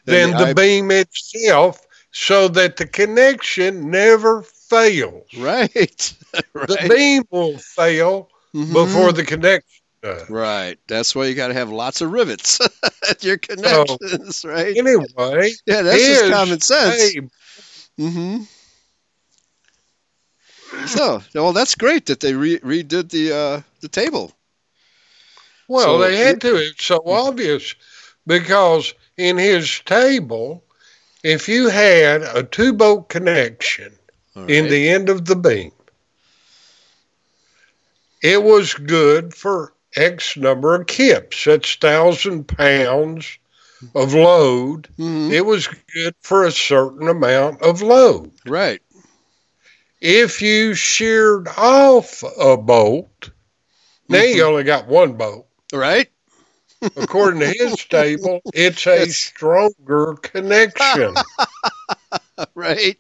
[0.07, 1.81] than And the I- beam itself
[2.13, 5.31] so that the connection never fails.
[5.33, 6.15] Right.
[6.63, 8.73] The beam will fail Mhm.
[8.73, 10.31] before the connection does.
[10.31, 10.79] Right.
[10.87, 12.61] That's why you got to have lots of rivets
[13.11, 14.77] at your connections, right?
[14.77, 17.17] Anyway, Yeah, that's just common sense.
[17.99, 18.43] Mm-hmm.
[20.87, 24.33] So, well, that's great that they re- redid the uh, the table.
[25.69, 26.57] well, So they had to.
[26.57, 27.75] It's so obvious
[28.27, 30.65] because in his table,
[31.23, 33.93] if you had a two bolt connection
[34.37, 35.73] All in the end of the beam,
[38.21, 41.45] it was good for X number of kips.
[41.45, 43.39] That's thousand pounds
[43.95, 44.89] of load.
[44.99, 45.31] Mhm.
[45.33, 48.33] It was good for a certain amount of load.
[48.47, 48.81] Right.
[50.01, 53.31] If you sheared off a bolt,
[54.09, 54.37] now Mm-hmm.
[54.37, 55.47] you only got one bolt.
[55.73, 56.09] Right.
[56.97, 61.15] According to his table, it's a stronger connection.
[62.55, 62.99] Right.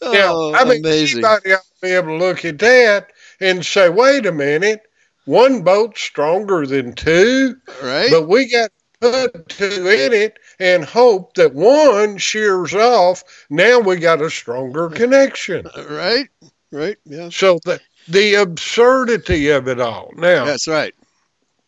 [0.00, 1.24] Now, Oh, I mean, amazing.
[1.24, 3.10] anybody ought to be able to look at that
[3.40, 4.82] and say, wait a minute,
[5.28, 8.10] one bolt's stronger than two, Right.
[8.10, 13.22] but we got put two in it and hope that one shears off.
[13.50, 15.68] Now we got a stronger connection.
[15.88, 16.28] Right?
[16.72, 16.96] Right?
[17.04, 17.28] Yeah.
[17.30, 17.78] So the
[18.08, 20.12] the absurdity of it all.
[20.16, 20.94] Now, That's right.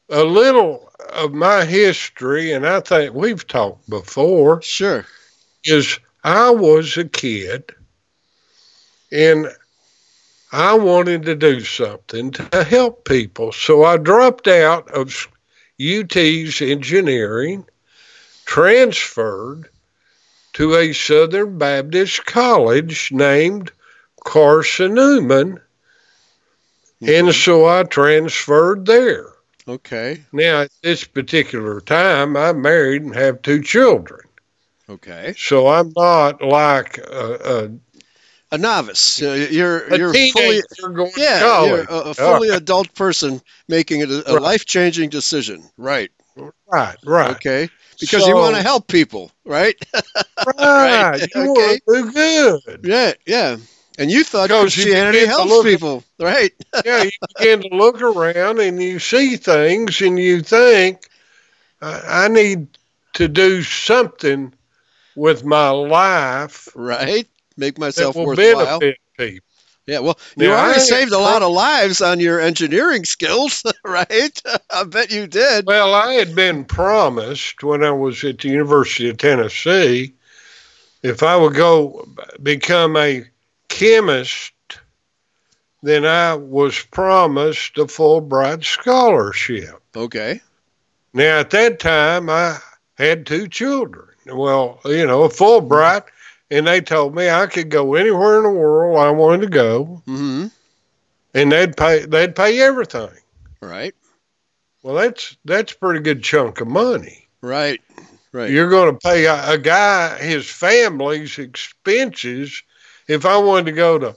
[0.08, 5.04] a little of my history, and I think we've talked before, Sure.
[5.64, 7.74] is I was a kid
[9.12, 9.48] and
[10.52, 13.52] I wanted to do something to help people.
[13.52, 15.28] So I dropped out of
[15.80, 17.64] UT's engineering,
[18.44, 19.68] transferred
[20.54, 23.70] to a Southern Baptist college named
[24.24, 25.60] Carson Newman.
[27.00, 27.30] And mm-hmm.
[27.30, 29.26] so I transferred there.
[29.68, 30.22] Okay.
[30.32, 34.20] Now, at this particular time, I'm married and have two children.
[34.88, 35.34] Okay.
[35.38, 37.89] So I'm not like a, A
[38.58, 39.22] novice.
[39.22, 40.62] Uh, you're a, a you're fully
[40.94, 44.36] going yeah, you're a, a fully adult person making a, a Right.
[44.36, 45.62] life-changing decision.
[45.76, 46.10] Right.
[46.66, 47.70] Right, right, Okay.
[48.00, 49.74] Because you want to help people, right?
[50.46, 51.06] right.
[51.14, 51.78] Right, You okay.
[51.86, 52.82] want good.
[52.82, 53.56] yeah, yeah.
[53.98, 56.52] And you thought Because Christianity helps look people, right?
[56.84, 61.08] yeah, you begin to look around and you see things and you think,
[61.80, 62.68] I, I need
[63.14, 64.54] to do something
[65.14, 67.28] with my life Right.
[67.60, 68.80] Make myself worthwhile.
[68.80, 69.38] people.
[69.86, 73.62] Yeah, well, you Now, already I- saved a lot of lives on your engineering skills,
[73.84, 74.42] right?
[74.70, 75.66] I bet you did.
[75.66, 80.14] Well, I had been promised when I was at the University of Tennessee
[81.02, 82.06] if I would go
[82.42, 83.24] become a
[83.68, 84.52] chemist,
[85.82, 89.80] then I was promised a Fulbright scholarship.
[89.96, 90.40] Okay.
[91.14, 92.58] Now, at that time, I
[92.98, 94.08] had two children.
[94.26, 96.04] Well, you know, a Fulbright,
[96.50, 100.02] and they told me I could go anywhere in the world I wanted to go,
[100.06, 100.46] Mm-hmm.
[101.34, 103.10] and they'd pay they'd pay everything.
[103.60, 103.94] Right.
[104.82, 107.28] Well, that's that's a pretty good chunk of money.
[107.42, 107.80] Right.
[108.32, 108.50] Right.
[108.50, 112.62] You're going to pay a, a guy his family's expenses.
[113.08, 114.16] If I wanted to go to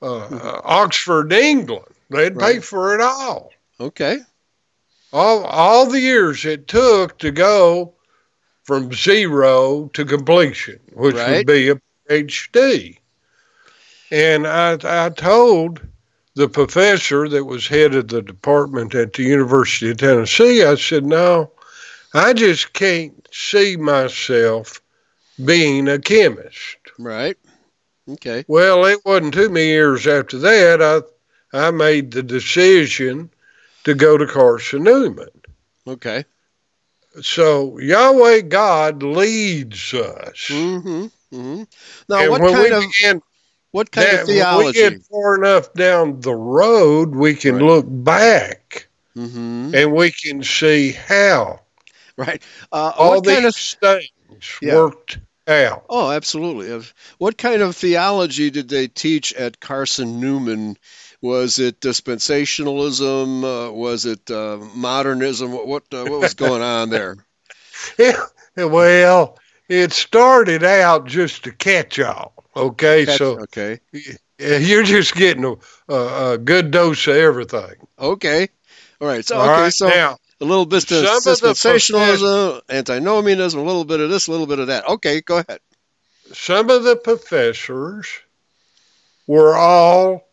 [0.00, 3.50] uh, Oxford, England, they'd pay for it all.
[3.78, 4.18] Okay.
[5.12, 7.92] All all the years it took to go
[8.64, 11.38] from zero to completion, which Right.
[11.38, 12.98] would be a PhD.
[14.10, 15.80] And I I told
[16.34, 21.04] the professor that was head of the department at the University of Tennessee, I said,
[21.04, 21.50] no,
[22.14, 24.80] I just can't see myself
[25.44, 26.78] being a chemist.
[26.98, 27.36] Right.
[28.08, 28.44] Okay.
[28.48, 31.02] Well, it wasn't too many years after that I
[31.54, 33.30] I made the decision
[33.84, 35.28] to go to Carson Newman.
[35.86, 36.24] Okay.
[37.20, 40.48] So Yahweh God leads us.
[40.48, 41.06] Mm-hmm.
[41.34, 41.62] Mm-hmm.
[42.08, 43.22] Now, and what kind of begin
[43.72, 44.78] what kind that, of when we theology?
[44.78, 47.62] get far enough down the road, we can Right.
[47.62, 49.74] look back Mm-hmm.
[49.74, 51.60] and we can see how
[52.16, 52.42] Right.
[52.70, 53.54] Uh, all these kind of?
[53.54, 54.74] things Yeah.
[54.74, 55.18] worked
[55.48, 55.84] out.
[55.88, 56.86] Oh, absolutely.
[57.18, 60.76] What kind of theology did they teach at Carson Newman?
[61.22, 63.44] Was it dispensationalism?
[63.68, 65.52] Uh, was it uh, modernism?
[65.52, 67.16] What what, uh, what was going on there?
[67.98, 68.26] Yeah,
[68.56, 69.38] well,
[69.68, 72.32] it started out just a catch-all.
[72.54, 73.80] Okay, Catch- so okay.
[74.38, 75.54] you're just getting a,
[75.92, 77.74] a, a good dose of everything.
[77.98, 78.48] Okay.
[79.00, 79.24] All right.
[79.24, 79.62] So All okay.
[79.62, 84.00] right, So now a little bit some of of the dispensationalism, antinomianism, a little bit
[84.00, 84.86] of this, a little bit of that.
[84.88, 85.20] Okay.
[85.22, 85.60] Go ahead.
[86.32, 88.08] some of the professors
[89.26, 90.28] were all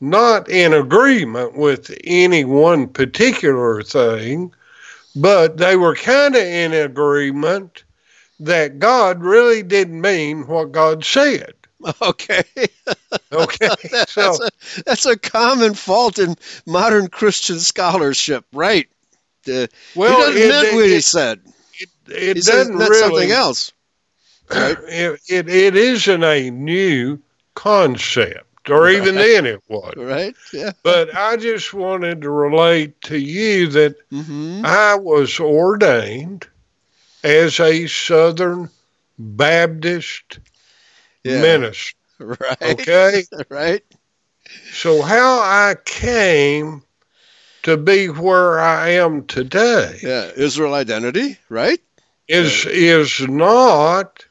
[0.00, 4.52] not in agreement with any one particular thing,
[5.14, 7.84] but they were kind of in agreement
[8.40, 11.54] that God really didn't mean what God said.
[12.02, 12.42] Okay.
[13.32, 14.50] Okay, that's, so a,
[14.84, 16.36] that's a common fault in
[16.66, 18.88] modern Christian scholarship, right?
[19.48, 21.40] Uh, well, he doesn't it, what he said.
[22.08, 22.98] it He says doesn't really.
[22.98, 23.72] something else.
[24.50, 24.76] Right.
[24.88, 27.20] It, it, it isn't a new
[27.54, 29.94] concept, or even then it was.
[29.96, 30.34] Right?
[30.52, 30.72] Yeah.
[30.82, 34.64] But I just wanted to relate to you that Mm-hmm.
[34.64, 36.46] I was ordained
[37.22, 38.68] as a Southern
[39.18, 40.38] Baptist
[41.24, 41.40] Yeah.
[41.42, 41.96] minister.
[42.18, 42.62] Right.
[42.62, 43.24] Okay.
[43.48, 43.82] Right.
[44.72, 46.82] so how I came
[47.62, 50.30] to be where I am today Yeah.
[50.36, 51.38] Israel identity.
[51.48, 51.80] Right.
[52.28, 54.24] is is not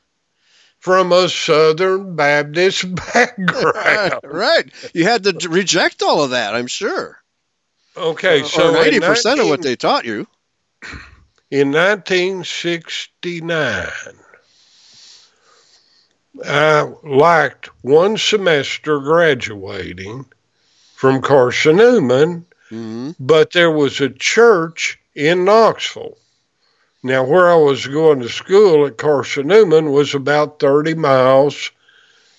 [0.89, 2.83] from a Southern Baptist
[3.13, 4.21] background.
[4.23, 4.65] right.
[4.95, 6.55] You had to reject all of that.
[6.55, 7.21] I'm sure.
[7.95, 10.25] Okay, so or eighty percent of what they taught you.
[11.51, 13.87] in 1969,
[16.43, 20.25] I liked one semester graduating
[20.95, 23.11] from Carson Newman, Mm-hmm.
[23.19, 26.17] but there was a church in Knoxville
[27.01, 31.71] Now, where I was going to school at Carson Newman was about 30 miles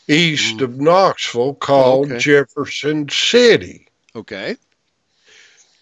[0.06, 0.64] east Mm.
[0.64, 2.18] of Knoxville called Okay.
[2.18, 3.88] Jefferson City.
[4.14, 4.56] Okay.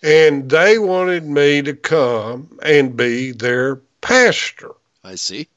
[0.03, 4.73] And they wanted me to come and be their pastor.
[5.03, 5.49] I see.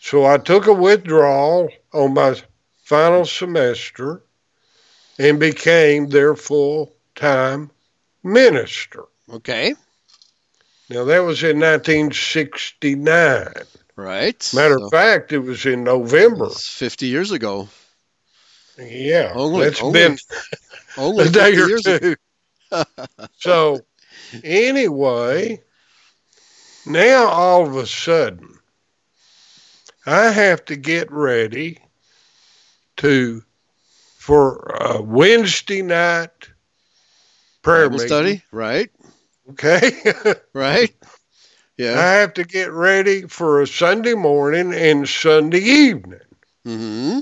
[0.00, 2.34] So I took a withdrawal on my
[2.82, 4.22] final semester
[5.18, 7.70] and became their full time
[8.22, 9.04] minister.
[9.32, 9.74] Okay.
[10.90, 13.52] Now, that was in 1969.
[13.96, 14.50] Right.
[14.54, 16.46] Matter So of fact, it was in November.
[16.46, 17.68] it's 50 years ago.
[18.78, 20.18] Yeah, Only- that's only been
[20.96, 22.16] Only a day or two.
[23.38, 23.80] so,
[24.42, 25.62] anyway,
[26.86, 28.58] now all of a sudden,
[30.06, 31.78] I have to get ready
[32.98, 33.42] to
[34.18, 36.30] for a Wednesday night
[37.62, 38.08] prayer Bible meeting.
[38.08, 38.42] study.
[38.52, 38.90] Right.
[39.50, 39.92] Okay,
[40.54, 40.94] Right.
[41.76, 41.98] Yeah.
[41.98, 46.20] I have to get ready for a Sunday morning and Sunday evening.
[46.66, 47.20] Mm-hmm.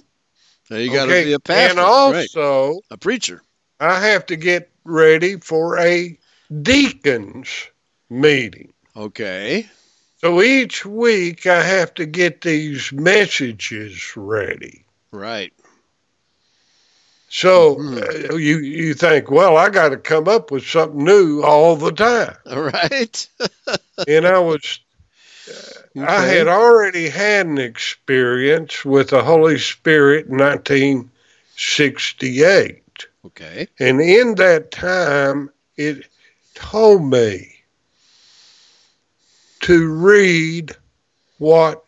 [0.70, 1.70] Now you got to okay, be a pastor.
[1.70, 1.85] and right.
[1.85, 3.43] also A preacher.
[3.81, 6.19] I have to get ready for a
[6.62, 7.49] deacons
[8.11, 8.73] meeting.
[8.97, 9.69] Okay.
[10.19, 14.85] So each week I have to get these messages ready.
[15.11, 15.53] Right.
[17.34, 18.30] So Mhm.
[18.30, 21.90] uh, you you think, well, I got to come up with something new all the
[21.90, 22.36] time.
[22.44, 23.26] All right.
[24.06, 24.80] and I was
[25.96, 33.06] I had already had an experience with the Holy Spirit in 1968.
[33.24, 33.66] Okay.
[33.80, 35.48] And in that time,
[35.78, 36.04] it
[36.54, 37.50] told me
[39.60, 40.76] to read
[41.38, 41.82] what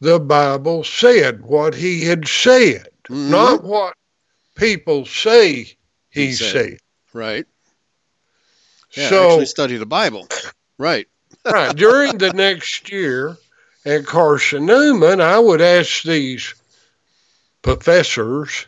[0.00, 3.28] the Bible said, what he had said, Mhm.
[3.30, 3.92] not what
[4.54, 5.54] people say
[6.10, 6.52] he, He said.
[6.52, 6.78] said.
[7.12, 7.46] Right.
[8.92, 9.08] Yeah.
[9.08, 10.28] so, actually study the Bible.
[10.78, 11.06] Right.
[11.44, 13.36] right, during the next year
[13.84, 16.54] at Carson Newman, I would ask these
[17.62, 18.66] professors,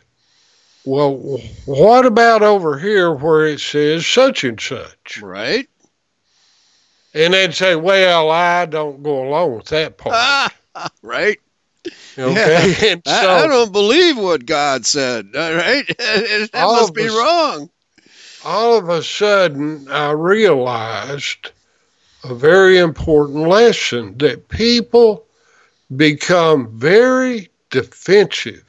[0.85, 1.17] well,
[1.65, 5.21] what about over here where it says such and such?
[5.21, 5.67] Right.
[7.13, 10.15] And they'd say, well, I don't go along with that part.
[10.15, 11.39] Ah, right.
[12.17, 13.01] Okay.
[13.05, 15.27] I, so, I don't believe what God said.
[15.35, 15.85] All right.
[15.97, 17.69] that All must be us- wrong.
[18.45, 21.51] all of a sudden, I realized
[22.23, 25.25] a very important lesson that people
[25.95, 28.63] become very defensive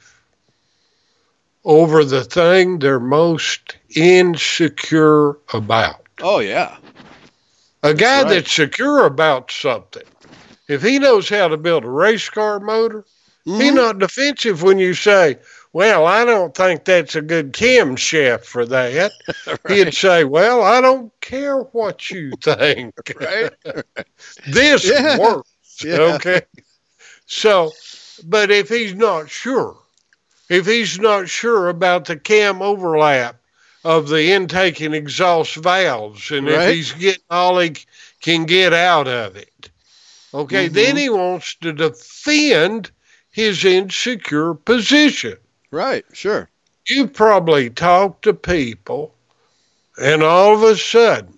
[1.65, 6.07] over the thing they're most insecure about.
[6.21, 6.77] Oh yeah.
[7.83, 8.29] A guy right.
[8.29, 10.03] that's secure about something,
[10.67, 13.05] if he knows how to build a race car motor,
[13.45, 13.75] he's Mhm.
[13.75, 15.37] not defensive when you say,
[15.73, 19.11] well, I don't think that's a good camshaft for that.
[19.67, 22.93] He'd say, well, I don't care what you think.
[23.19, 23.51] right.
[24.47, 25.17] this Yeah.
[25.17, 25.49] works.
[25.83, 25.99] Yeah.
[26.15, 26.41] Okay.
[27.27, 27.71] So,
[28.25, 29.77] but if he's not sure,
[30.49, 33.35] if he's not sure about the cam overlap
[33.85, 36.69] of the intake and exhaust valves, and Right.
[36.69, 37.75] if he's getting all he
[38.21, 39.69] can get out of it,
[40.33, 40.73] okay, Mhm.
[40.73, 42.91] then he wants to defend
[43.39, 45.37] his insecure position.
[45.71, 46.05] Right.
[46.13, 46.49] Sure.
[46.87, 49.13] You probably talk to people,
[50.01, 51.33] and all of a sudden,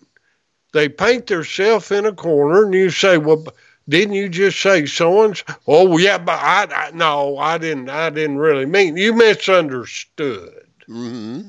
[0.74, 3.46] they paint themselves in a corner, and you say, "Well,
[3.90, 7.90] didn't you just say so and so?" Oh, yeah, but I, I no, I didn't.
[7.90, 8.96] I didn't really mean.
[8.98, 10.66] You misunderstood.
[10.90, 11.48] Mm-hmm.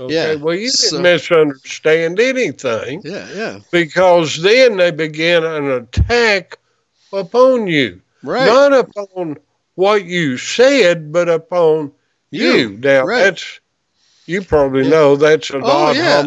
[0.00, 0.12] Okay.
[0.14, 3.28] Yeah, Well, you didn't misunderstand anything Yeah.
[3.32, 3.58] Yeah.
[3.70, 6.58] because then they begin an attack
[7.12, 8.46] upon you, Right.
[8.46, 9.36] not upon
[9.74, 11.92] what you said, but upon
[12.30, 12.78] you.
[12.78, 13.24] Now right.
[13.24, 13.60] that's
[14.26, 14.90] you probably Yeah.
[14.90, 16.26] know that's a Oh, odd yeah.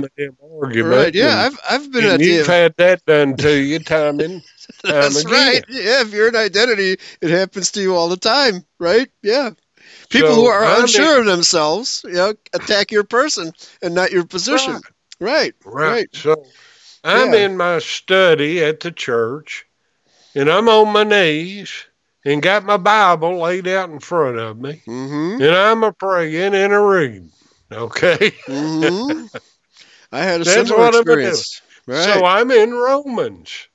[0.62, 0.96] argument.
[0.96, 1.16] Right.
[1.16, 1.48] Yeah.
[1.48, 4.42] and- I've I've been and you've had that done to you time and
[4.84, 5.32] time That's again.
[5.34, 5.64] right.
[5.70, 9.10] Yeah, if you're an identity, it happens to you all the time, right?
[9.24, 9.52] Yeah.
[10.10, 14.12] People So, who are I'm unsure of themselves, you know, attack your person and not
[14.12, 14.74] your position.
[15.20, 15.54] Right.
[15.66, 15.90] Right.
[15.92, 16.08] Right.
[16.14, 16.46] So
[17.04, 17.46] I'm Yeah.
[17.46, 19.66] in my study at the church
[20.36, 21.87] and I'm on my knees
[22.28, 25.42] and got my Bible laid out in front of me Mm-hmm.
[25.42, 27.32] and I'm a praying and a reading.
[27.72, 28.32] Okay.
[28.48, 29.26] Mm-hmm.
[30.12, 31.62] I had a That's similar I'm experience.
[31.86, 32.04] Right.
[32.04, 33.68] So I'm in Romans.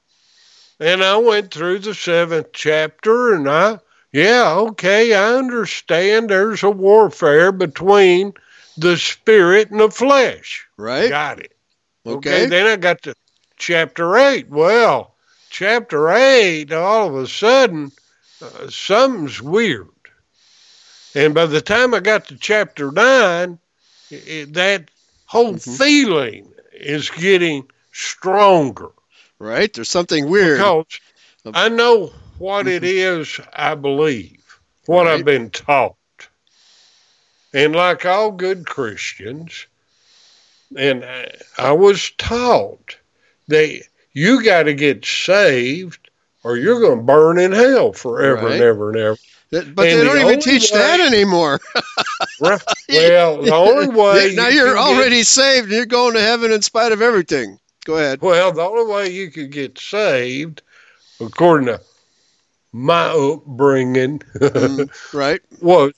[0.81, 3.79] And I went through the seventh chapter and I,
[4.13, 8.35] yeah, okay, I understand there's a warfare between
[8.77, 10.67] the spirit and the flesh.
[10.77, 11.09] right.
[11.09, 11.57] Got it.
[12.05, 12.47] Okay.
[12.47, 13.15] Then I got to
[13.57, 14.49] chapter eight.
[14.49, 15.15] Well,
[15.51, 17.93] chapter eight, all of a sudden,
[18.43, 19.89] uh, something's weird.
[21.15, 23.59] And by the time I got to chapter nine,
[24.11, 24.91] i that
[25.27, 25.79] whole Mhm.
[25.79, 28.91] feeling is getting stronger.
[29.39, 29.73] Right?
[29.73, 30.59] There's something weird.
[30.59, 31.01] Because
[31.55, 35.19] I know what it is I believe, what Right.
[35.19, 35.97] I've been taught.
[37.53, 39.67] And like all good Christians,
[40.77, 42.97] and I- I was taught
[43.49, 43.83] that
[44.13, 46.02] you got to get saved
[46.45, 48.53] or you're going to burn in hell forever Right.
[48.55, 49.19] and ever and ever.
[49.51, 51.61] That- But And they the don't even teach that anymore.
[52.41, 52.61] Right?
[52.89, 56.21] Well, the only way now you you're can get- already saved and you're going to
[56.21, 57.59] heaven in spite of everything.
[57.85, 58.21] Go ahead.
[58.21, 60.63] Well, the only way you could get saved,
[61.21, 61.81] according to
[62.73, 65.41] my upbringing, Mm, right?
[65.61, 65.93] was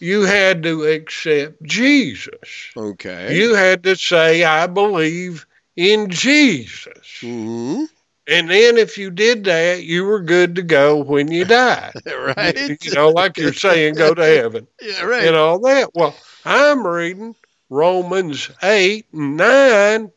[0.00, 2.70] you had to accept Jesus.
[2.76, 3.36] Okay.
[3.36, 5.46] You had to say, I believe
[5.76, 7.18] in Jesus.
[7.20, 7.84] hmm
[8.28, 11.92] And then if you did that, you were good to go when you died.
[12.06, 12.78] Right?
[12.82, 15.24] You know, like you're saying, go to heaven Yeah, right.
[15.24, 15.90] and all that.
[15.94, 17.34] Well, I'm reading
[17.68, 20.10] Romans 8 and 9.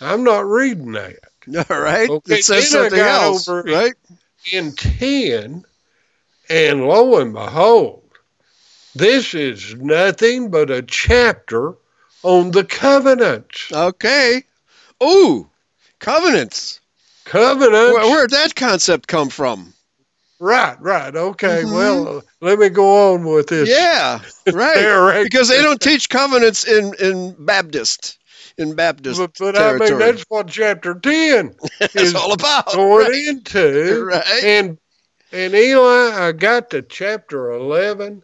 [0.00, 1.16] I'm not reading that.
[1.70, 2.08] All right.
[2.08, 3.94] Okay, it says then something else, over- right?
[4.52, 5.64] in 10,
[6.48, 8.02] and lo and behold,
[8.94, 11.74] this is nothing but a chapter
[12.22, 13.72] on the covenants.
[13.72, 14.44] Okay.
[15.02, 15.48] Ooh,
[15.98, 16.80] covenants.
[17.26, 17.94] Covenants.
[17.94, 19.72] Where, where'd that concept come from?
[20.40, 21.14] right, right.
[21.14, 21.72] Okay, Mhm.
[21.72, 23.68] well, uh, let me go on with this.
[23.68, 24.20] Yeah,
[24.52, 25.22] right.
[25.24, 28.18] Because they don't teach covenants in in Baptist
[28.58, 31.56] in Baptist But, but I mean, that's what chapter 10
[31.94, 32.72] is all about.
[32.72, 33.28] going right.
[33.28, 34.04] into.
[34.04, 34.44] Right.
[34.44, 34.78] And
[35.32, 38.22] and Eli, I got to chapter 11,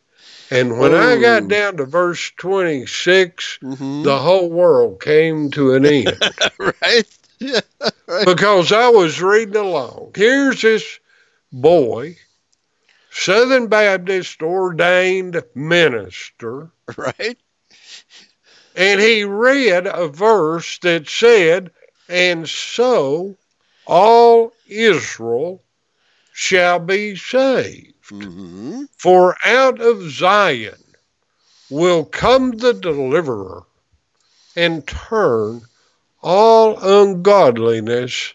[0.51, 4.05] and when I got down to verse 26, Mhm.
[4.05, 6.17] the whole world came to an end.
[6.59, 7.05] right.
[7.43, 7.61] Yeah.
[8.07, 8.27] Right.
[8.27, 10.13] because I was reading along.
[10.15, 11.01] Here's this
[11.53, 12.17] boy,
[13.11, 17.39] Southern Baptist ordained minister, Right.
[18.77, 21.71] and he read a verse that said,
[22.09, 23.37] And so
[23.87, 25.63] all Israel
[26.33, 27.95] shall be saved.
[28.09, 30.79] hmm For out of Zion
[31.71, 33.65] will come the deliverer
[34.57, 35.63] and turn
[36.23, 38.35] all ungodliness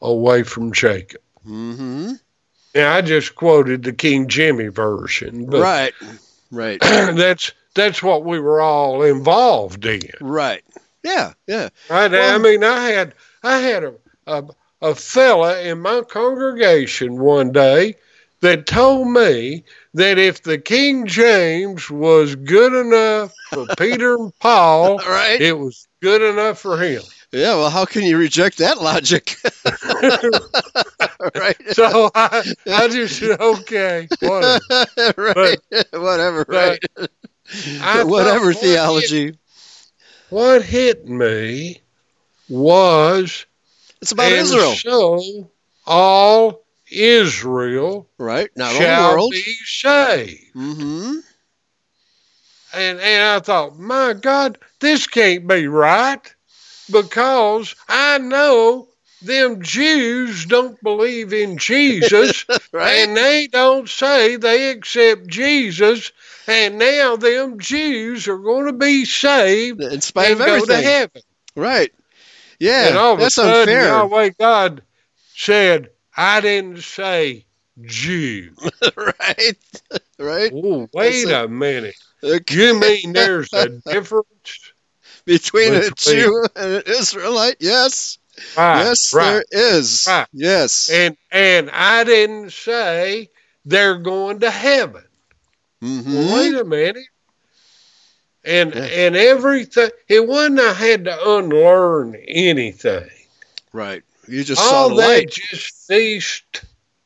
[0.00, 1.20] away from Jacob.
[1.44, 2.12] hmm
[2.74, 5.94] Now I just quoted the King Jimmy version, Right.
[6.50, 6.80] Right.
[6.80, 10.00] that's that's what we were all involved in.
[10.20, 10.62] right.
[11.02, 11.32] Yeah.
[11.46, 11.68] Yeah.
[11.90, 12.12] Right?
[12.14, 13.94] I mean, I had I had a,
[14.26, 14.44] a
[14.82, 17.96] a fella in my congregation one day
[18.40, 24.98] that told me that if the King James was good enough for Peter and Paul,
[24.98, 25.40] Right.
[25.40, 27.02] it was good enough for him.
[27.32, 27.56] Yeah.
[27.56, 29.36] Well, how can you reject that logic?
[31.34, 31.56] right.
[31.72, 34.60] So I, I just okay, whatever.
[35.34, 35.58] right.
[35.92, 36.44] Whatever.
[36.48, 36.78] Right.
[38.06, 39.34] Whatever thought, theology.
[40.30, 41.80] What hit me
[42.48, 43.46] was
[44.02, 44.74] It's about Israel.
[44.74, 45.50] So
[45.86, 48.50] all Israel Right.
[48.56, 49.30] Not all the shall world.
[49.32, 50.52] be saved.
[50.54, 51.16] hmm
[52.74, 56.34] And and I thought, my God, this can't be right
[56.90, 58.88] because I know
[59.22, 62.92] them Jews don't believe in Jesus Right.
[63.08, 66.12] and they don't say they accept Jesus
[66.46, 70.76] and now them Jews are going to be saved In spite and of go to
[70.76, 71.22] heaven.
[71.56, 71.92] Right.
[72.60, 72.88] Yeah.
[72.88, 73.86] and all of that's a sudden, unfair.
[73.88, 74.82] Yahweh God
[75.34, 77.46] said, I didn't say
[77.82, 78.52] Jew.
[78.96, 79.56] right.
[80.18, 80.52] right.
[80.54, 81.96] Oh, wait That's a minute.
[82.22, 82.54] Okay.
[82.54, 84.65] You mean there's a difference?
[85.26, 87.56] Between a Jew and an Israelite?
[87.60, 88.18] Yes.
[88.56, 89.42] Right, yes, right.
[89.50, 90.06] there is.
[90.08, 90.26] Right.
[90.32, 90.90] Yes.
[90.92, 93.30] And and I didn't say
[93.64, 95.04] they're going to heaven.
[95.82, 96.04] Mhm.
[96.06, 97.04] Well, wait a minute.
[98.44, 98.82] And Yeah.
[98.84, 103.08] and everything it wasn't I had to unlearn anything.
[103.72, 104.02] Right.
[104.28, 106.62] You just saw All the that just ceased to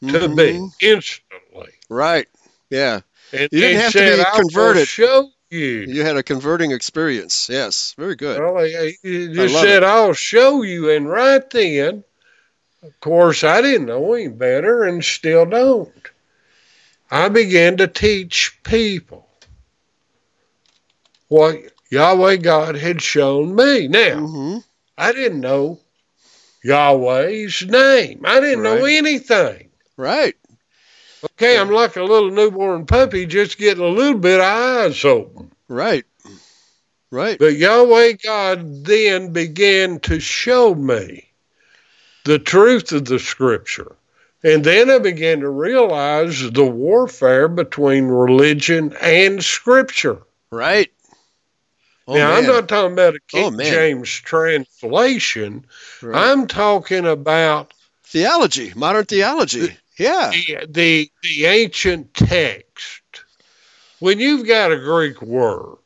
[0.07, 0.37] Mhm.
[0.81, 1.71] be instantly.
[1.89, 2.29] Right.
[2.71, 3.01] Yeah.
[3.33, 5.81] And You didn't have to be "I will converted." show you.
[5.89, 7.49] You had a converting experience.
[7.51, 7.95] Yes.
[7.99, 8.41] Very good.
[8.41, 10.91] Well, just love said, I'll show you.
[10.91, 12.05] And right then,
[12.83, 16.11] of course, I didn't know any better and still don't.
[17.11, 19.29] I began to teach people
[21.29, 21.57] what
[21.91, 23.89] Yahweh God had shown me.
[23.89, 24.59] Now, hmm
[24.97, 25.81] I didn't know
[26.63, 29.71] Yahweh's name, I didn't know anything.
[29.97, 30.37] Right.
[31.25, 35.51] Okay, I'm like a little newborn puppy just getting a little bit of eyes open.
[35.69, 36.05] Right.
[37.11, 37.39] Right.
[37.39, 41.31] But Yahweh God then began to show me
[42.25, 43.97] the truth of the scripture.
[44.43, 50.19] And then I began to realize the warfare between religion and scripture.
[50.51, 50.91] Right.
[52.09, 53.65] Oh, now, I'm not talking about a oh, King Oh.
[53.65, 55.67] James translation.
[56.01, 56.31] Right.
[56.31, 57.75] I'm talking about
[58.11, 59.77] Theology, modern theology.
[59.99, 60.31] Yeah.
[60.31, 63.03] the, the the ancient text,
[63.99, 65.77] when you've got a Greek word,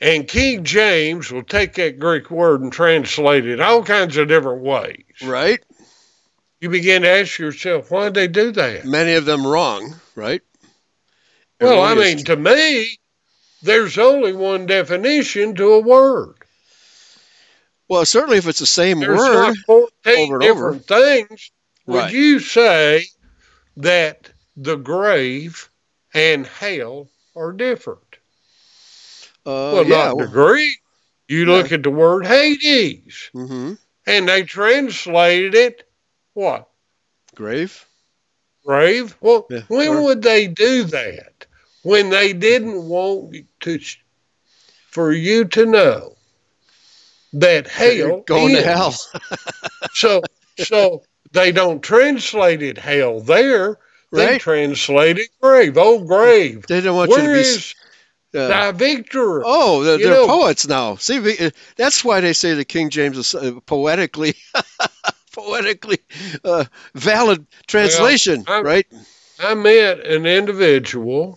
[0.00, 4.62] and King James will take that Greek word and translate it all kinds of different
[4.62, 5.04] ways.
[5.22, 5.60] Right.
[6.60, 8.84] You begin to ask yourself, why did they do that?
[8.86, 9.94] Many of them wrong.
[10.14, 10.40] Right.
[11.60, 12.98] Well, I mean, to me,
[13.62, 16.34] there's only one definition to a word.
[17.88, 19.48] well, certainly if it's the same There's word.
[19.48, 20.74] not 14 over and over.
[20.74, 21.50] things.
[21.86, 22.12] Would Right.
[22.12, 23.06] you say
[23.76, 25.70] that the grave
[26.14, 28.16] and hell are different?
[29.44, 30.06] Uh, well, yeah.
[30.08, 30.76] not degree.
[31.28, 33.74] You look at the word Hades, hmm
[34.06, 35.88] and they translated it
[36.34, 36.68] what?
[37.34, 37.86] Grave.
[38.64, 39.16] Grave?
[39.20, 41.46] Well, Yeah, when or- would they do that?
[41.82, 43.78] When they didn't want to,
[44.90, 46.16] for you to know
[47.34, 48.64] that hell Going to is.
[48.64, 48.94] hell.
[49.92, 50.22] So,
[50.58, 51.02] so
[51.36, 53.78] they don't translate it hell there.
[54.10, 54.40] They Right.
[54.40, 55.76] translate it grave.
[55.76, 56.64] Oh, grave.
[56.66, 57.40] They don't want you to be.
[57.40, 57.74] is
[58.34, 59.42] uh, thy victor?
[59.44, 60.96] Oh, they're, they're know- poets now.
[60.96, 64.34] See, uh, that's why they say the King James is uh, poetically,
[65.32, 65.98] poetically
[66.44, 66.64] uh,
[66.94, 68.86] valid translation, I'm- right?
[69.38, 71.36] I met an individual,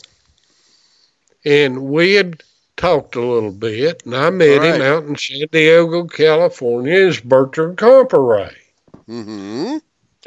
[1.43, 2.41] and we had
[2.77, 7.07] talked a little bit, and I met him out in San Diego, California.
[7.09, 8.55] It's Bertrand Comparet.
[9.09, 9.77] Mm-hmm.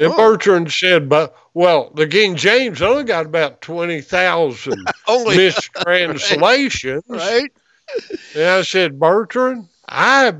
[0.03, 0.17] And Oh.
[0.17, 7.51] Bertrand said, "But well, the King James only got about twenty thousand mistranslations." right.
[8.35, 10.33] And I said, Bertrand, I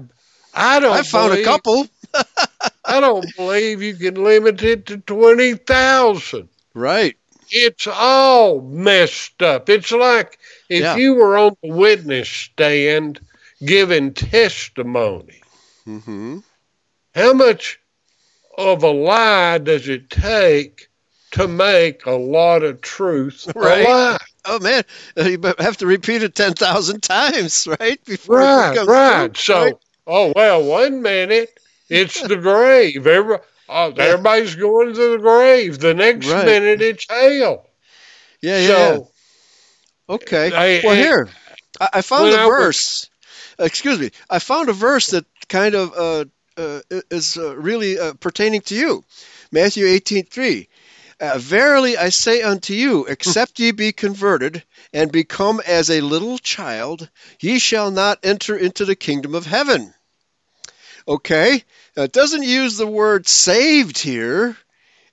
[0.53, 1.87] I don't I found a couple.
[2.85, 6.49] I don't believe you can limit it to twenty thousand.
[6.73, 7.15] Right.
[7.49, 9.69] It's all messed up.
[9.69, 10.95] It's like if Yeah.
[10.95, 13.19] you were on the witness stand
[13.63, 15.41] giving testimony.
[15.87, 16.39] Mm-hmm.
[17.15, 17.79] How much
[18.57, 20.87] of a lie does it take
[21.31, 23.85] to make a lot of truth Right.
[23.85, 24.17] a lie?
[24.45, 24.83] Oh man,
[25.17, 28.03] uh, you have to repeat it ten thousand times, right?
[28.05, 29.33] Before it Right, becomes right.
[29.33, 29.75] true, So, right?
[30.07, 31.57] oh well, one minute
[31.89, 33.07] it's the grave.
[33.07, 33.37] Every,
[33.69, 34.03] oh, Yeah.
[34.03, 35.79] Everybody's going to the grave.
[35.79, 36.45] The next Right.
[36.45, 37.65] minute it's hell.
[38.41, 38.67] yeah, yeah, yeah.
[38.95, 39.09] so,
[40.09, 40.47] Okay.
[40.53, 41.29] I- well, I- here
[41.79, 43.09] I, I found a I was- verse.
[43.59, 44.11] excuse me.
[44.29, 46.25] I found a verse that kind of uh,
[46.57, 49.03] uh, is uh, really uh, pertaining to you.
[49.51, 50.69] Matthew eighteen three.
[51.19, 54.63] Uh, Verily I say unto you, except ye be converted
[54.93, 57.07] and become as a little child,
[57.39, 59.93] ye shall not enter into the kingdom of heaven.
[61.07, 61.63] Okay,
[61.95, 64.57] now, it doesn't use the word saved here.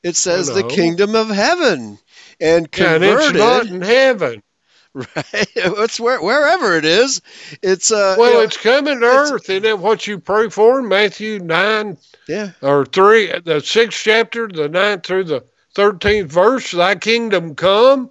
[0.02, 1.98] It says the kingdom of heaven
[2.40, 3.36] and yeah, and converted.
[3.36, 4.42] it's not in heaven.
[4.94, 5.46] Right.
[5.54, 7.22] It's where, wherever it is.
[7.62, 8.16] It's uh.
[8.18, 9.48] Well, you know, it's coming to it's- earth.
[9.50, 10.82] Isn't that what you pray for?
[10.82, 11.96] Matthew 9
[12.28, 12.50] yeah.
[12.60, 15.44] or 3, the sixth chapter, the ninth through the
[15.76, 16.72] 13th verse.
[16.72, 18.10] Thy kingdom come,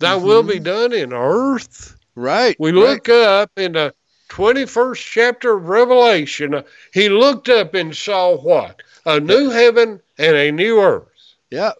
[0.00, 0.50] thy will Mm-hmm.
[0.50, 1.96] be done in earth.
[2.14, 2.56] Right.
[2.58, 2.78] We right.
[2.78, 3.94] look up in the
[4.28, 6.62] 21st chapter of Revelation.
[6.92, 8.82] He looked up and saw what?
[9.06, 11.08] A new heaven and a new earth.
[11.50, 11.72] Yeah.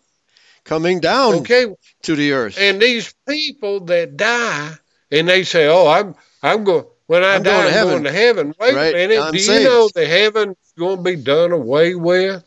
[0.69, 1.66] Coming down Okay.
[2.03, 2.59] to the earth.
[2.61, 4.73] And these people that die
[5.11, 7.93] and they say, Oh, I'm I'm going when I I'm die, going to I'm heaven."
[7.93, 8.55] going to heaven.
[8.61, 9.20] Wait Right, a minute.
[9.23, 9.65] I'm Do you saved.
[9.65, 12.45] know the heaven's going to be done away with?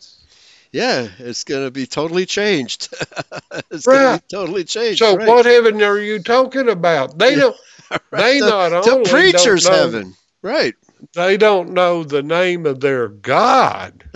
[0.72, 2.94] yeah, it's going to be totally changed.
[3.72, 4.22] it's going to Right.
[4.22, 5.00] be totally changed.
[5.00, 5.28] So right.
[5.28, 7.18] what heaven are you talking about?
[7.18, 7.56] They don't
[8.16, 10.16] they the, not the only preacher's know, heaven.
[10.42, 10.76] Right.
[11.16, 14.04] they don't know the name of their God.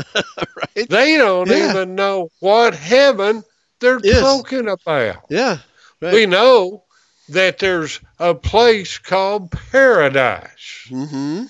[0.56, 0.90] Right.
[0.90, 1.70] They don't Yeah.
[1.70, 3.44] even know what heaven
[3.80, 4.20] they're Yes.
[4.20, 5.26] talking about.
[5.30, 5.60] Yeah.
[6.02, 6.14] Right.
[6.14, 6.84] We know
[7.30, 10.88] that there's a place called paradise.
[10.90, 11.46] Mm-hmm.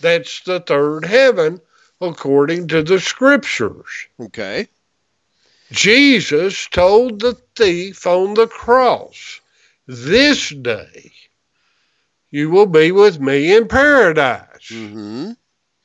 [0.00, 1.60] That's the third heaven
[2.00, 4.08] according to the scriptures.
[4.20, 4.68] Okay.
[5.70, 9.40] Jesus told the thief on the cross,
[9.86, 11.12] This day
[12.30, 14.68] you will be with me in paradise.
[14.70, 15.32] Mm-hmm.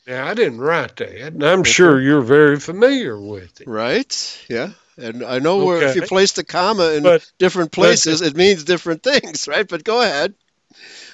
[0.07, 3.67] Now, I didn't write that, and I'm sure you're very familiar with it.
[3.67, 4.45] Right.
[4.49, 4.71] Yeah.
[4.97, 8.63] And I know where if you place the comma in But- different places, it means
[8.63, 9.67] different things, right?
[9.67, 10.33] But go ahead.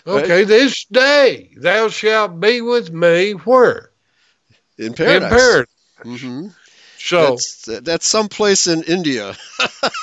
[0.06, 0.24] Right.
[0.26, 3.92] Okay, this day thou shalt be with me where?
[4.78, 5.24] In paradise.
[5.24, 5.68] In paradise.
[6.04, 6.48] Mm-hmm.
[6.98, 9.36] So, That's that's someplace in India.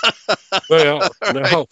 [0.70, 1.66] well, no.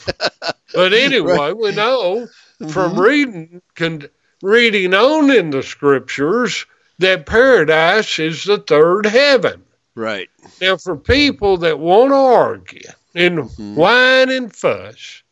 [0.74, 2.28] But anyway, we know
[2.70, 2.98] from Mhm.
[2.98, 4.02] reading con,
[4.42, 6.64] reading on in the scriptures
[6.98, 9.64] that paradise is the third heaven.
[9.94, 10.28] Right.
[10.60, 13.74] Now, for people that want to argue and Mhm.
[13.74, 15.22] whine and fuss,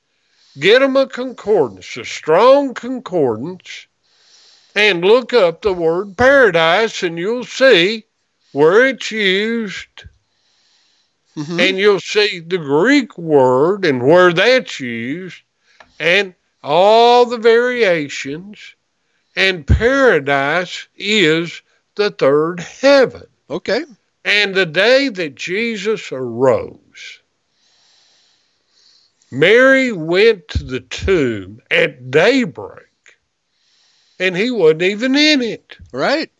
[0.58, 3.86] get them a concordance, a strong concordance,
[4.74, 8.04] and look up the word paradise, and you'll see
[8.52, 10.04] where it's used,
[11.36, 11.60] Mhm.
[11.60, 15.42] and you'll see the Greek word and where that's used,
[15.98, 18.74] and all the variations.
[19.34, 21.62] And paradise is
[21.96, 23.26] the third heaven.
[23.50, 23.84] Okay.
[24.26, 27.20] And the day that Jesus arose,
[29.30, 32.88] Mary went to the tomb at daybreak,
[34.18, 35.76] and he wasn't even in it.
[35.92, 36.32] Right.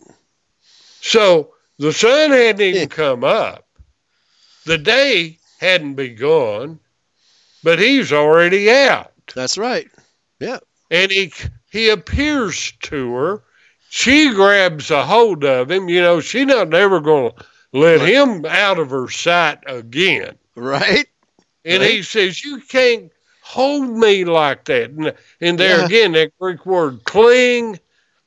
[1.01, 3.69] So the sun hadn't even come up.
[4.65, 6.81] The day hadn't begun,
[7.63, 9.13] but he's already out.
[9.33, 9.89] That's right.
[10.41, 10.59] Yeah.
[10.91, 11.33] And he
[11.71, 13.43] he appears to her.
[13.91, 15.89] She grabs a hold of him.
[15.89, 17.45] You know, she's not never going to
[17.77, 18.15] let Right.
[18.15, 20.37] him out of her sight again.
[20.55, 21.07] Right.
[21.65, 21.91] And Right.
[21.91, 23.13] he says, You can't
[23.43, 24.91] hold me like that.
[24.91, 25.87] And, and there Yeah.
[25.87, 27.79] again, that Greek word cling,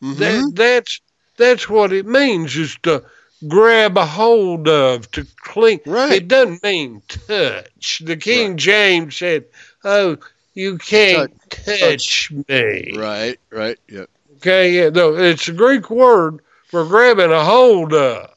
[0.04, 0.18] Mhm.
[0.18, 1.02] that, that's
[1.38, 3.04] that's what it means is to
[3.48, 5.80] grab a hold of, to cling.
[5.86, 6.14] Right.
[6.14, 8.02] It doesn't mean touch.
[8.04, 9.46] The King James said,
[9.84, 10.18] Oh,
[10.54, 12.92] you can't touch, me.
[12.98, 13.40] Right.
[13.52, 13.78] Right.
[13.88, 14.06] Yeah.
[14.38, 18.30] Okay, yeah, no, it's a Greek word for grabbing a hold of.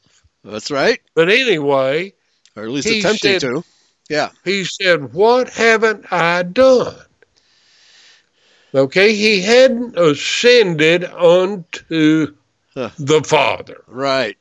[0.43, 0.99] That's right.
[1.15, 2.13] But anyway,
[2.55, 3.63] Or at least attempting said- to.
[4.09, 4.29] Yeah.
[4.43, 6.95] he said, What haven't I done?
[8.75, 12.35] Okay, he hadn't ascended unto
[12.73, 12.89] Huh.
[12.97, 13.83] the Father.
[13.87, 14.35] Right.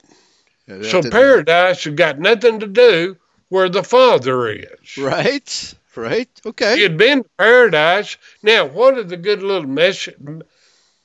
[0.66, 3.16] Yeah, So paradise has got nothing to do
[3.50, 4.96] where the Father is.
[4.98, 5.74] Right.
[5.94, 6.28] Right.
[6.46, 6.76] Okay.
[6.76, 8.16] He had been to paradise.
[8.42, 9.68] Now, what did the good little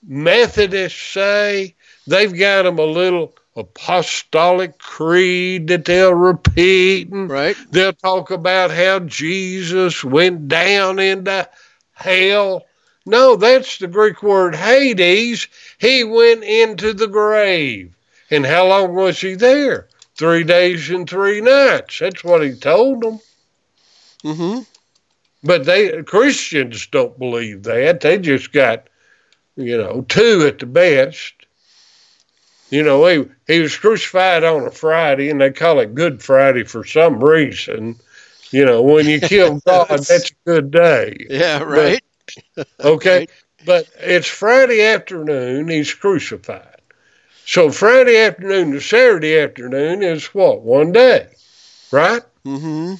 [0.06, 1.76] Methodists say?
[2.08, 7.58] They've got him a little apostolic creed that they'll repeat, and Right.
[7.72, 11.50] they'll talk about how Jesus went down into
[11.94, 12.66] hell.
[13.06, 15.48] No, that's the Greek word Hades.
[15.80, 17.96] He went into the grave.
[18.30, 19.88] And how long was he there?
[20.18, 22.00] Three days and three nights.
[22.00, 23.20] That's what he told them.
[24.24, 24.60] Mm-hmm.
[25.44, 28.02] But they Christians don't believe that.
[28.02, 28.88] They just got,
[29.56, 31.34] you know, two at the best.
[32.70, 36.64] You know, he he was crucified on a Friday, and they call it Good Friday
[36.64, 37.96] for some reason.
[38.52, 41.26] You know, when you kill God, That's- a good day.
[41.30, 41.60] Yeah.
[41.64, 42.02] Right.
[42.84, 43.30] Okay, Right.
[43.66, 45.68] but it's Friday afternoon.
[45.70, 46.82] He's crucified.
[47.46, 51.28] So Friday afternoon to Saturday afternoon is what one day,
[51.92, 52.22] right?
[52.46, 52.96] Mm-hmm.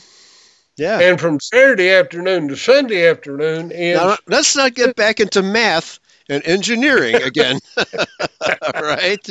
[0.78, 1.00] Yeah.
[1.00, 6.00] And from Saturday afternoon to Sunday afternoon is Now, let's not get back into math
[6.30, 7.60] and engineering again.
[8.76, 9.30] right?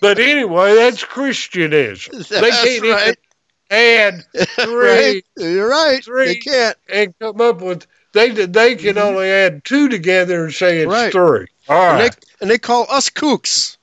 [0.00, 2.12] But anyway, that's Christianism.
[2.18, 3.18] they That's can't even right.
[3.70, 5.24] add three right.
[5.36, 6.04] You're right.
[6.04, 6.26] three.
[6.26, 6.76] They can't.
[6.88, 10.92] and come up with they they can only add two together and say it's Mm-hmm.
[10.92, 11.12] Right.
[11.12, 11.46] three.
[11.68, 12.02] All right.
[12.02, 13.76] And they, and they call us kooks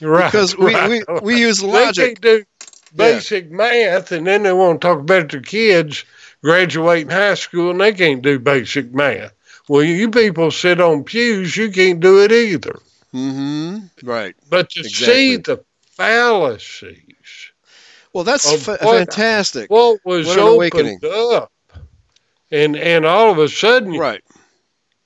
[0.00, 0.30] right.
[0.30, 0.88] because we, right.
[1.08, 2.04] we, we use They logic.
[2.06, 2.44] can't do
[2.96, 6.04] basic math, and then they want to talk about their kids
[6.42, 9.32] graduating high school, and they can't do basic math.
[9.68, 12.78] Well, you people sit on pews, you can't do it either.
[13.14, 14.06] Mm-hmm.
[14.06, 14.34] Right.
[14.50, 15.14] But to Exactly.
[15.14, 17.50] see the fallacies,
[18.12, 19.70] Well, that's fa- what- fantastic.
[19.70, 21.00] what was What opened awakening.
[21.04, 21.52] up,
[22.50, 24.22] and and all of a sudden, Right.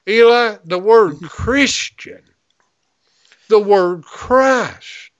[0.08, 2.22] Eli, the word Christian,
[3.48, 5.10] the word Christ.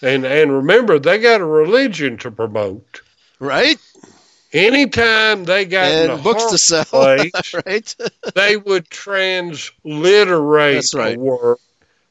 [0.00, 3.02] and and remember they got a religion to promote.
[3.38, 3.78] Right.
[4.52, 6.84] Anytime they got in a books to sell.
[6.84, 7.32] place,
[7.66, 7.96] right.
[8.34, 11.16] they would transliterate That's right.
[11.16, 11.58] a word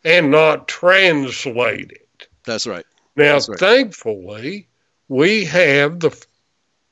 [0.03, 2.27] and not translate it.
[2.45, 2.85] That's right.
[3.15, 3.59] Now, right.
[3.59, 4.67] thankfully,
[5.07, 6.15] we have the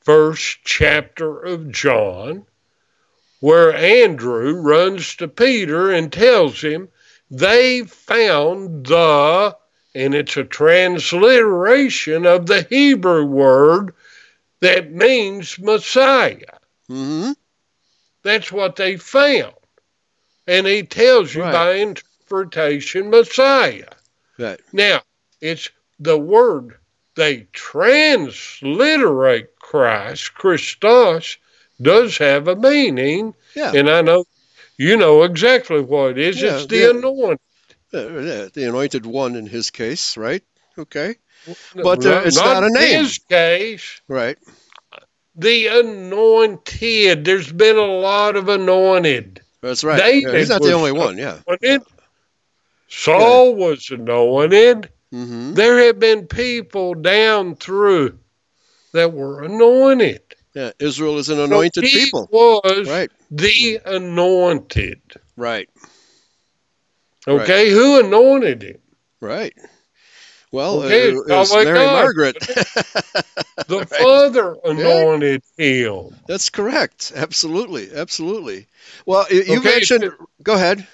[0.00, 2.46] first chapter of John
[3.40, 6.88] where Andrew runs to Peter and tells him
[7.30, 9.56] they found the,
[9.94, 13.94] and it's a transliteration of the Hebrew word
[14.60, 16.58] that means Messiah.
[16.90, 17.32] Mm-hmm.
[18.22, 19.54] That's what they found.
[20.46, 21.52] And he tells you Right.
[21.52, 23.88] by interpretation Messiah.
[24.38, 24.60] Right.
[24.72, 25.02] Now,
[25.40, 25.70] it's
[26.00, 26.76] the word
[27.14, 31.36] they transliterate Christ, Christos,
[31.80, 33.34] does have a meaning.
[33.54, 33.72] Yeah.
[33.74, 34.24] And I know
[34.76, 36.40] you know exactly what it is.
[36.40, 36.90] Yeah, it's the yeah.
[36.90, 37.38] anointing.
[37.92, 40.42] Uh, the anointed one in his case, right?
[40.78, 41.16] Okay.
[41.74, 43.02] But, uh, it's not a in name.
[43.02, 44.38] his case, Right.
[45.34, 47.24] the anointed.
[47.24, 49.40] There's been a lot of anointed.
[49.60, 50.22] That's right.
[50.22, 51.18] Yeah, he's not the only one.
[51.18, 51.40] Yeah.
[51.46, 51.82] anointed.
[52.88, 54.90] Saul was anointed.
[55.12, 58.18] Hmm There have been people down through
[58.92, 60.22] that were anointed.
[60.54, 60.72] Yeah.
[60.80, 62.28] Israel is an anointed So he people.
[62.32, 63.10] was Right.
[63.30, 65.00] the anointed.
[65.36, 65.68] Right.
[67.28, 68.78] Okay, who anointed him?
[69.20, 69.54] Right.
[70.52, 71.92] Well, Okay, uh, it was Mary God.
[71.92, 72.36] Margaret.
[73.68, 73.86] The Right.
[73.86, 76.16] Father anointed him.
[76.26, 77.12] That's correct.
[77.14, 77.90] Absolutely.
[77.94, 78.66] Absolutely.
[79.06, 80.10] Well, you, you Okay, mentioned.
[80.42, 80.86] Go ahead.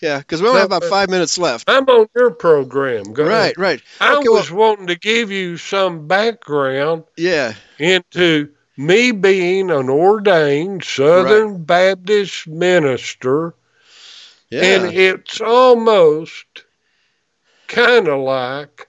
[0.00, 1.68] Yeah, because we only have about five minutes left.
[1.68, 3.12] I'm on your program.
[3.12, 3.32] Go Right.
[3.36, 3.58] ahead.
[3.58, 3.82] Right.
[4.00, 7.54] I Okay, well- was wanting to give you some background Yeah.
[7.78, 13.54] into me being an ordained Southern Baptist minister,
[14.50, 14.62] Yeah.
[14.62, 16.44] and it's almost
[17.66, 18.86] kind of like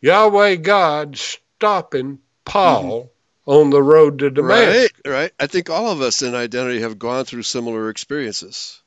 [0.00, 3.10] Yahweh God stopping Paul
[3.46, 3.50] mm-hmm.
[3.50, 5.12] on the road to Damascus, Right.
[5.12, 5.32] Right.
[5.40, 8.79] I think all of us in identity have gone through similar experiences.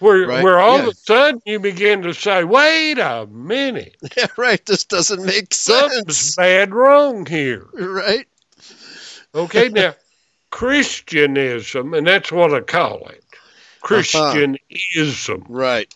[0.00, 0.82] Where Right, where all yeah.
[0.82, 4.26] of a sudden you begin to say, "Wait a minute, Yeah.
[4.36, 4.64] Right.
[4.66, 6.36] This doesn't make something's sense.
[6.36, 8.26] bad wrong here." Right.
[9.34, 9.94] Okay, now
[10.50, 13.22] Christianism, and that's what I call it.
[13.82, 13.86] Uh-huh.
[13.86, 15.92] Christianism Right.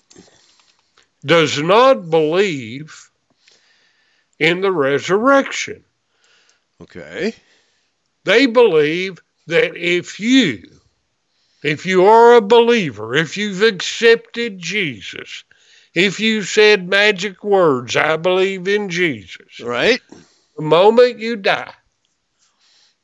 [1.25, 3.11] does not believe
[4.39, 5.85] in the resurrection.
[6.83, 7.35] Okay.
[8.25, 10.63] They believe that if you,
[11.65, 15.45] if you are a believer, if you've accepted Jesus,
[15.95, 20.01] if you said magic words, I believe in Jesus, Right.
[20.57, 21.73] the moment you die,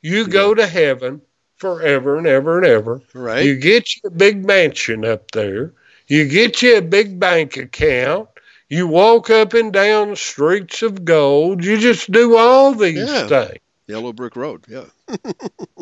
[0.01, 1.21] you go to heaven
[1.57, 3.01] forever and ever and ever.
[3.13, 3.45] Right.
[3.45, 5.73] You get you a big mansion up there.
[6.07, 8.29] You get you a big bank account.
[8.69, 11.63] You walk up and down streets of gold.
[11.63, 13.27] You just do all these Yeah.
[13.27, 13.59] things.
[13.91, 14.63] Yellow brick road.
[14.67, 14.85] Yeah.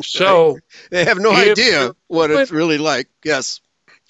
[0.02, 0.58] So
[0.90, 3.08] They have no idea what it's really like.
[3.22, 3.60] Yes.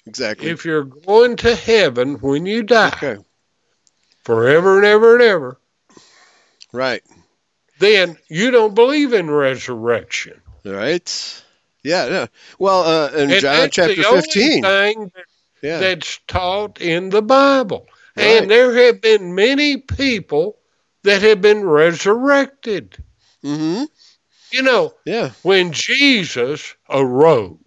[0.05, 0.49] Exactly.
[0.49, 3.17] if you're going to heaven when you die okay.
[4.23, 5.59] forever and ever and ever,
[6.71, 7.03] Right.
[7.79, 10.41] then you don't believe in resurrection.
[10.65, 11.43] Right.
[11.83, 12.05] Yeah.
[12.07, 12.25] Yeah.
[12.57, 14.63] Well, uh, in And John that's chapter the only 15.
[14.63, 15.11] thing
[15.61, 15.79] Yeah.
[15.79, 17.85] that's taught in the Bible.
[18.15, 18.25] Right.
[18.41, 20.57] And there have been many people
[21.03, 22.97] that have been resurrected.
[23.43, 23.83] Mm-hmm.
[24.51, 25.31] You know, Yeah.
[25.43, 27.57] when Jesus arose,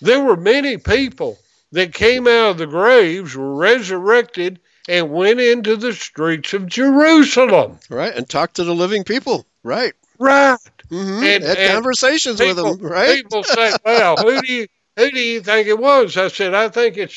[0.00, 1.38] there were many people
[1.72, 7.78] that came out of the graves, were resurrected, and went into the streets of Jerusalem.
[7.88, 8.14] Right.
[8.14, 9.46] And talked to the living people.
[9.62, 9.92] Right.
[10.18, 10.56] Right.
[10.90, 11.22] Mm-hmm.
[11.24, 12.78] And- Had and conversations with them.
[12.78, 13.16] Right.
[13.22, 14.66] people say, "Well, who do you
[14.96, 17.12] who do you think it was?" I said, "I think it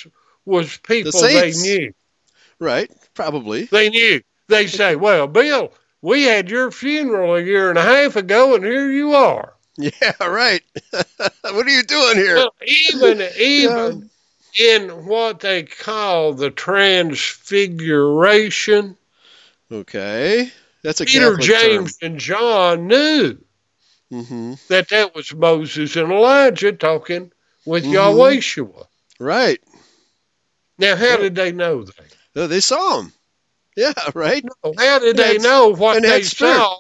[0.46, 1.94] was people they knew.
[2.60, 2.92] Right.
[3.14, 3.66] Probably.
[3.66, 5.74] They knew." They say, "Well, Bill,
[6.04, 10.14] we had your funeral a year and a half ago, and here you are." Yeah.
[10.22, 10.62] Right.
[10.92, 12.36] what are you doing here?
[12.36, 14.12] Well, even even
[14.60, 18.98] in what they call the transfiguration,
[19.72, 20.52] Okay.
[20.84, 23.38] That's a Peter, Catholic James, and John knew
[24.12, 24.26] term.
[24.26, 27.32] hmm that that was Moses and Elijah talking
[27.66, 27.94] with Mhm.
[27.94, 28.42] Yahweh.
[29.20, 29.60] Right.
[30.78, 32.50] Now, how did they know that?
[32.50, 33.14] They saw him.
[33.76, 33.94] Yeah.
[34.14, 34.44] Right.
[34.78, 36.78] How did And they know what they saw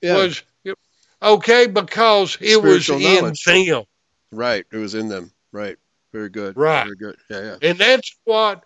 [0.00, 0.16] Yeah.
[0.16, 0.42] was
[1.22, 3.44] okay because it was Spiritual in knowledge.
[3.44, 3.84] them,
[4.32, 4.66] Right.
[4.72, 5.32] It was in them.
[5.52, 5.76] Right.
[6.12, 6.56] Very good.
[6.56, 6.84] Right.
[6.84, 7.16] Very good.
[7.30, 7.40] Yeah.
[7.40, 7.68] Yeah.
[7.68, 8.64] and that's what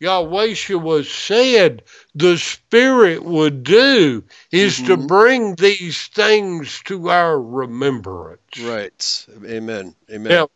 [0.00, 1.82] Yahweh was said
[2.14, 5.06] the Spirit would do is to Mhm.
[5.08, 8.58] bring these things to our remembrance.
[8.60, 9.26] Right.
[9.46, 9.94] Amen.
[10.10, 10.28] Amen.
[10.32, 10.50] Now,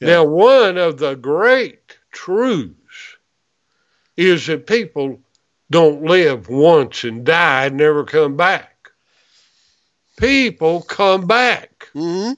[0.00, 0.08] Yeah.
[0.08, 3.16] now, one of the great truths
[4.16, 5.21] is that people
[5.72, 8.90] don't live once and die and never come back.
[10.18, 11.88] People come back.
[11.92, 12.32] hmm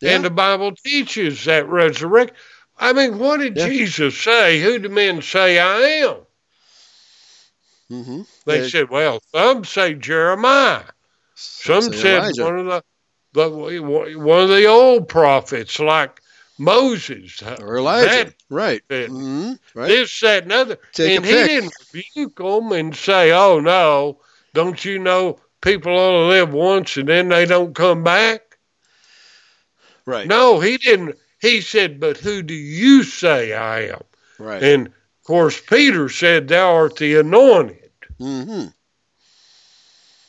[0.00, 0.16] Yeah.
[0.16, 2.36] And the Bible teaches that resurrection.
[2.78, 3.66] I mean, what did Yeah.
[3.68, 4.60] Jesus say?
[4.60, 6.16] Who do men say I am?
[7.88, 8.68] hmm They Yeah.
[8.68, 10.84] said, well, some say Jeremiah.
[11.36, 12.82] Some said one of the,
[13.32, 13.48] the
[14.18, 16.19] one of the old prophets like
[16.60, 17.42] Moses.
[17.42, 18.24] or Elijah.
[18.26, 18.82] That- right.
[18.88, 19.88] that- hmm Right.
[19.88, 20.78] This, that, and other.
[20.92, 21.46] Take and he pick.
[21.46, 24.20] didn't rebuke them and say, oh, no,
[24.52, 28.58] don't you know people only live once and then they don't come back?
[30.06, 30.26] right.
[30.26, 31.16] No, he didn't.
[31.40, 34.02] He said, but who do you say I am?
[34.38, 34.62] Right.
[34.62, 34.92] And of
[35.24, 38.66] course, Peter said, Thou art the anointed, hmm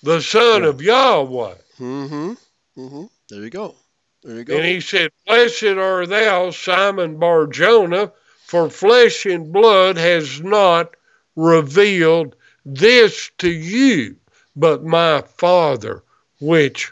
[0.03, 1.55] the Son of Yahweh.
[1.77, 2.33] hmm
[2.75, 3.75] hmm There you go.
[4.23, 4.55] There you go.
[4.57, 8.11] And he said, Blessed are thou, Simon Bar Jonah,
[8.45, 10.95] for flesh and blood has not
[11.35, 12.35] revealed
[12.65, 14.15] this to you,
[14.55, 16.03] but my Father
[16.39, 16.91] which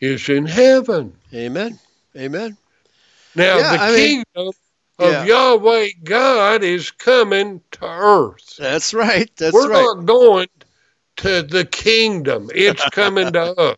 [0.00, 1.14] is in heaven.
[1.34, 1.78] Amen.
[2.16, 2.56] Amen.
[3.34, 4.52] Now, Yeah, the I mean- kingdom
[4.98, 5.24] of Yeah.
[5.24, 8.56] Yahweh God is coming to earth.
[8.58, 9.30] That's right.
[9.36, 9.82] That's We're right.
[9.96, 10.48] not going
[11.18, 12.50] to the kingdom.
[12.54, 13.76] It's coming to us.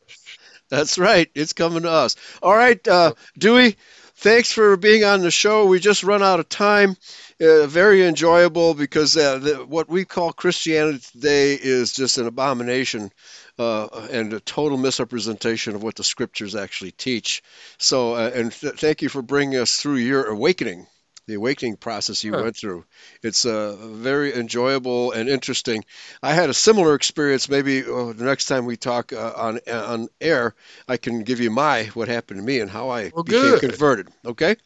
[0.71, 1.29] That's right.
[1.35, 2.17] It's coming to us.
[2.43, 3.77] All right, uh, Dewey,
[4.17, 5.67] thanks for being on the show.
[5.67, 6.97] We just run out of time.
[7.41, 13.11] Uh, very enjoyable because uh, the, what we call Christianity today is just an abomination
[13.59, 17.43] uh, and a total misrepresentation of what the scriptures actually teach.
[17.79, 20.87] So, uh, and th- thank you for bringing us through your awakening.
[21.31, 22.43] The awakening process you Sure.
[22.43, 22.85] went through.
[23.23, 25.85] It's uh, very enjoyable and interesting.
[26.21, 27.49] I had a similar experience.
[27.49, 30.57] Maybe uh, the next time we talk uh, on on air,
[30.89, 33.61] I can give you my what happened to me and how I Well, became good.
[33.61, 34.09] converted.
[34.27, 34.57] Okay.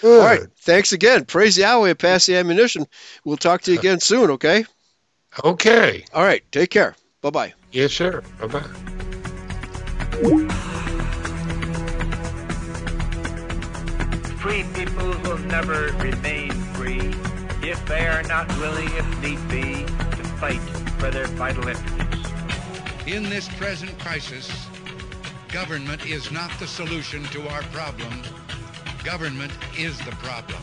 [0.00, 0.18] Good.
[0.20, 0.48] All right.
[0.60, 1.26] Thanks again.
[1.26, 1.92] Praise Yahweh.
[1.92, 2.86] Pass the ammunition.
[3.22, 4.30] We'll talk to you again soon.
[4.30, 4.64] Okay.
[5.44, 6.06] Okay.
[6.14, 6.42] All right.
[6.50, 6.96] Take care.
[7.20, 7.52] Bye bye.
[7.70, 8.22] Yes, sir.
[8.40, 8.46] Bye
[10.22, 10.70] bye.
[14.44, 17.14] Free people will never remain free
[17.66, 20.60] if they are not willing, if need be, to fight
[20.98, 22.30] for their vital interests.
[23.06, 24.52] In this present crisis,
[25.48, 28.20] government is not the solution to our problem.
[29.02, 30.60] Government is the problem.